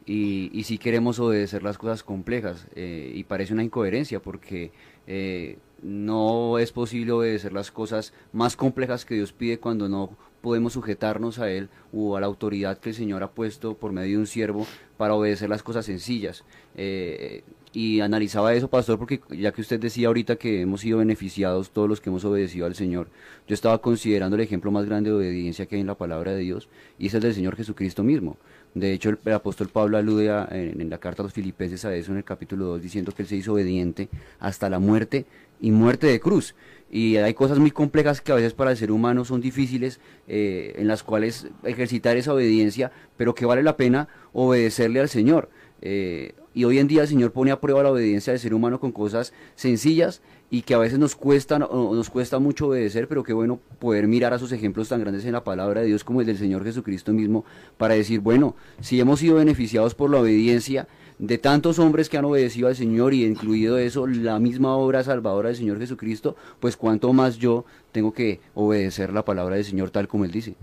Y, 0.05 0.49
y 0.53 0.77
queremos 0.79 1.19
obedecer 1.19 1.61
las 1.63 1.77
cosas 1.77 2.03
complejas. 2.03 2.67
eh, 2.75 3.11
y 3.13 3.23
parece 3.23 3.53
una 3.53 3.63
incoherencia 3.63 4.19
porque 4.19 4.71
eh, 5.07 5.57
no 5.81 6.59
es 6.59 6.71
posible 6.71 7.11
obedecer 7.11 7.53
las 7.53 7.71
cosas 7.71 8.13
más 8.31 8.55
complejas 8.55 9.05
que 9.05 9.15
Dios 9.15 9.33
pide 9.33 9.59
cuando 9.59 9.87
no 9.89 10.15
podemos 10.41 10.73
sujetarnos 10.73 11.39
a 11.39 11.49
Él 11.49 11.69
o 11.93 12.15
a 12.15 12.21
la 12.21 12.27
autoridad 12.27 12.79
que 12.79 12.89
el 12.89 12.95
Señor 12.95 13.23
ha 13.23 13.31
puesto 13.31 13.75
por 13.75 13.91
medio 13.91 14.11
de 14.11 14.17
un 14.19 14.27
siervo 14.27 14.65
para 14.97 15.13
obedecer 15.15 15.49
las 15.49 15.63
cosas 15.63 15.85
sencillas. 15.85 16.43
Eh, 16.75 17.43
y 17.72 17.99
analizaba 17.99 18.53
eso, 18.53 18.67
pastor, 18.67 18.97
porque 18.97 19.22
ya 19.30 19.51
que 19.51 19.61
usted 19.61 19.80
decía 19.80 20.07
ahorita 20.07 20.38
que 20.38 20.61
hemos 20.61 20.82
sido 20.82 20.97
beneficiados 20.99 21.70
todos 21.70 21.88
los 21.88 22.01
que 22.01 22.09
hemos 22.09 22.26
obedecido 22.26 22.65
al 22.65 22.74
Señor, 22.76 23.09
yo 23.47 23.53
estaba 23.53 23.80
considerando 23.80 24.36
el 24.36 24.41
ejemplo 24.41 24.72
más 24.72 24.86
grande 24.86 25.11
de 25.11 25.15
obediencia 25.17 25.65
que 25.67 25.76
hay 25.76 25.82
en 25.82 25.88
la 25.88 25.95
palabra 25.97 26.32
de 26.34 26.39
Dios, 26.39 26.67
y 26.97 27.07
es 27.07 27.13
el 27.13 27.22
del 27.22 27.34
Señor 27.36 27.55
Jesucristo 27.55 28.03
mismo. 28.03 28.38
De 28.74 28.93
hecho, 28.93 29.09
el, 29.09 29.34
apóstol 29.34 29.70
Pablo 29.70 29.97
alude 29.97 30.30
a- 30.30 30.47
en, 30.51 30.82
en 30.82 30.89
la 30.89 30.97
carta 30.99 31.22
a 31.22 31.26
los 31.26 31.34
filipenses 31.34 31.86
a 31.86 31.95
eso 31.95 32.11
en 32.11 32.17
el 32.17 32.24
capítulo 32.24 32.65
2, 32.65 32.82
diciendo 32.82 33.11
que 33.11 33.22
él 33.24 33.28
se 33.28 33.36
hizo 33.36 33.53
obediente 33.53 34.09
hasta 34.39 34.70
la 34.70 34.80
muerte 34.80 35.26
y 35.61 35.72
muerte 35.72 36.07
de 36.07 36.20
cruz. 36.20 36.55
Y 36.91 37.17
hay 37.17 37.36
cosas 37.36 37.59
muy 37.59 37.70
complejas 37.72 38.20
que 38.22 38.32
a 38.32 38.36
veces 38.36 38.53
para 38.53 38.72
el 38.72 38.78
ser 38.78 38.91
humano 38.91 39.26
son 39.26 39.41
difíciles, 39.41 39.99
eh, 40.28 40.74
en 40.78 40.88
las 40.88 41.03
cuales 41.03 41.47
ejercitar 41.63 42.17
esa 42.17 42.34
obediencia, 42.34 42.91
pero 43.15 43.36
que 43.36 43.45
vale 43.45 43.61
la 43.61 43.78
pena 43.78 44.07
obedecerle 44.34 44.99
al 44.99 45.09
Señor. 45.09 45.49
Eh, 45.82 46.34
y 46.53 46.63
hoy 46.63 46.79
en 46.79 46.87
día 46.87 47.03
el 47.03 47.07
Señor 47.07 47.31
pone 47.31 47.51
a 47.51 47.59
prueba 47.59 47.83
la 47.83 47.91
obediencia 47.91 48.33
del 48.33 48.39
ser 48.39 48.53
humano 48.53 48.79
con 48.79 48.91
cosas 48.91 49.33
sencillas 49.55 50.21
y 50.51 50.63
que 50.63 50.73
a 50.73 50.79
veces 50.79 50.97
nos 50.97 51.15
cuesta, 51.15 51.59
nos 51.59 52.09
cuesta 52.09 52.39
mucho 52.39 52.67
obedecer, 52.67 53.07
pero 53.07 53.23
qué 53.23 53.33
bueno 53.33 53.59
poder 53.77 54.07
mirar 54.07 54.33
a 54.33 54.39
sus 54.39 54.51
ejemplos 54.51 54.89
tan 54.89 54.99
grandes 54.99 55.25
en 55.25 55.33
la 55.33 55.43
palabra 55.43 55.81
de 55.81 55.87
Dios 55.87 56.03
como 56.03 56.21
el 56.21 56.27
del 56.27 56.37
Señor 56.37 56.63
Jesucristo 56.63 57.13
mismo, 57.13 57.45
para 57.77 57.93
decir, 57.93 58.19
bueno, 58.19 58.55
si 58.81 58.99
hemos 58.99 59.19
sido 59.19 59.35
beneficiados 59.35 59.93
por 59.93 60.09
la 60.09 60.19
obediencia 60.19 60.87
de 61.19 61.37
tantos 61.37 61.79
hombres 61.79 62.09
que 62.09 62.17
han 62.17 62.25
obedecido 62.25 62.69
al 62.69 62.75
Señor 62.75 63.13
y 63.13 63.25
incluido 63.25 63.77
eso 63.77 64.07
la 64.07 64.39
misma 64.39 64.75
obra 64.75 65.03
salvadora 65.03 65.49
del 65.49 65.57
Señor 65.57 65.77
Jesucristo, 65.77 66.35
pues 66.59 66.77
cuánto 66.77 67.13
más 67.13 67.37
yo 67.37 67.65
tengo 67.91 68.13
que 68.13 68.39
obedecer 68.53 69.13
la 69.13 69.25
palabra 69.25 69.55
del 69.55 69.65
Señor 69.65 69.89
tal 69.89 70.07
como 70.07 70.25
Él 70.25 70.31
dice. 70.31 70.55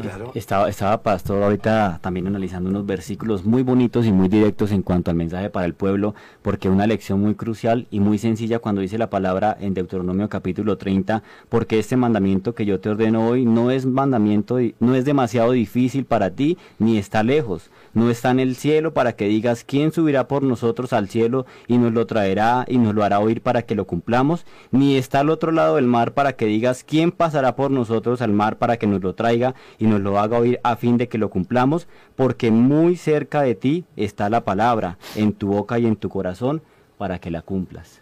Claro. 0.00 0.30
Estaba, 0.34 0.68
estaba 0.68 1.02
Pastor 1.02 1.42
ahorita 1.42 1.98
también 2.00 2.26
analizando 2.28 2.70
unos 2.70 2.86
versículos 2.86 3.44
muy 3.44 3.62
bonitos 3.62 4.06
y 4.06 4.12
muy 4.12 4.28
directos 4.28 4.70
en 4.70 4.82
cuanto 4.82 5.10
al 5.10 5.16
mensaje 5.16 5.50
para 5.50 5.66
el 5.66 5.74
pueblo, 5.74 6.14
porque 6.42 6.68
una 6.68 6.86
lección 6.86 7.20
muy 7.20 7.34
crucial 7.34 7.86
y 7.90 7.98
muy 7.98 8.18
sencilla 8.18 8.60
cuando 8.60 8.82
dice 8.82 8.98
la 8.98 9.10
palabra 9.10 9.56
en 9.60 9.74
Deuteronomio 9.74 10.28
capítulo 10.28 10.78
30, 10.78 11.22
porque 11.48 11.78
este 11.78 11.96
mandamiento 11.96 12.54
que 12.54 12.66
yo 12.66 12.78
te 12.78 12.88
ordeno 12.88 13.26
hoy 13.26 13.44
no 13.44 13.70
es 13.70 13.84
mandamiento, 13.84 14.58
no 14.78 14.94
es 14.94 15.04
demasiado 15.04 15.52
difícil 15.52 16.04
para 16.04 16.30
ti, 16.30 16.56
ni 16.78 16.96
está 16.98 17.24
lejos, 17.24 17.70
no 17.92 18.10
está 18.10 18.30
en 18.30 18.40
el 18.40 18.54
cielo 18.54 18.94
para 18.94 19.14
que 19.14 19.26
digas 19.26 19.64
quién 19.64 19.90
subirá 19.92 20.28
por 20.28 20.44
nosotros 20.44 20.92
al 20.92 21.08
cielo 21.08 21.46
y 21.66 21.78
nos 21.78 21.92
lo 21.92 22.06
traerá 22.06 22.64
y 22.68 22.78
nos 22.78 22.94
lo 22.94 23.02
hará 23.02 23.18
oír 23.18 23.42
para 23.42 23.62
que 23.62 23.74
lo 23.74 23.86
cumplamos, 23.86 24.46
ni 24.70 24.96
está 24.96 25.20
al 25.20 25.30
otro 25.30 25.50
lado 25.50 25.76
del 25.76 25.86
mar 25.86 26.12
para 26.12 26.34
que 26.34 26.46
digas 26.46 26.59
quién 26.86 27.10
pasará 27.12 27.56
por 27.56 27.70
nosotros 27.70 28.20
al 28.22 28.32
mar 28.32 28.58
para 28.58 28.76
que 28.76 28.86
nos 28.86 29.02
lo 29.02 29.14
traiga 29.14 29.54
y 29.78 29.86
nos 29.86 30.00
lo 30.00 30.18
haga 30.18 30.38
oír 30.38 30.60
a 30.62 30.76
fin 30.76 30.96
de 30.96 31.08
que 31.08 31.18
lo 31.18 31.30
cumplamos, 31.30 31.88
porque 32.16 32.50
muy 32.50 32.96
cerca 32.96 33.42
de 33.42 33.54
ti 33.54 33.84
está 33.96 34.28
la 34.30 34.44
palabra, 34.44 34.98
en 35.16 35.32
tu 35.32 35.48
boca 35.48 35.78
y 35.78 35.86
en 35.86 35.96
tu 35.96 36.08
corazón, 36.08 36.62
para 36.98 37.18
que 37.18 37.30
la 37.30 37.42
cumplas. 37.42 38.00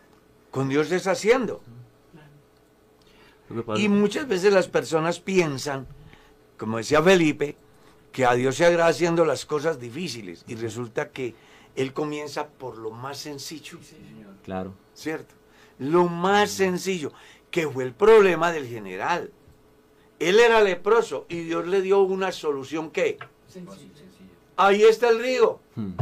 Con 0.50 0.68
Dios 0.68 0.90
es 0.92 1.06
haciendo. 1.06 1.60
Lo 3.48 3.56
que 3.56 3.62
pasa- 3.62 3.80
Y 3.80 3.88
muchas 3.88 4.26
veces 4.28 4.52
las 4.52 4.68
personas 4.68 5.20
piensan, 5.20 5.86
como 6.56 6.76
decía 6.78 7.02
Felipe, 7.02 7.56
que 8.12 8.26
a 8.26 8.34
Dios 8.34 8.56
se 8.56 8.66
agrada 8.66 8.88
haciendo 8.88 9.24
las 9.24 9.44
cosas 9.46 9.78
difíciles. 9.78 10.44
Y 10.48 10.54
resulta 10.56 11.10
que 11.10 11.34
Él 11.76 11.92
comienza 11.92 12.48
por 12.48 12.76
lo 12.78 12.90
más 12.90 13.18
sencillo. 13.18 13.78
Claro. 14.44 14.74
¿Cierto? 14.94 15.34
Lo 15.78 16.08
más 16.08 16.50
sencillo, 16.50 17.12
que 17.50 17.68
fue 17.68 17.84
el 17.84 17.92
problema 17.92 18.52
del 18.52 18.66
general. 18.66 19.32
Él 20.18 20.40
era 20.40 20.60
leproso 20.60 21.26
y 21.28 21.40
Dios 21.40 21.66
le 21.66 21.80
dio 21.80 22.00
una 22.02 22.32
solución 22.32 22.90
que 22.90 23.18
ahí 24.56 24.82
está 24.82 25.08
el 25.08 25.20
río. 25.20 25.60
Hmm. 25.76 25.92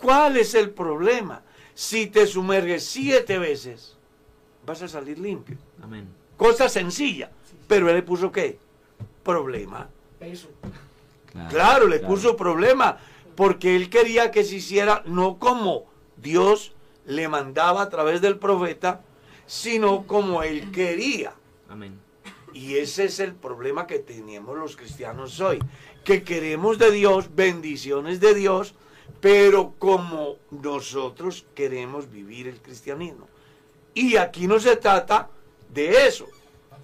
¿Cuál 0.00 0.36
es 0.36 0.54
el 0.54 0.70
problema? 0.70 1.42
Si 1.74 2.06
te 2.06 2.26
sumerges 2.26 2.84
siete 2.84 3.38
veces, 3.38 3.96
vas 4.64 4.82
a 4.82 4.88
salir 4.88 5.18
limpio. 5.18 5.56
Amén. 5.82 6.08
Cosa 6.36 6.68
sencilla. 6.68 7.30
Pero 7.66 7.88
él 7.88 7.96
le 7.96 8.02
puso 8.02 8.30
qué? 8.30 8.58
Problema. 9.22 9.88
Claro, 11.50 11.88
le 11.88 11.98
puso 12.00 12.36
problema. 12.36 12.98
Porque 13.34 13.76
él 13.76 13.90
quería 13.90 14.30
que 14.30 14.44
se 14.44 14.56
hiciera 14.56 15.02
no 15.04 15.38
como 15.38 15.84
Dios 16.16 16.72
le 17.04 17.28
mandaba 17.28 17.82
a 17.82 17.90
través 17.90 18.20
del 18.20 18.38
profeta, 18.38 19.02
sino 19.46 20.06
como 20.06 20.42
él 20.42 20.70
quería. 20.70 21.34
Amén. 21.68 21.98
Y 22.52 22.76
ese 22.76 23.04
es 23.04 23.20
el 23.20 23.34
problema 23.34 23.86
que 23.86 23.98
tenemos 23.98 24.56
los 24.56 24.76
cristianos 24.76 25.40
hoy. 25.40 25.58
Que 26.04 26.22
queremos 26.22 26.78
de 26.78 26.90
Dios, 26.90 27.34
bendiciones 27.34 28.20
de 28.20 28.34
Dios, 28.34 28.74
pero 29.20 29.74
como 29.78 30.36
nosotros 30.50 31.46
queremos 31.54 32.10
vivir 32.10 32.48
el 32.48 32.60
cristianismo. 32.60 33.28
Y 33.92 34.16
aquí 34.16 34.46
no 34.46 34.58
se 34.58 34.76
trata 34.76 35.28
de 35.72 36.06
eso. 36.06 36.26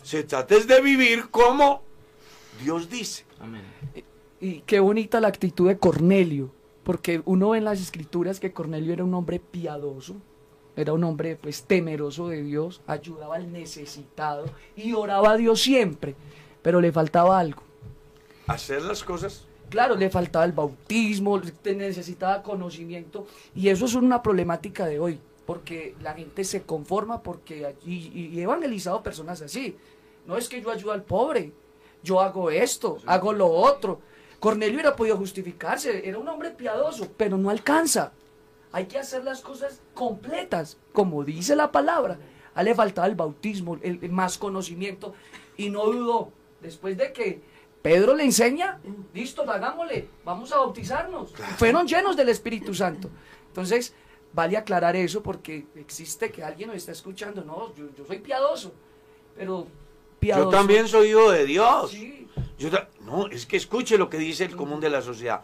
Se 0.02 0.24
trata 0.24 0.56
es 0.56 0.66
de 0.66 0.80
vivir 0.80 1.30
como 1.30 1.82
Dios 2.62 2.90
dice. 2.90 3.24
Amén. 3.40 3.62
Y 4.40 4.60
qué 4.66 4.80
bonita 4.80 5.20
la 5.20 5.28
actitud 5.28 5.68
de 5.68 5.78
Cornelio, 5.78 6.52
porque 6.82 7.22
uno 7.24 7.50
ve 7.50 7.58
en 7.58 7.64
las 7.64 7.80
escrituras 7.80 8.40
que 8.40 8.52
Cornelio 8.52 8.92
era 8.92 9.04
un 9.04 9.14
hombre 9.14 9.38
piadoso, 9.38 10.16
era 10.76 10.92
un 10.92 11.04
hombre 11.04 11.36
pues 11.36 11.64
temeroso 11.64 12.28
de 12.28 12.42
Dios, 12.42 12.80
ayudaba 12.86 13.36
al 13.36 13.52
necesitado 13.52 14.46
y 14.76 14.92
oraba 14.94 15.32
a 15.32 15.36
Dios 15.36 15.60
siempre, 15.60 16.14
pero 16.62 16.80
le 16.80 16.92
faltaba 16.92 17.38
algo. 17.38 17.62
Hacer 18.46 18.82
las 18.82 19.02
cosas. 19.02 19.46
Claro, 19.68 19.96
le 19.96 20.10
faltaba 20.10 20.44
el 20.44 20.52
bautismo, 20.52 21.40
necesitaba 21.64 22.42
conocimiento 22.42 23.26
y 23.54 23.68
eso 23.68 23.86
es 23.86 23.94
una 23.94 24.22
problemática 24.22 24.86
de 24.86 24.98
hoy, 24.98 25.18
porque 25.46 25.94
la 26.02 26.14
gente 26.14 26.44
se 26.44 26.62
conforma 26.62 27.22
porque 27.22 27.74
y, 27.84 28.30
y 28.34 28.38
he 28.38 28.42
evangelizado 28.42 29.02
personas 29.02 29.40
así. 29.42 29.76
No 30.26 30.36
es 30.36 30.48
que 30.48 30.60
yo 30.60 30.70
ayudo 30.70 30.92
al 30.92 31.02
pobre, 31.02 31.52
yo 32.02 32.20
hago 32.20 32.50
esto, 32.50 32.98
hago 33.06 33.32
lo 33.32 33.48
otro. 33.48 34.00
Cornelio 34.40 34.74
hubiera 34.74 34.96
podido 34.96 35.16
justificarse, 35.16 36.06
era 36.06 36.18
un 36.18 36.28
hombre 36.28 36.50
piadoso, 36.50 37.08
pero 37.16 37.38
no 37.38 37.48
alcanza. 37.48 38.12
Hay 38.72 38.86
que 38.86 38.98
hacer 38.98 39.22
las 39.24 39.40
cosas 39.42 39.80
completas, 39.94 40.78
como 40.92 41.24
dice 41.24 41.54
la 41.54 41.70
palabra. 41.70 42.18
A 42.54 42.60
él 42.60 42.66
le 42.66 42.74
faltaba 42.74 43.06
el 43.06 43.14
bautismo, 43.14 43.78
el, 43.82 43.98
el 44.02 44.10
más 44.12 44.38
conocimiento, 44.38 45.14
y 45.56 45.70
no 45.70 45.86
dudó. 45.86 46.32
Después 46.60 46.96
de 46.96 47.12
que 47.12 47.42
Pedro 47.82 48.14
le 48.14 48.24
enseña, 48.24 48.80
listo, 49.12 49.42
hagámosle, 49.50 50.08
vamos 50.24 50.52
a 50.52 50.58
bautizarnos. 50.58 51.32
Fueron 51.56 51.86
llenos 51.86 52.16
del 52.16 52.28
Espíritu 52.28 52.74
Santo. 52.74 53.10
Entonces, 53.48 53.94
vale 54.32 54.56
aclarar 54.56 54.96
eso 54.96 55.22
porque 55.22 55.66
existe 55.74 56.30
que 56.30 56.42
alguien 56.44 56.68
nos 56.68 56.76
está 56.78 56.92
escuchando. 56.92 57.42
No, 57.44 57.74
yo, 57.74 57.86
yo 57.96 58.06
soy 58.06 58.18
piadoso, 58.18 58.72
pero 59.36 59.66
piadoso. 60.20 60.50
Yo 60.50 60.56
también 60.56 60.88
soy 60.88 61.08
hijo 61.10 61.30
de 61.30 61.44
Dios. 61.44 61.90
Sí. 61.90 62.28
Yo 62.58 62.70
ta- 62.70 62.88
no, 63.00 63.26
es 63.26 63.44
que 63.44 63.56
escuche 63.56 63.98
lo 63.98 64.08
que 64.08 64.18
dice 64.18 64.44
el 64.44 64.54
común 64.56 64.80
de 64.80 64.88
la 64.88 65.02
sociedad. 65.02 65.42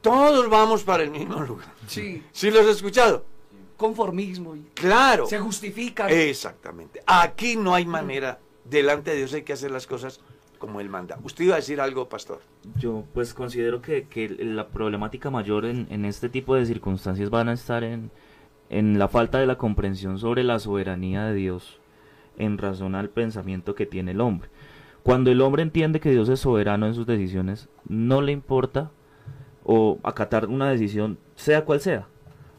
Todos 0.00 0.48
vamos 0.48 0.82
para 0.82 1.02
el 1.02 1.10
mismo 1.10 1.40
lugar. 1.40 1.72
Sí, 1.86 2.22
¿Sí 2.32 2.50
los 2.50 2.62
has 2.62 2.76
escuchado? 2.76 3.24
conformismo. 3.80 4.54
y 4.54 4.60
Claro. 4.74 5.26
Se 5.26 5.38
justifican. 5.38 6.10
Exactamente. 6.10 7.00
Aquí 7.06 7.56
no 7.56 7.74
hay 7.74 7.86
manera. 7.86 8.38
Delante 8.64 9.10
de 9.10 9.16
Dios 9.16 9.32
hay 9.32 9.42
que 9.42 9.54
hacer 9.54 9.70
las 9.70 9.86
cosas 9.86 10.20
como 10.58 10.80
Él 10.80 10.90
manda. 10.90 11.18
Usted 11.24 11.46
iba 11.46 11.54
a 11.54 11.56
decir 11.56 11.80
algo, 11.80 12.08
pastor. 12.08 12.40
Yo 12.78 13.04
pues 13.14 13.32
considero 13.32 13.80
que, 13.80 14.04
que 14.04 14.28
la 14.28 14.68
problemática 14.68 15.30
mayor 15.30 15.64
en, 15.64 15.86
en 15.90 16.04
este 16.04 16.28
tipo 16.28 16.54
de 16.54 16.66
circunstancias 16.66 17.30
van 17.30 17.48
a 17.48 17.54
estar 17.54 17.82
en, 17.82 18.10
en 18.68 18.98
la 18.98 19.08
falta 19.08 19.38
de 19.40 19.46
la 19.46 19.56
comprensión 19.56 20.18
sobre 20.18 20.44
la 20.44 20.58
soberanía 20.58 21.24
de 21.24 21.34
Dios 21.34 21.78
en 22.36 22.58
razón 22.58 22.94
al 22.94 23.08
pensamiento 23.08 23.74
que 23.74 23.86
tiene 23.86 24.10
el 24.10 24.20
hombre. 24.20 24.50
Cuando 25.02 25.30
el 25.30 25.40
hombre 25.40 25.62
entiende 25.62 26.00
que 26.00 26.10
Dios 26.10 26.28
es 26.28 26.40
soberano 26.40 26.86
en 26.86 26.94
sus 26.94 27.06
decisiones, 27.06 27.70
no 27.88 28.20
le 28.20 28.32
importa 28.32 28.90
o 29.72 29.98
acatar 30.02 30.46
una 30.48 30.68
decisión, 30.68 31.16
sea 31.36 31.64
cual 31.64 31.78
sea. 31.80 32.08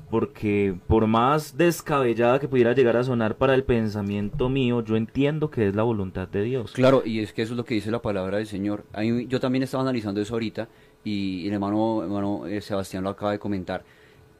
Porque 0.10 0.76
por 0.88 1.08
más 1.08 1.58
descabellada 1.58 2.40
que 2.40 2.48
pudiera 2.48 2.74
llegar 2.74 2.96
a 2.96 3.04
sonar 3.04 3.36
para 3.36 3.54
el 3.54 3.64
pensamiento 3.66 4.48
mío, 4.50 4.82
yo 4.82 4.96
entiendo 4.96 5.50
que 5.50 5.68
es 5.68 5.76
la 5.76 5.84
voluntad 5.84 6.28
de 6.30 6.44
Dios. 6.44 6.72
Claro, 6.72 7.02
y 7.06 7.20
es 7.20 7.34
que 7.34 7.42
eso 7.42 7.54
es 7.54 7.58
lo 7.58 7.66
que 7.66 7.76
dice 7.76 7.92
la 7.92 8.02
palabra 8.02 8.38
del 8.38 8.48
Señor. 8.48 8.86
Mí- 8.98 9.28
yo 9.28 9.40
también 9.42 9.64
estaba 9.64 9.84
analizando 9.84 10.22
eso 10.22 10.34
ahorita 10.34 10.68
y 11.04 11.48
el 11.48 11.54
hermano, 11.54 12.04
hermano 12.04 12.46
eh, 12.48 12.62
Sebastián 12.62 13.04
lo 13.04 13.10
acaba 13.10 13.32
de 13.34 13.40
comentar. 13.40 13.84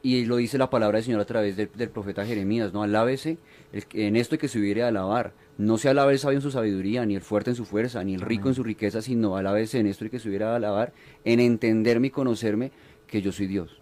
Y 0.02 0.24
lo 0.24 0.36
dice 0.36 0.58
la 0.58 0.68
palabra 0.68 0.96
del 0.96 1.04
Señor 1.04 1.20
a 1.20 1.24
través 1.24 1.56
del, 1.56 1.70
del 1.72 1.90
profeta 1.90 2.26
Jeremías, 2.26 2.72
¿no? 2.72 2.82
Alábese 2.82 3.38
el 3.72 3.86
en 3.92 4.16
esto 4.16 4.34
hay 4.34 4.38
que 4.38 4.48
se 4.48 4.58
hubiere 4.58 4.82
a 4.82 4.88
alabar. 4.88 5.32
No 5.58 5.78
se 5.78 5.88
alabe 5.88 6.12
el 6.12 6.18
sabio 6.18 6.38
en 6.38 6.42
su 6.42 6.50
sabiduría, 6.50 7.06
ni 7.06 7.14
el 7.14 7.22
fuerte 7.22 7.50
en 7.50 7.56
su 7.56 7.64
fuerza, 7.64 8.02
ni 8.02 8.14
el 8.14 8.20
rico 8.20 8.48
en 8.48 8.54
su 8.54 8.62
riqueza, 8.62 9.00
sino 9.00 9.36
alábese 9.36 9.78
en 9.78 9.86
esto 9.86 10.04
hay 10.04 10.10
que 10.10 10.18
se 10.18 10.28
hubiera 10.28 10.52
a 10.52 10.56
alabar, 10.56 10.92
en 11.24 11.40
entenderme 11.40 12.08
y 12.08 12.10
conocerme 12.10 12.72
que 13.06 13.22
yo 13.22 13.32
soy 13.32 13.46
Dios. 13.46 13.80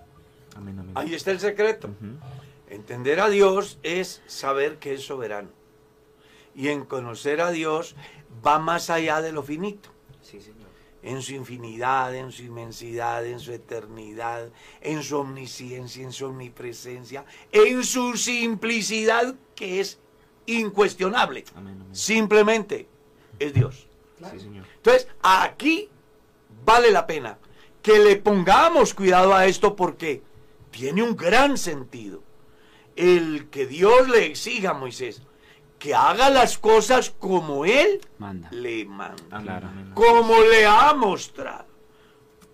Amén, 0.56 0.78
amén. 0.78 0.92
Ahí 0.94 1.14
está 1.14 1.30
el 1.30 1.40
secreto. 1.40 1.90
Entender 2.68 3.20
a 3.20 3.28
Dios 3.28 3.78
es 3.82 4.22
saber 4.26 4.78
que 4.78 4.94
es 4.94 5.02
soberano. 5.02 5.48
Y 6.54 6.68
en 6.68 6.84
conocer 6.84 7.40
a 7.40 7.50
Dios 7.50 7.96
va 8.44 8.58
más 8.58 8.90
allá 8.90 9.22
de 9.22 9.32
lo 9.32 9.42
finito. 9.42 9.90
En 11.02 11.22
su 11.22 11.32
infinidad, 11.32 12.14
en 12.14 12.30
su 12.30 12.42
inmensidad, 12.42 13.24
en 13.24 13.40
su 13.40 13.52
eternidad, 13.52 14.50
en 14.82 15.02
su 15.02 15.16
omnisciencia, 15.16 16.04
en 16.04 16.12
su 16.12 16.26
omnipresencia, 16.26 17.24
en 17.52 17.82
su 17.84 18.16
simplicidad 18.16 19.34
que 19.54 19.80
es 19.80 19.98
incuestionable. 20.46 21.44
Amén, 21.54 21.78
amén. 21.80 21.94
Simplemente 21.94 22.86
es 23.38 23.54
Dios. 23.54 23.86
Sí, 24.30 24.40
señor. 24.40 24.66
Entonces, 24.76 25.08
aquí 25.22 25.88
vale 26.64 26.90
la 26.90 27.06
pena 27.06 27.38
que 27.82 27.98
le 27.98 28.16
pongamos 28.16 28.92
cuidado 28.94 29.34
a 29.34 29.46
esto 29.46 29.74
porque 29.74 30.22
tiene 30.70 31.02
un 31.02 31.16
gran 31.16 31.56
sentido. 31.56 32.22
El 32.96 33.48
que 33.48 33.66
Dios 33.66 34.08
le 34.08 34.26
exija 34.26 34.70
a 34.70 34.74
Moisés 34.74 35.22
que 35.80 35.94
haga 35.94 36.30
las 36.30 36.58
cosas 36.58 37.10
como 37.10 37.64
Él 37.64 38.00
Manda. 38.18 38.48
le 38.52 38.84
manda, 38.84 39.40
Claro. 39.42 39.68
como 39.94 40.40
le 40.42 40.64
ha 40.66 40.92
mostrado. 40.94 41.66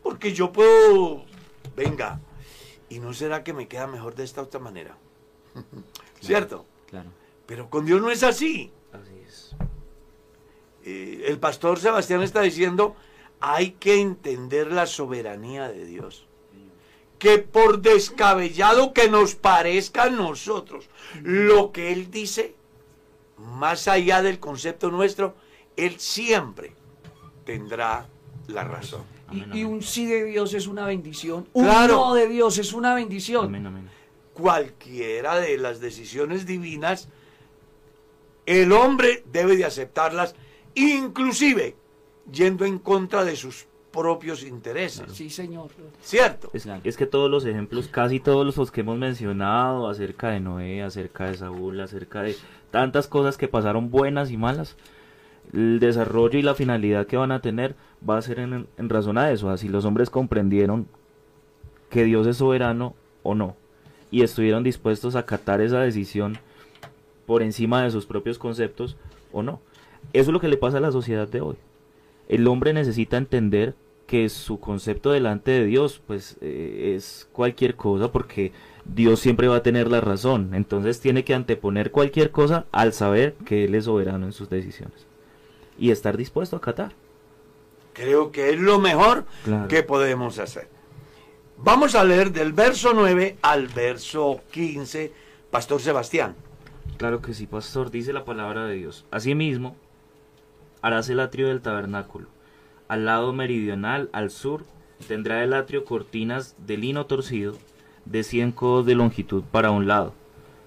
Porque 0.02 0.32
yo 0.32 0.52
puedo, 0.52 1.24
venga, 1.76 2.20
¿y 2.88 3.00
no 3.00 3.12
será 3.12 3.42
que 3.44 3.52
me 3.52 3.66
queda 3.68 3.86
mejor 3.88 4.14
de 4.14 4.24
esta 4.24 4.40
otra 4.42 4.60
manera? 4.60 4.96
¿Cierto? 6.20 6.64
Claro. 6.88 7.10
Pero 7.46 7.68
con 7.68 7.84
Dios 7.84 8.00
no 8.00 8.10
es 8.10 8.22
así. 8.22 8.70
Así 8.92 9.12
es. 9.26 9.54
Eh, 10.84 11.24
el 11.26 11.38
pastor 11.38 11.78
Sebastián 11.80 12.22
está 12.22 12.40
diciendo, 12.42 12.94
hay 13.40 13.72
que 13.72 14.00
entender 14.00 14.72
la 14.72 14.86
soberanía 14.86 15.68
de 15.68 15.84
Dios. 15.84 16.26
Que 17.18 17.38
por 17.38 17.80
descabellado 17.80 18.92
que 18.92 19.08
nos 19.08 19.34
parezca 19.34 20.04
a 20.04 20.10
nosotros, 20.10 20.88
lo 21.22 21.72
que 21.72 21.92
Él 21.92 22.10
dice, 22.10 22.54
más 23.38 23.88
allá 23.88 24.22
del 24.22 24.38
concepto 24.38 24.90
nuestro, 24.90 25.34
Él 25.76 25.98
siempre 25.98 26.72
tendrá 27.44 28.06
la 28.48 28.64
razón. 28.64 29.02
Y, 29.30 29.40
Amén, 29.42 29.48
y 29.56 29.60
amén. 29.62 29.66
un 29.66 29.82
sí 29.82 30.06
de 30.06 30.24
Dios 30.24 30.54
es 30.54 30.66
una 30.66 30.86
bendición. 30.86 31.48
Un 31.52 31.64
Claro. 31.64 31.94
no 31.96 32.14
de 32.14 32.28
Dios 32.28 32.58
es 32.58 32.72
una 32.72 32.94
bendición. 32.94 33.46
Amén, 33.46 33.66
amén. 33.66 33.88
Cualquiera 34.34 35.36
de 35.40 35.56
las 35.58 35.80
decisiones 35.80 36.46
divinas, 36.46 37.08
el 38.44 38.70
hombre 38.72 39.24
debe 39.32 39.56
de 39.56 39.64
aceptarlas, 39.64 40.34
inclusive 40.74 41.74
yendo 42.30 42.64
en 42.64 42.78
contra 42.78 43.24
de 43.24 43.34
sus 43.34 43.66
propios 43.90 44.42
intereses. 44.42 45.10
Sí, 45.12 45.30
señor. 45.30 45.70
¿Cierto? 46.02 46.50
Es, 46.52 46.68
es 46.84 46.96
que 46.96 47.06
todos 47.06 47.30
los 47.30 47.46
ejemplos, 47.46 47.88
casi 47.88 48.20
todos 48.20 48.56
los 48.56 48.70
que 48.70 48.82
hemos 48.82 48.98
mencionado 48.98 49.88
acerca 49.88 50.28
de 50.28 50.40
Noé, 50.40 50.82
acerca 50.82 51.24
de 51.30 51.38
Saúl, 51.38 51.80
acerca 51.80 52.22
de 52.22 52.36
tantas 52.70 53.06
cosas 53.08 53.36
que 53.36 53.48
pasaron 53.48 53.90
buenas 53.90 54.30
y 54.30 54.36
malas, 54.36 54.76
el 55.52 55.80
desarrollo 55.80 56.38
y 56.38 56.42
la 56.42 56.54
finalidad 56.54 57.06
que 57.06 57.16
van 57.16 57.32
a 57.32 57.40
tener 57.40 57.74
va 58.08 58.18
a 58.18 58.22
ser 58.22 58.38
en, 58.38 58.66
razón 58.76 59.18
a 59.18 59.30
eso, 59.30 59.50
así 59.50 59.68
los 59.68 59.84
hombres 59.84 60.10
comprendieron 60.10 60.86
que 61.90 62.04
Dios 62.04 62.26
es 62.26 62.38
soberano 62.38 62.94
o 63.22 63.34
no, 63.34 63.56
y 64.10 64.22
estuvieron 64.22 64.62
dispuestos 64.62 65.16
a 65.16 65.20
acatar 65.20 65.60
esa 65.60 65.80
decisión 65.80 66.38
por 67.26 67.42
encima 67.42 67.82
de 67.82 67.90
sus 67.90 68.06
propios 68.06 68.38
conceptos 68.38 68.96
o 69.32 69.42
no. 69.42 69.60
Eso 70.12 70.30
es 70.30 70.32
lo 70.32 70.40
que 70.40 70.48
le 70.48 70.56
pasa 70.56 70.78
a 70.78 70.80
la 70.80 70.92
sociedad 70.92 71.26
de 71.26 71.40
hoy. 71.40 71.56
El 72.28 72.46
hombre 72.46 72.72
necesita 72.72 73.16
entender 73.16 73.74
que 74.06 74.28
su 74.28 74.60
concepto 74.60 75.10
delante 75.10 75.50
de 75.50 75.64
Dios 75.66 76.00
pues 76.06 76.36
eh, 76.40 76.94
es 76.94 77.28
cualquier 77.32 77.74
cosa 77.74 78.12
porque 78.12 78.52
Dios 78.94 79.20
siempre 79.20 79.48
va 79.48 79.56
a 79.56 79.62
tener 79.62 79.88
la 79.90 80.00
razón. 80.00 80.54
Entonces 80.54 81.00
tiene 81.00 81.24
que 81.24 81.34
anteponer 81.34 81.90
cualquier 81.90 82.30
cosa 82.30 82.66
al 82.72 82.92
saber 82.92 83.34
que 83.44 83.64
Él 83.64 83.74
es 83.74 83.84
soberano 83.84 84.26
en 84.26 84.32
sus 84.32 84.48
decisiones. 84.48 85.06
Y 85.78 85.90
estar 85.90 86.16
dispuesto 86.16 86.56
a 86.56 86.58
acatar. 86.58 86.92
Creo 87.92 88.30
que 88.30 88.50
es 88.50 88.60
lo 88.60 88.78
mejor 88.78 89.24
Claro. 89.44 89.68
que 89.68 89.82
podemos 89.82 90.38
hacer. 90.38 90.68
Vamos 91.58 91.94
a 91.94 92.04
leer 92.04 92.32
del 92.32 92.52
verso 92.52 92.92
9 92.94 93.38
al 93.42 93.68
verso 93.68 94.40
15, 94.50 95.12
Pastor 95.50 95.80
Sebastián. 95.80 96.34
Claro 96.98 97.20
que 97.22 97.34
sí, 97.34 97.46
pastor, 97.46 97.90
dice 97.90 98.12
la 98.12 98.24
palabra 98.24 98.66
de 98.66 98.74
Dios. 98.74 99.06
Asimismo, 99.10 99.76
harás 100.82 101.08
el 101.08 101.20
atrio 101.20 101.48
del 101.48 101.62
tabernáculo. 101.62 102.28
Al 102.88 103.06
lado 103.06 103.32
meridional, 103.32 104.10
al 104.12 104.30
sur, 104.30 104.64
tendrá 105.08 105.42
el 105.42 105.52
atrio 105.54 105.84
cortinas 105.84 106.54
de 106.66 106.76
lino 106.76 107.06
torcido, 107.06 107.56
de 108.06 108.22
100 108.22 108.52
codos 108.52 108.86
de 108.86 108.94
longitud 108.94 109.42
para 109.50 109.70
un 109.70 109.86
lado. 109.86 110.14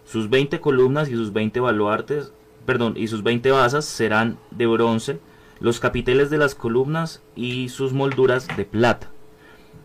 Sus 0.06 0.30
20 0.30 0.60
columnas 0.62 1.10
y 1.10 1.14
sus 1.14 1.34
20 1.34 1.60
baluartes, 1.60 2.34
perdón, 2.66 2.94
y 2.98 3.08
sus 3.08 3.24
20 3.24 3.52
basas 3.52 3.86
serán 3.86 4.38
de 4.52 4.68
bronce, 4.68 5.20
los 5.60 5.80
capiteles 5.80 6.30
de 6.30 6.38
las 6.38 6.56
columnas 6.56 7.22
y 7.36 7.70
sus 7.70 7.94
molduras 7.94 8.48
de 8.56 8.66
plata. 8.66 9.10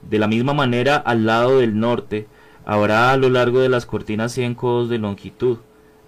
De 0.09 0.19
la 0.19 0.29
misma 0.29 0.55
manera, 0.55 0.97
al 0.97 1.27
lado 1.27 1.59
del 1.59 1.79
norte, 1.79 2.27
habrá 2.65 3.11
a 3.13 3.17
lo 3.17 3.29
largo 3.29 3.61
de 3.61 3.69
las 3.69 3.87
cortinas 3.87 4.33
100 4.33 4.55
codos 4.55 4.89
de 4.89 4.99
longitud, 4.99 5.59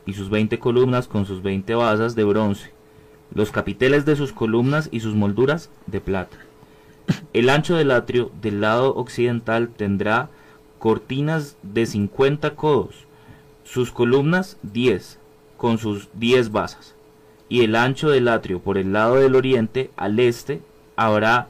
y 0.07 0.13
sus 0.13 0.31
20 0.31 0.59
columnas 0.59 1.09
con 1.09 1.27
sus 1.27 1.43
20 1.43 1.75
basas 1.75 2.15
de 2.15 2.25
bronce, 2.25 2.73
los 3.35 3.51
capiteles 3.51 4.05
de 4.05 4.17
sus 4.17 4.33
columnas 4.33 4.89
y 4.93 5.01
sus 5.01 5.15
molduras 5.15 5.71
de 5.87 6.01
plata. 6.01 6.37
El 7.33 7.51
ancho 7.51 7.77
del 7.77 7.91
atrio 7.91 8.31
del 8.41 8.61
lado 8.61 8.95
occidental 8.95 9.69
tendrá 9.69 10.31
cortinas 10.87 11.57
de 11.65 11.85
50 11.85 12.55
codos, 12.55 12.95
sus 13.65 13.91
columnas 13.91 14.57
10, 14.63 15.19
con 15.57 15.79
sus 15.79 16.09
10 16.15 16.53
basas, 16.53 16.95
y 17.49 17.65
el 17.65 17.75
ancho 17.75 18.09
del 18.09 18.29
atrio 18.29 18.61
por 18.61 18.79
el 18.79 18.93
lado 18.93 19.17
del 19.17 19.35
oriente 19.35 19.91
al 19.97 20.21
este 20.21 20.63
habrá 20.95 21.49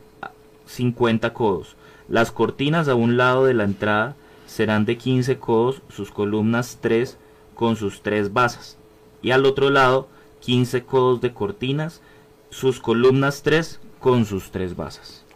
50 0.64 1.34
codos. 1.34 1.76
Las 2.08 2.32
cortinas 2.32 2.88
a 2.88 2.94
un 2.94 3.18
lado 3.18 3.44
de 3.44 3.52
la 3.52 3.64
entrada 3.64 4.16
serán 4.46 4.86
de 4.86 4.96
15 4.96 5.38
codos, 5.38 5.82
sus 5.90 6.10
columnas 6.10 6.78
3 6.80 7.18
con 7.54 7.76
sus 7.76 8.00
3 8.00 8.32
basas, 8.32 8.78
y 9.20 9.32
al 9.32 9.44
otro 9.44 9.68
lado 9.68 10.08
15 10.40 10.84
codos 10.84 11.20
de 11.20 11.34
cortinas, 11.34 12.00
sus 12.48 12.80
columnas 12.80 13.42
3 13.42 13.80
con 14.00 14.24
sus 14.24 14.50
3 14.50 14.76
basas. 14.76 15.26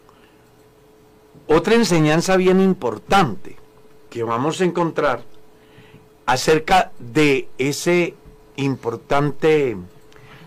Otra 1.45 1.75
enseñanza 1.75 2.35
bien 2.35 2.61
importante 2.61 3.60
que 4.11 4.23
vamos 4.23 4.59
a 4.59 4.65
encontrar 4.65 5.23
acerca 6.25 6.91
de 6.99 7.47
ese 7.57 8.13
importante 8.57 9.77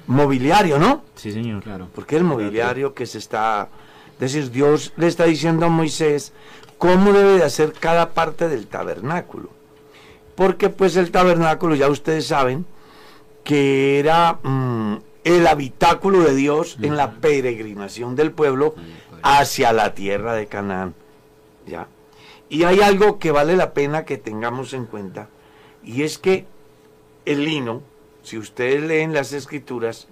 mobiliario, 0.07 0.79
¿no? 0.79 1.03
Sí, 1.15 1.33
señor. 1.33 1.63
Claro. 1.63 1.89
Porque 1.95 2.17
el 2.17 2.25
mobiliario 2.25 2.93
que 2.93 3.07
se 3.07 3.17
está, 3.17 3.71
es 4.13 4.33
decir, 4.33 4.51
Dios 4.51 4.93
le 4.99 5.07
está 5.07 5.25
diciendo 5.25 5.65
a 5.65 5.71
Moisés 5.71 6.35
cómo 6.77 7.15
debe 7.15 7.39
de 7.39 7.43
hacer 7.43 7.73
cada 7.73 8.11
parte 8.11 8.51
del 8.51 8.67
tabernáculo. 8.67 9.49
Porque 10.35 10.69
pues 10.69 10.97
el 10.97 11.11
tabernáculo, 11.11 11.75
ya 11.75 11.89
ustedes 11.89 12.27
saben, 12.27 12.67
que 13.45 13.99
era 13.99 14.41
mm, 14.43 14.97
el 15.25 15.47
habitáculo 15.47 16.21
de 16.21 16.35
Dios 16.35 16.77
en 16.83 16.99
la 16.99 17.13
peregrinación 17.13 18.15
del 18.15 18.31
pueblo 18.31 18.75
hacia 19.23 19.73
la 19.73 19.95
tierra 19.95 20.35
de 20.35 20.49
Canaán. 20.49 20.95
¿Ya? 21.67 21.89
Y 22.49 22.65
hay 22.65 22.81
algo 22.81 23.19
que 23.19 23.31
vale 23.31 23.57
la 23.57 23.73
pena 23.73 24.05
que 24.05 24.19
tengamos 24.19 24.75
en 24.75 24.87
cuenta, 24.87 25.29
y 25.83 26.03
es 26.03 26.19
que 26.19 26.47
el 27.25 27.45
lino, 27.45 27.83
si 28.23 28.39
ustedes 28.39 28.83
leen 28.83 29.13
las 29.13 29.33
escrituras, 29.33 30.09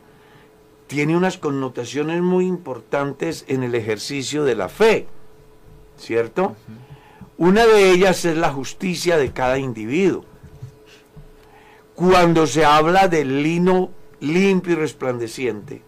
tiene 0.87 1.16
unas 1.16 1.39
connotaciones 1.39 2.20
muy 2.20 2.47
importantes 2.47 3.45
en 3.49 3.62
el 3.62 3.74
ejercicio 3.74 4.45
de 4.45 4.55
la 4.55 4.68
fe, 4.68 5.07
¿cierto? 5.97 6.57
Una 7.39 7.66
de 7.66 7.91
ellas 7.91 8.24
es 8.24 8.37
la 8.37 8.53
justicia 8.53 9.16
de 9.16 9.33
cada 9.33 9.59
individuo. 9.59 10.24
Cuando 11.95 12.47
se 12.47 12.64
habla 12.64 13.09
del 13.09 13.43
lino 13.43 13.91
limpio 14.20 14.74
y 14.74 14.76
resplandeciente, 14.76 15.83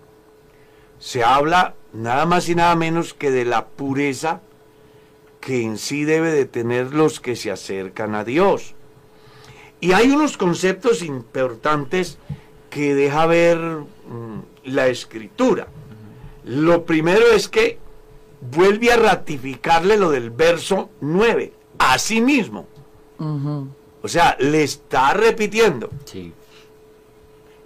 se 0.98 1.22
habla 1.22 1.74
nada 1.92 2.24
más 2.26 2.48
y 2.48 2.54
nada 2.54 2.74
menos 2.74 3.14
que 3.14 3.30
de 3.30 3.44
la 3.44 3.66
pureza 3.66 4.40
que 5.44 5.62
en 5.62 5.76
sí 5.76 6.04
debe 6.04 6.32
de 6.32 6.46
tener 6.46 6.94
los 6.94 7.20
que 7.20 7.36
se 7.36 7.50
acercan 7.50 8.14
a 8.14 8.24
Dios. 8.24 8.74
Y 9.78 9.92
hay 9.92 10.10
unos 10.10 10.38
conceptos 10.38 11.02
importantes 11.02 12.16
que 12.70 12.94
deja 12.94 13.26
ver 13.26 13.58
mm, 13.58 14.38
la 14.64 14.86
escritura. 14.88 15.68
Lo 16.44 16.86
primero 16.86 17.26
es 17.26 17.48
que 17.48 17.78
vuelve 18.40 18.90
a 18.90 18.96
ratificarle 18.96 19.98
lo 19.98 20.10
del 20.10 20.30
verso 20.30 20.88
9, 21.02 21.52
a 21.78 21.98
sí 21.98 22.22
mismo. 22.22 22.66
O 24.02 24.08
sea, 24.08 24.36
le 24.40 24.62
está 24.62 25.12
repitiendo. 25.12 25.90
Sí. 26.06 26.32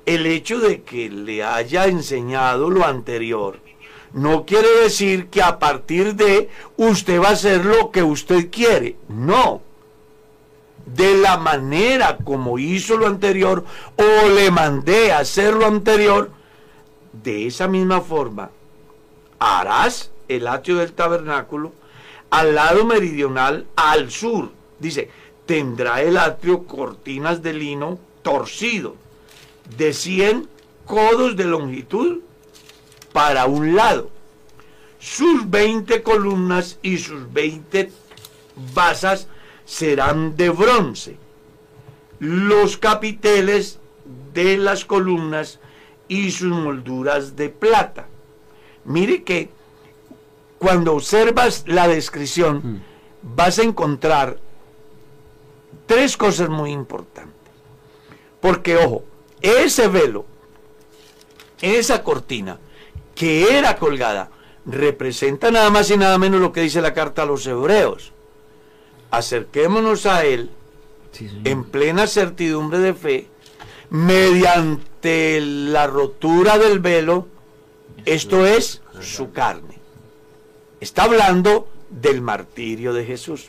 El 0.05 0.26
hecho 0.26 0.59
de 0.59 0.83
que 0.83 1.09
le 1.11 1.45
haya 1.45 1.87
enseñado 1.87 2.70
lo 2.70 2.85
anterior 2.85 3.61
no 4.13 4.45
quiere 4.47 4.69
decir 4.83 5.29
que 5.29 5.43
a 5.43 5.59
partir 5.59 6.15
de 6.15 6.49
usted 6.77 7.21
va 7.21 7.29
a 7.29 7.33
hacer 7.33 7.65
lo 7.65 7.91
que 7.91 8.03
usted 8.03 8.51
quiere. 8.51 8.97
No. 9.09 9.63
De 10.87 11.17
la 11.19 11.37
manera 11.37 12.17
como 12.25 12.59
hizo 12.59 12.97
lo 12.97 13.07
anterior 13.07 13.65
o 13.97 14.29
le 14.29 14.51
mandé 14.51 15.13
a 15.13 15.19
hacer 15.19 15.55
lo 15.55 15.67
anterior, 15.67 16.31
de 17.13 17.47
esa 17.47 17.69
misma 17.69 18.01
forma 18.01 18.51
harás 19.39 20.11
el 20.29 20.47
atrio 20.47 20.77
del 20.77 20.93
tabernáculo 20.93 21.73
al 22.31 22.55
lado 22.55 22.85
meridional 22.85 23.67
al 23.77 24.11
sur. 24.11 24.51
Dice, 24.79 25.11
tendrá 25.47 26.03
el 26.03 26.17
atrio 26.17 26.65
cortinas 26.65 27.43
de 27.43 27.53
lino 27.55 27.99
torcido 28.23 28.97
de 29.77 29.93
100 29.93 30.49
codos 30.87 31.37
de 31.37 31.45
longitud 31.45 32.21
para 33.13 33.47
un 33.47 33.75
lado. 33.75 34.11
Sus 34.99 35.49
20 35.49 36.03
columnas 36.03 36.79
y 36.83 36.99
sus 36.99 37.33
20 37.33 37.91
basas 38.75 39.29
serán 39.65 40.37
de 40.37 40.51
bronce. 40.51 41.17
Los 42.19 42.77
capiteles 42.77 43.79
de 44.35 44.57
las 44.57 44.85
columnas 44.85 45.61
y 46.09 46.31
sus 46.31 46.49
molduras 46.49 47.37
de 47.37 47.49
plata. 47.49 48.09
Mire 48.85 49.23
que 49.23 49.51
cuando 50.59 50.95
observas 50.95 51.65
la 51.67 51.87
descripción 51.87 52.83
vas 53.23 53.59
a 53.59 53.63
encontrar 53.63 54.39
tres 55.87 56.17
cosas 56.17 56.49
muy 56.49 56.73
importantes. 56.73 57.35
Porque, 58.41 58.77
ojo, 58.77 59.05
ese 59.41 59.89
velo, 59.89 60.25
esa 61.61 62.03
cortina 62.03 62.59
que 63.19 63.59
era 63.59 63.77
colgada, 63.77 64.31
representa 64.64 65.51
nada 65.51 65.71
más 65.71 65.91
y 65.91 65.97
nada 65.97 66.19
menos 66.19 66.41
lo 66.41 66.53
que 66.53 66.61
dice 66.61 66.81
la 66.81 66.95
carta 66.95 67.23
a 67.23 67.27
los 67.27 67.45
hebreos. 67.49 68.12
Acerquémonos 69.11 70.07
a 70.07 70.25
Él 70.25 70.51
en 71.43 71.64
plena 71.64 72.07
certidumbre 72.07 72.79
de 72.79 72.95
fe, 72.95 73.27
mediante 73.91 75.41
la 75.41 75.89
rotura 75.89 76.59
del 76.59 76.79
velo, 76.79 77.27
esto 78.05 78.47
es 78.47 78.83
su 79.01 79.33
carne. 79.33 79.81
Está 80.81 81.03
hablando 81.03 81.69
del 81.91 82.21
martirio 82.21 82.93
de 82.93 83.05
Jesús. 83.05 83.49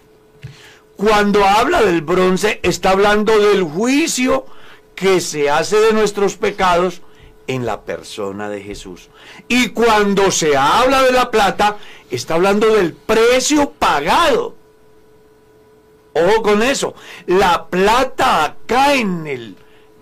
Cuando 0.96 1.46
habla 1.46 1.84
del 1.84 2.02
bronce, 2.02 2.60
está 2.64 2.90
hablando 2.90 3.38
del 3.38 3.62
juicio 3.62 4.48
que 4.96 5.22
se 5.22 5.52
hace 5.52 5.78
de 5.80 5.94
nuestros 5.94 6.38
pecados 6.38 7.04
en 7.50 7.66
la 7.66 7.82
persona 7.82 8.48
de 8.48 8.62
Jesús. 8.62 9.10
Y 9.48 9.70
cuando 9.70 10.30
se 10.30 10.56
habla 10.56 11.02
de 11.02 11.12
la 11.12 11.32
plata, 11.32 11.78
está 12.12 12.36
hablando 12.36 12.76
del 12.76 12.94
precio 12.94 13.72
pagado. 13.72 14.56
Ojo 16.14 16.44
con 16.44 16.62
eso. 16.62 16.94
La 17.26 17.66
plata 17.66 18.44
acá 18.46 18.94
en 18.94 19.26
el 19.26 19.56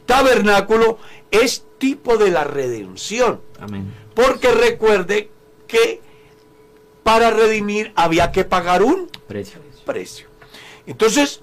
tabernáculo 0.06 0.98
es 1.32 1.64
tipo 1.78 2.18
de 2.18 2.32
la 2.32 2.44
redención. 2.44 3.40
Amén. 3.62 3.94
Porque 4.14 4.52
recuerde 4.52 5.32
que 5.68 6.02
para 7.04 7.32
redimir 7.32 7.94
había 7.96 8.34
que 8.34 8.44
pagar 8.44 8.84
un 8.84 9.10
Precio. 9.26 9.62
precio. 9.86 10.28
Entonces, 10.86 11.42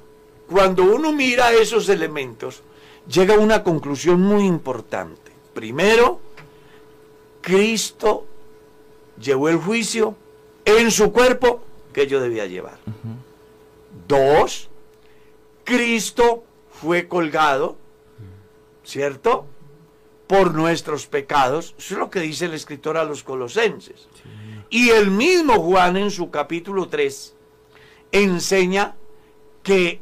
cuando 0.51 0.83
uno 0.83 1.13
mira 1.13 1.53
esos 1.55 1.89
elementos, 1.89 2.63
llega 3.09 3.37
a 3.37 3.39
una 3.39 3.63
conclusión 3.65 4.21
muy 4.21 4.45
importante. 4.45 5.24
Primero, 5.55 6.21
Cristo 7.41 8.27
llevó 9.19 9.49
el 9.49 9.57
juicio 9.57 10.17
en 10.65 10.91
su 10.91 11.13
cuerpo 11.13 11.63
que 11.93 12.07
yo 12.07 12.21
debía 12.21 12.47
llevar. 12.47 12.79
Dos, 14.09 14.69
Cristo 15.65 16.45
fue 16.71 17.09
colgado, 17.09 17.77
¿cierto? 18.83 19.47
Por 20.27 20.55
nuestros 20.55 21.07
pecados. 21.07 21.75
Eso 21.79 21.95
es 21.95 21.99
lo 22.01 22.11
que 22.11 22.21
dice 22.21 22.47
el 22.47 22.55
escritor 22.55 22.97
a 22.97 23.05
los 23.05 23.23
colosenses. 23.23 24.09
Y 24.71 24.91
el 24.91 25.11
mismo 25.11 25.61
Juan 25.61 25.97
en 25.97 26.11
su 26.11 26.31
capítulo 26.31 26.89
3 26.89 27.35
enseña 28.11 28.97
que 29.63 30.01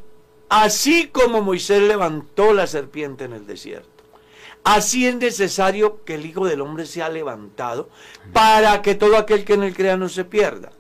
así 0.49 1.09
como 1.09 1.43
Moisés 1.43 1.83
levantó 1.83 2.53
la 2.53 2.67
serpiente 2.67 3.25
en 3.25 3.33
el 3.33 3.47
desierto, 3.47 3.91
así 4.65 5.07
es 5.07 5.17
necesario 5.17 6.05
que 6.05 6.15
el 6.15 6.27
Hijo 6.27 6.47
del 6.47 6.61
Hombre 6.61 6.87
sea 6.87 7.09
levantado 7.09 7.89
para 8.33 8.83
que 8.83 8.95
todo 8.95 9.17
aquel 9.17 9.45
que 9.45 9.55
en 9.55 9.63
él 9.63 9.75
crea 9.75 9.97
no 9.97 10.09
se 10.09 10.25
pierda. 10.25 10.73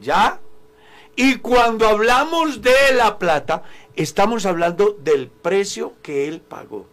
¿Ya? 0.00 0.40
Y 1.14 1.36
cuando 1.36 1.86
hablamos 1.86 2.62
de 2.62 2.94
la 2.94 3.18
plata, 3.18 3.62
estamos 3.94 4.46
hablando 4.46 4.96
del 4.98 5.28
precio 5.28 5.94
que 6.02 6.26
él 6.28 6.40
pagó. 6.40 6.86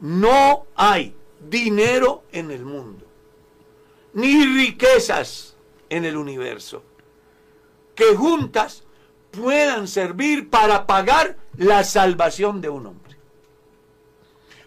No 0.00 0.66
hay 0.76 1.14
dinero 1.40 2.24
en 2.32 2.50
el 2.50 2.64
mundo, 2.64 3.06
ni 4.12 4.44
riquezas 4.44 5.56
en 5.88 6.04
el 6.04 6.16
universo, 6.16 6.82
que 7.94 8.14
juntas 8.14 8.84
puedan 9.30 9.88
servir 9.88 10.48
para 10.48 10.86
pagar 10.86 11.36
la 11.56 11.84
salvación 11.84 12.60
de 12.60 12.68
un 12.68 12.86
hombre. 12.86 13.05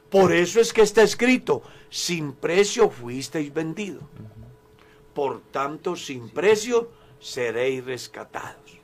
Por 0.09 0.33
eso 0.33 0.59
es 0.59 0.73
que 0.73 0.81
está 0.81 1.03
escrito, 1.03 1.61
sin 1.89 2.33
precio 2.33 2.89
fuisteis 2.89 3.53
vendido. 3.53 4.01
Por 5.13 5.41
tanto, 5.51 5.95
sin 5.95 6.29
precio 6.29 6.89
seréis 7.19 7.83
rescatados. 7.85 8.79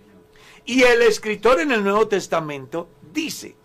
Y 0.65 0.81
el 0.83 1.01
escritor 1.03 1.59
en 1.59 1.71
el 1.71 1.83
Nuevo 1.83 2.07
Testamento 2.07 2.89
dice, 3.13 3.55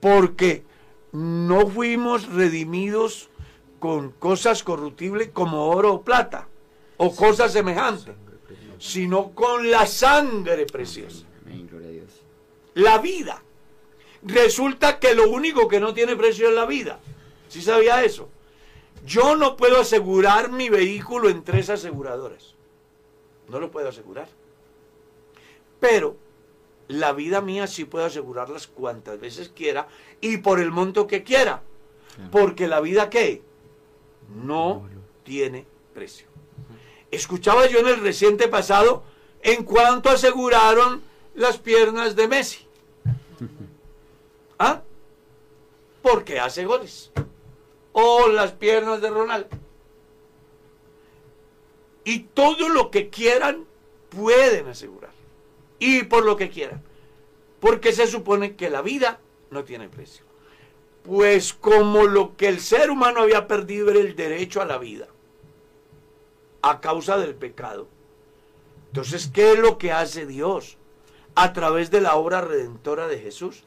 porque 0.00 0.64
no 1.12 1.66
fuimos 1.68 2.28
redimidos 2.28 3.30
con 3.78 4.10
cosas 4.10 4.62
corruptibles 4.64 5.30
como 5.32 5.68
oro 5.68 5.94
o 5.94 6.02
plata, 6.02 6.48
o 6.96 7.14
cosas 7.14 7.52
semejantes, 7.52 8.14
sino 8.78 9.30
con 9.30 9.70
la 9.70 9.86
sangre 9.86 10.66
preciosa, 10.66 11.24
la 12.74 12.98
vida. 12.98 13.43
Resulta 14.24 14.98
que 14.98 15.14
lo 15.14 15.30
único 15.30 15.68
que 15.68 15.80
no 15.80 15.92
tiene 15.92 16.16
precio 16.16 16.48
es 16.48 16.54
la 16.54 16.64
vida. 16.64 16.98
¿Sí 17.48 17.60
sabía 17.60 18.02
eso? 18.02 18.28
Yo 19.06 19.36
no 19.36 19.56
puedo 19.56 19.80
asegurar 19.80 20.50
mi 20.50 20.70
vehículo 20.70 21.28
en 21.28 21.44
tres 21.44 21.68
aseguradoras. 21.68 22.54
No 23.48 23.60
lo 23.60 23.70
puedo 23.70 23.88
asegurar. 23.90 24.28
Pero 25.78 26.16
la 26.88 27.12
vida 27.12 27.42
mía 27.42 27.66
sí 27.66 27.84
puedo 27.84 28.06
asegurarlas 28.06 28.66
cuantas 28.66 29.20
veces 29.20 29.50
quiera 29.50 29.88
y 30.22 30.38
por 30.38 30.58
el 30.58 30.70
monto 30.70 31.06
que 31.06 31.22
quiera. 31.22 31.62
Porque 32.30 32.66
la 32.66 32.80
vida 32.80 33.10
qué? 33.10 33.42
No 34.34 34.88
tiene 35.22 35.66
precio. 35.92 36.26
Escuchaba 37.10 37.66
yo 37.66 37.80
en 37.80 37.88
el 37.88 38.00
reciente 38.00 38.48
pasado 38.48 39.02
en 39.42 39.64
cuanto 39.64 40.08
aseguraron 40.08 41.02
las 41.34 41.58
piernas 41.58 42.16
de 42.16 42.28
Messi. 42.28 42.66
¿Ah? 44.58 44.82
Porque 46.02 46.38
hace 46.40 46.64
goles. 46.64 47.10
O 47.92 48.28
las 48.28 48.52
piernas 48.52 49.00
de 49.00 49.10
Ronaldo. 49.10 49.48
Y 52.04 52.20
todo 52.20 52.68
lo 52.68 52.90
que 52.90 53.08
quieran 53.08 53.66
pueden 54.10 54.68
asegurar. 54.68 55.10
y 55.78 56.04
por 56.04 56.24
lo 56.24 56.36
que 56.36 56.50
quieran. 56.50 56.82
Porque 57.60 57.92
se 57.92 58.06
supone 58.06 58.56
que 58.56 58.70
la 58.70 58.80
vida 58.82 59.20
no 59.50 59.64
tiene 59.64 59.88
precio. 59.88 60.24
Pues 61.02 61.52
como 61.52 62.04
lo 62.04 62.36
que 62.36 62.48
el 62.48 62.60
ser 62.60 62.90
humano 62.90 63.20
había 63.20 63.46
perdido 63.46 63.90
era 63.90 64.00
el 64.00 64.16
derecho 64.16 64.62
a 64.62 64.64
la 64.64 64.78
vida 64.78 65.08
a 66.62 66.80
causa 66.80 67.18
del 67.18 67.34
pecado. 67.34 67.86
Entonces, 68.86 69.30
¿qué 69.32 69.52
es 69.52 69.58
lo 69.58 69.76
que 69.76 69.92
hace 69.92 70.24
Dios 70.24 70.78
a 71.34 71.52
través 71.52 71.90
de 71.90 72.00
la 72.00 72.14
obra 72.14 72.40
redentora 72.40 73.06
de 73.06 73.18
Jesús? 73.18 73.64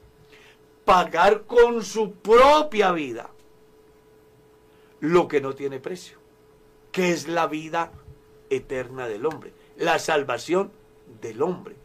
Pagar 0.88 1.44
con 1.44 1.84
su 1.84 2.14
propia 2.14 2.94
vida 2.94 3.30
lo 5.02 5.28
que 5.28 5.42
no 5.42 5.54
tiene 5.54 5.82
precio, 5.82 6.18
que 6.94 7.12
es 7.12 7.28
la 7.28 7.48
vida 7.48 7.92
eterna 8.50 9.06
del 9.10 9.26
hombre, 9.26 9.52
la 9.76 10.00
salvación 10.00 10.72
del 11.20 11.42
hombre. 11.42 11.76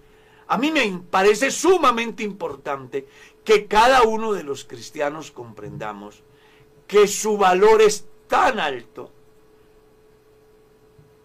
A 0.46 0.56
mí 0.56 0.70
me 0.70 1.02
parece 1.10 1.50
sumamente 1.50 2.22
importante 2.22 3.08
que 3.42 3.66
cada 3.66 4.02
uno 4.02 4.34
de 4.34 4.44
los 4.44 4.64
cristianos 4.64 5.32
comprendamos 5.32 6.22
que 6.86 7.08
su 7.08 7.36
valor 7.36 7.82
es 7.82 8.06
tan 8.28 8.60
alto 8.60 9.10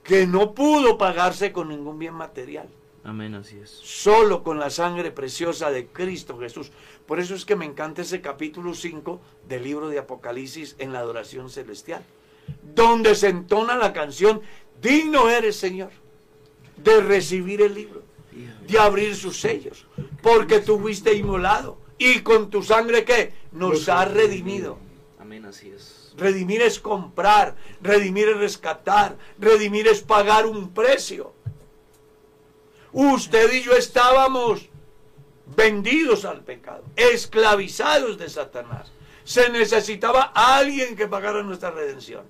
que 0.03 0.25
no 0.25 0.55
pudo 0.55 0.97
pagarse 0.97 1.51
con 1.51 1.69
ningún 1.69 1.99
bien 1.99 2.15
material. 2.15 2.69
Amén, 3.08 3.36
así 3.36 3.58
es. 3.58 3.70
Solo 3.70 4.43
con 4.43 4.60
la 4.60 4.70
sangre 4.70 5.12
preciosa 5.12 5.72
de 5.72 5.88
Cristo 5.88 6.38
Jesús. 6.38 6.72
Por 7.05 7.22
eso 7.22 7.36
es 7.36 7.45
que 7.45 7.55
me 7.55 7.64
encanta 7.64 8.01
ese 8.01 8.20
capítulo 8.20 8.74
5 8.74 9.22
del 9.47 9.64
libro 9.64 9.88
de 9.88 9.97
Apocalipsis 9.97 10.76
en 10.78 10.91
la 10.91 10.99
adoración 10.99 11.49
celestial, 11.49 12.03
donde 12.76 13.16
se 13.16 13.30
entona 13.30 13.78
la 13.78 13.93
canción, 13.93 14.41
digno 14.82 15.30
eres 15.30 15.55
Señor, 15.55 15.91
de 16.76 16.99
recibir 16.99 17.62
el 17.62 17.76
libro, 17.76 18.03
de 18.68 18.78
abrir 18.78 19.16
sus 19.16 19.39
sellos, 19.39 19.86
porque 20.22 20.60
tú 20.60 20.78
fuiste 20.78 21.14
inmolado 21.16 21.78
y 21.97 22.20
con 22.24 22.49
tu 22.49 22.62
sangre 22.62 23.05
que 23.05 23.32
nos 23.53 23.88
has 23.88 24.12
redimido. 24.12 24.80
Amén, 25.18 25.45
así 25.45 25.70
es. 25.70 26.14
Redimir 26.18 26.62
es 26.62 26.78
comprar, 26.78 27.55
redimir 27.82 28.28
es 28.28 28.38
rescatar, 28.38 29.18
redimir 29.39 29.88
es 29.88 30.01
pagar 30.01 30.45
un 30.45 30.74
precio. 30.74 31.37
Usted 33.00 33.54
y 33.54 33.62
yo 33.62 33.74
estábamos 33.74 34.70
vendidos 35.56 36.26
al 36.26 36.43
pecado, 36.43 36.84
esclavizados 36.95 38.18
de 38.18 38.28
Satanás. 38.28 38.91
Se 39.24 39.52
necesitaba 39.52 40.32
alguien 40.34 40.95
que 40.95 41.08
pagara 41.08 41.43
nuestra 41.43 41.70
redención. 41.70 42.24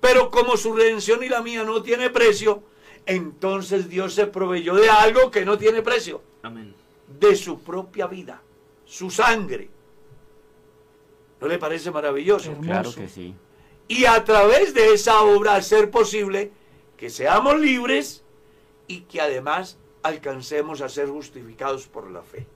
Pero 0.00 0.28
como 0.28 0.56
su 0.56 0.74
redención 0.74 1.22
y 1.22 1.28
la 1.28 1.40
mía 1.40 1.62
no 1.62 1.84
tiene 1.84 2.10
precio, 2.10 2.64
entonces 3.06 3.88
Dios 3.88 4.12
se 4.14 4.26
proveyó 4.26 4.74
de 4.74 4.90
algo 4.90 5.30
que 5.30 5.44
no 5.44 5.56
tiene 5.56 5.82
precio. 5.82 6.20
Amén. 6.42 6.74
De 7.20 7.36
su 7.36 7.60
propia 7.60 8.08
vida, 8.08 8.42
su 8.84 9.08
sangre. 9.08 9.70
¿No 11.40 11.46
le 11.46 11.60
parece 11.60 11.92
maravilloso? 11.92 12.52
Claro 12.60 12.92
que 12.92 13.06
sí. 13.06 13.36
Y 13.86 14.04
a 14.06 14.24
través 14.24 14.74
de 14.74 14.94
esa 14.94 15.22
obra 15.22 15.54
hacer 15.54 15.92
posible 15.92 16.50
que 16.96 17.08
seamos 17.08 17.60
libres 17.60 18.24
y 18.88 19.02
que 19.02 19.20
además 19.20 19.78
alcancemos 20.02 20.80
a 20.80 20.88
ser 20.88 21.08
justificados 21.08 21.86
por 21.86 22.10
la 22.10 22.22
fe. 22.22 22.46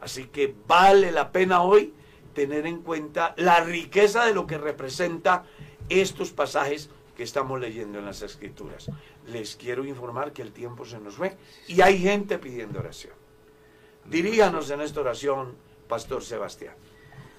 Así 0.00 0.26
que 0.26 0.54
vale 0.66 1.12
la 1.12 1.32
pena 1.32 1.62
hoy 1.62 1.94
tener 2.34 2.66
en 2.66 2.82
cuenta 2.82 3.34
la 3.36 3.60
riqueza 3.60 4.24
de 4.26 4.34
lo 4.34 4.46
que 4.46 4.58
representa 4.58 5.44
estos 5.88 6.30
pasajes 6.30 6.90
que 7.16 7.22
estamos 7.22 7.60
leyendo 7.60 7.98
en 7.98 8.06
las 8.06 8.22
escrituras. 8.22 8.90
Les 9.26 9.56
quiero 9.56 9.84
informar 9.84 10.32
que 10.32 10.42
el 10.42 10.52
tiempo 10.52 10.84
se 10.84 10.98
nos 10.98 11.14
fue 11.14 11.36
y 11.68 11.80
hay 11.80 11.98
gente 11.98 12.38
pidiendo 12.38 12.80
oración. 12.80 13.14
Diríganos 14.04 14.70
en 14.70 14.80
esta 14.80 15.00
oración, 15.00 15.54
Pastor 15.88 16.22
Sebastián. 16.22 16.74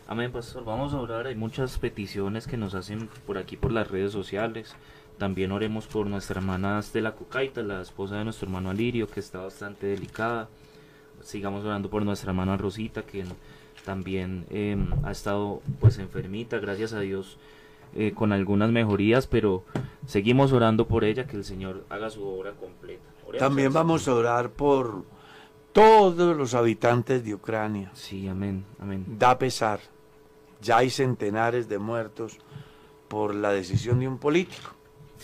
Amén, 0.07 0.31
pastor. 0.31 0.63
Vamos 0.63 0.93
a 0.93 0.99
orar. 0.99 1.27
Hay 1.27 1.35
muchas 1.35 1.77
peticiones 1.79 2.47
que 2.47 2.57
nos 2.57 2.75
hacen 2.75 3.09
por 3.25 3.37
aquí 3.37 3.57
por 3.57 3.71
las 3.71 3.89
redes 3.89 4.11
sociales. 4.11 4.75
También 5.17 5.53
oremos 5.53 5.87
por 5.87 6.07
nuestra 6.07 6.41
hermana 6.41 6.81
de 6.93 7.01
la 7.01 7.13
Cucaita, 7.13 7.61
la 7.61 7.81
esposa 7.81 8.17
de 8.17 8.25
nuestro 8.25 8.47
hermano 8.47 8.69
Alirio, 8.69 9.07
que 9.07 9.21
está 9.21 9.39
bastante 9.39 9.87
delicada. 9.87 10.49
Sigamos 11.21 11.63
orando 11.63 11.89
por 11.89 12.03
nuestra 12.03 12.31
hermana 12.31 12.57
Rosita, 12.57 13.03
que 13.03 13.23
también 13.85 14.45
eh, 14.49 14.77
ha 15.03 15.11
estado 15.11 15.61
pues 15.79 15.99
enfermita, 15.99 16.59
gracias 16.59 16.91
a 16.91 16.99
Dios, 16.99 17.37
eh, 17.95 18.11
con 18.13 18.33
algunas 18.33 18.71
mejorías, 18.71 19.25
pero 19.25 19.63
seguimos 20.05 20.51
orando 20.51 20.85
por 20.85 21.05
ella, 21.05 21.25
que 21.25 21.37
el 21.37 21.45
Señor 21.45 21.85
haga 21.89 22.09
su 22.09 22.27
obra 22.27 22.51
completa. 22.51 23.03
Oremos 23.25 23.39
También 23.39 23.71
vamos 23.71 24.07
a 24.09 24.13
orar 24.13 24.49
por 24.49 25.05
todos 25.71 26.35
los 26.35 26.53
habitantes 26.55 27.23
de 27.23 27.35
Ucrania. 27.35 27.89
Sí, 27.93 28.27
amén, 28.27 28.65
amén. 28.79 29.05
Da 29.17 29.37
pesar. 29.37 29.79
Ya 30.61 30.77
hay 30.77 30.89
centenares 30.89 31.69
de 31.69 31.79
muertos 31.79 32.37
por 33.07 33.33
la 33.33 33.51
decisión 33.51 33.99
de 33.99 34.07
un 34.07 34.17
político 34.17 34.74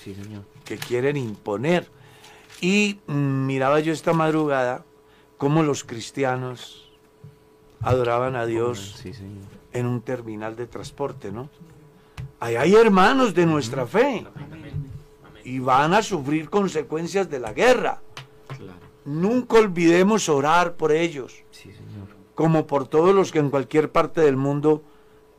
Sí, 0.04 0.16
Señor. 0.16 0.43
que 0.66 0.78
quieren 0.78 1.18
imponer. 1.18 1.88
Y 2.62 2.99
miraba 3.08 3.80
yo 3.80 3.91
esta 3.93 4.14
madrugada 4.14 4.84
cómo 5.38 5.64
los 5.64 5.84
cristianos 5.84 6.89
adoraban 7.82 8.36
a 8.36 8.45
Dios 8.45 8.95
Sí, 9.02 9.14
Señor. 9.14 9.43
en 9.74 9.86
un 9.88 10.02
terminal 10.02 10.56
de 10.56 10.68
transporte, 10.68 11.32
¿no? 11.32 11.49
Ahí 12.39 12.56
hay 12.56 12.76
hermanos 12.76 13.34
de 13.34 13.45
nuestra 13.45 13.86
fe 13.88 14.26
y 15.43 15.60
van 15.60 15.93
a 15.93 16.02
sufrir 16.04 16.49
consecuencias 16.49 17.30
de 17.30 17.39
la 17.39 17.54
guerra. 17.54 18.02
Claro. 18.47 18.80
Nunca 19.06 19.58
olvidemos 19.58 20.30
orar 20.30 20.76
por 20.76 20.91
ellos, 20.91 21.43
Sí, 21.52 21.72
Señor. 21.72 22.08
como 22.36 22.68
por 22.68 22.88
todos 22.88 23.14
los 23.16 23.32
que 23.32 23.39
en 23.39 23.49
cualquier 23.49 23.91
parte 23.91 24.22
del 24.22 24.38
mundo 24.38 24.84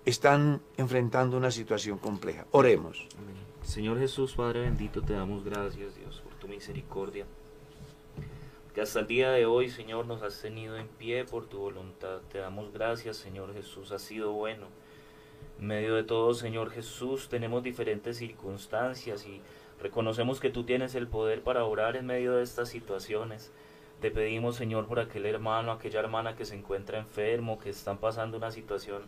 están 0.04 0.60
enfrentando 0.76 1.36
una 1.36 1.50
situación 1.52 1.98
compleja. 1.98 2.46
Oremos. 2.50 3.06
Amén. 3.18 3.31
Señor 3.62 3.98
Jesús, 3.98 4.34
Padre 4.34 4.62
bendito, 4.62 5.02
te 5.02 5.12
damos 5.12 5.44
gracias, 5.44 5.96
Dios, 5.96 6.20
por 6.20 6.34
tu 6.34 6.48
misericordia. 6.48 7.26
Que 8.74 8.80
hasta 8.80 9.00
el 9.00 9.06
día 9.06 9.30
de 9.30 9.46
hoy, 9.46 9.70
Señor, 9.70 10.06
nos 10.06 10.22
has 10.22 10.42
tenido 10.42 10.76
en 10.76 10.88
pie 10.88 11.24
por 11.24 11.46
tu 11.46 11.58
voluntad. 11.58 12.20
Te 12.30 12.38
damos 12.38 12.72
gracias, 12.72 13.16
Señor 13.16 13.54
Jesús, 13.54 13.92
has 13.92 14.02
sido 14.02 14.32
bueno. 14.32 14.66
En 15.60 15.68
medio 15.68 15.94
de 15.94 16.02
todo, 16.02 16.34
Señor 16.34 16.70
Jesús, 16.70 17.28
tenemos 17.28 17.62
diferentes 17.62 18.18
circunstancias 18.18 19.26
y 19.26 19.40
reconocemos 19.80 20.40
que 20.40 20.50
tú 20.50 20.64
tienes 20.64 20.94
el 20.96 21.06
poder 21.06 21.42
para 21.42 21.64
orar 21.64 21.96
en 21.96 22.06
medio 22.06 22.32
de 22.32 22.42
estas 22.42 22.68
situaciones. 22.68 23.52
Te 24.00 24.10
pedimos, 24.10 24.56
Señor, 24.56 24.86
por 24.86 24.98
aquel 24.98 25.24
hermano, 25.24 25.70
aquella 25.70 26.00
hermana 26.00 26.34
que 26.34 26.44
se 26.44 26.56
encuentra 26.56 26.98
enfermo, 26.98 27.60
que 27.60 27.70
están 27.70 27.98
pasando 27.98 28.36
una 28.36 28.50
situación 28.50 29.02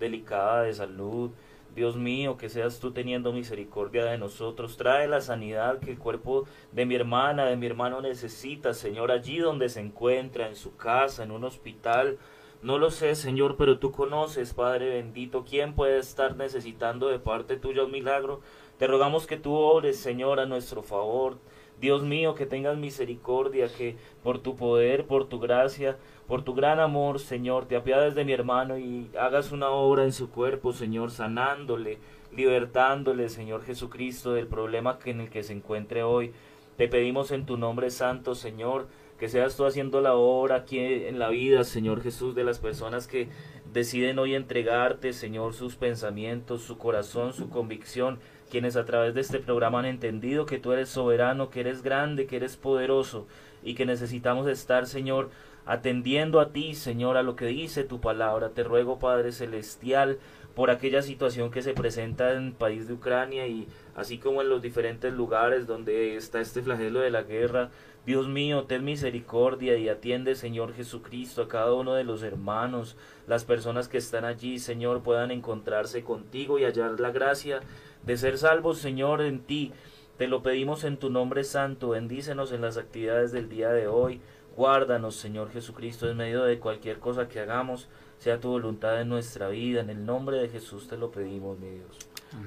delicada 0.00 0.62
de 0.62 0.74
salud. 0.74 1.30
Dios 1.74 1.96
mío, 1.96 2.36
que 2.36 2.48
seas 2.48 2.80
tú 2.80 2.92
teniendo 2.92 3.32
misericordia 3.32 4.04
de 4.04 4.18
nosotros. 4.18 4.76
Trae 4.76 5.06
la 5.06 5.20
sanidad 5.20 5.78
que 5.78 5.92
el 5.92 5.98
cuerpo 5.98 6.46
de 6.72 6.84
mi 6.84 6.96
hermana, 6.96 7.46
de 7.46 7.56
mi 7.56 7.66
hermano 7.66 8.00
necesita, 8.00 8.74
Señor, 8.74 9.12
allí 9.12 9.38
donde 9.38 9.68
se 9.68 9.80
encuentra, 9.80 10.48
en 10.48 10.56
su 10.56 10.76
casa, 10.76 11.22
en 11.22 11.30
un 11.30 11.44
hospital. 11.44 12.18
No 12.62 12.78
lo 12.78 12.90
sé, 12.90 13.14
Señor, 13.14 13.56
pero 13.56 13.78
tú 13.78 13.92
conoces, 13.92 14.52
Padre 14.52 14.90
bendito, 14.90 15.44
quién 15.48 15.74
puede 15.74 15.98
estar 15.98 16.36
necesitando 16.36 17.08
de 17.08 17.18
parte 17.18 17.56
tuya 17.56 17.84
un 17.84 17.92
milagro. 17.92 18.40
Te 18.78 18.86
rogamos 18.86 19.26
que 19.26 19.36
tú 19.36 19.54
ores, 19.54 19.98
Señor, 19.98 20.40
a 20.40 20.46
nuestro 20.46 20.82
favor. 20.82 21.38
Dios 21.80 22.02
mío, 22.02 22.34
que 22.34 22.44
tengas 22.44 22.76
misericordia, 22.76 23.68
que 23.68 23.96
por 24.22 24.38
tu 24.38 24.56
poder, 24.56 25.06
por 25.06 25.28
tu 25.28 25.40
gracia, 25.40 25.96
por 26.30 26.44
tu 26.44 26.54
gran 26.54 26.78
amor, 26.78 27.18
Señor, 27.18 27.66
te 27.66 27.74
apiades 27.74 28.14
de 28.14 28.24
mi 28.24 28.32
hermano 28.32 28.78
y 28.78 29.10
hagas 29.18 29.50
una 29.50 29.70
obra 29.70 30.04
en 30.04 30.12
su 30.12 30.30
cuerpo, 30.30 30.72
Señor, 30.72 31.10
sanándole, 31.10 31.98
libertándole, 32.32 33.28
Señor 33.28 33.64
Jesucristo, 33.64 34.32
del 34.32 34.46
problema 34.46 34.96
en 35.06 35.22
el 35.22 35.28
que 35.28 35.42
se 35.42 35.54
encuentre 35.54 36.04
hoy. 36.04 36.32
Te 36.76 36.86
pedimos 36.86 37.32
en 37.32 37.46
tu 37.46 37.56
nombre 37.56 37.90
santo, 37.90 38.36
Señor, 38.36 38.86
que 39.18 39.28
seas 39.28 39.56
tú 39.56 39.64
haciendo 39.64 40.00
la 40.00 40.14
obra 40.14 40.54
aquí 40.54 40.78
en 40.78 41.18
la 41.18 41.30
vida, 41.30 41.64
Señor 41.64 42.00
Jesús, 42.00 42.36
de 42.36 42.44
las 42.44 42.60
personas 42.60 43.08
que 43.08 43.28
deciden 43.72 44.20
hoy 44.20 44.36
entregarte, 44.36 45.12
Señor, 45.12 45.52
sus 45.52 45.74
pensamientos, 45.74 46.62
su 46.62 46.78
corazón, 46.78 47.32
su 47.32 47.50
convicción, 47.50 48.20
quienes 48.52 48.76
a 48.76 48.84
través 48.84 49.14
de 49.14 49.20
este 49.20 49.40
programa 49.40 49.80
han 49.80 49.86
entendido 49.86 50.46
que 50.46 50.60
tú 50.60 50.70
eres 50.70 50.90
soberano, 50.90 51.50
que 51.50 51.58
eres 51.58 51.82
grande, 51.82 52.26
que 52.26 52.36
eres 52.36 52.56
poderoso 52.56 53.26
y 53.64 53.74
que 53.74 53.84
necesitamos 53.84 54.46
estar, 54.46 54.86
Señor, 54.86 55.30
atendiendo 55.66 56.40
a 56.40 56.52
ti, 56.52 56.74
Señor, 56.74 57.16
a 57.16 57.22
lo 57.22 57.36
que 57.36 57.46
dice 57.46 57.84
tu 57.84 58.00
palabra. 58.00 58.50
Te 58.50 58.62
ruego, 58.62 58.98
Padre 58.98 59.32
Celestial, 59.32 60.18
por 60.54 60.70
aquella 60.70 61.02
situación 61.02 61.50
que 61.50 61.62
se 61.62 61.74
presenta 61.74 62.32
en 62.32 62.48
el 62.48 62.52
país 62.52 62.88
de 62.88 62.94
Ucrania 62.94 63.46
y 63.46 63.68
así 63.94 64.18
como 64.18 64.42
en 64.42 64.48
los 64.48 64.62
diferentes 64.62 65.12
lugares 65.12 65.66
donde 65.66 66.16
está 66.16 66.40
este 66.40 66.62
flagelo 66.62 67.00
de 67.00 67.10
la 67.10 67.22
guerra. 67.22 67.70
Dios 68.06 68.28
mío, 68.28 68.64
ten 68.64 68.84
misericordia 68.84 69.76
y 69.76 69.88
atiende, 69.88 70.34
Señor 70.34 70.72
Jesucristo, 70.74 71.42
a 71.42 71.48
cada 71.48 71.74
uno 71.74 71.94
de 71.94 72.04
los 72.04 72.22
hermanos, 72.22 72.96
las 73.26 73.44
personas 73.44 73.88
que 73.88 73.98
están 73.98 74.24
allí, 74.24 74.58
Señor, 74.58 75.02
puedan 75.02 75.30
encontrarse 75.30 76.02
contigo 76.02 76.58
y 76.58 76.64
hallar 76.64 76.98
la 76.98 77.10
gracia 77.10 77.60
de 78.04 78.16
ser 78.16 78.38
salvos, 78.38 78.78
Señor, 78.78 79.20
en 79.20 79.40
ti. 79.40 79.72
Te 80.16 80.28
lo 80.28 80.42
pedimos 80.42 80.84
en 80.84 80.96
tu 80.96 81.10
nombre 81.10 81.44
santo, 81.44 81.90
bendícenos 81.90 82.52
en 82.52 82.62
las 82.62 82.76
actividades 82.76 83.32
del 83.32 83.48
día 83.48 83.70
de 83.70 83.86
hoy. 83.86 84.20
Guárdanos, 84.56 85.16
Señor 85.16 85.50
Jesucristo, 85.52 86.08
en 86.10 86.16
medio 86.16 86.42
de 86.44 86.58
cualquier 86.58 86.98
cosa 86.98 87.28
que 87.28 87.40
hagamos, 87.40 87.88
sea 88.18 88.40
tu 88.40 88.48
voluntad 88.48 89.00
en 89.00 89.08
nuestra 89.08 89.48
vida. 89.48 89.80
En 89.80 89.90
el 89.90 90.04
nombre 90.04 90.38
de 90.38 90.48
Jesús 90.48 90.88
te 90.88 90.96
lo 90.96 91.10
pedimos, 91.10 91.58
mi 91.58 91.70
Dios. 91.70 91.96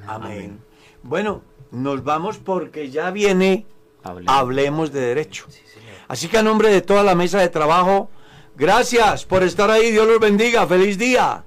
Amén. 0.08 0.60
Bueno, 1.02 1.42
nos 1.72 2.04
vamos 2.04 2.38
porque 2.38 2.90
ya 2.90 3.12
viene 3.12 3.66
Hablemos. 4.04 4.36
Hablemos 4.36 4.92
de 4.92 5.00
Derecho. 5.00 5.46
Sí. 5.50 5.62
Así 6.08 6.28
que 6.28 6.38
a 6.38 6.44
nombre 6.44 6.70
de 6.70 6.82
toda 6.82 7.04
la 7.04 7.16
mesa 7.16 7.40
de 7.40 7.50
trabajo, 7.50 8.10
gracias 8.56 9.26
por 9.26 9.44
estar 9.44 9.72
ahí. 9.72 9.92
Dios 9.92 10.06
los 10.08 10.20
bendiga. 10.20 10.68
Feliz 10.68 10.98
día. 10.98 11.44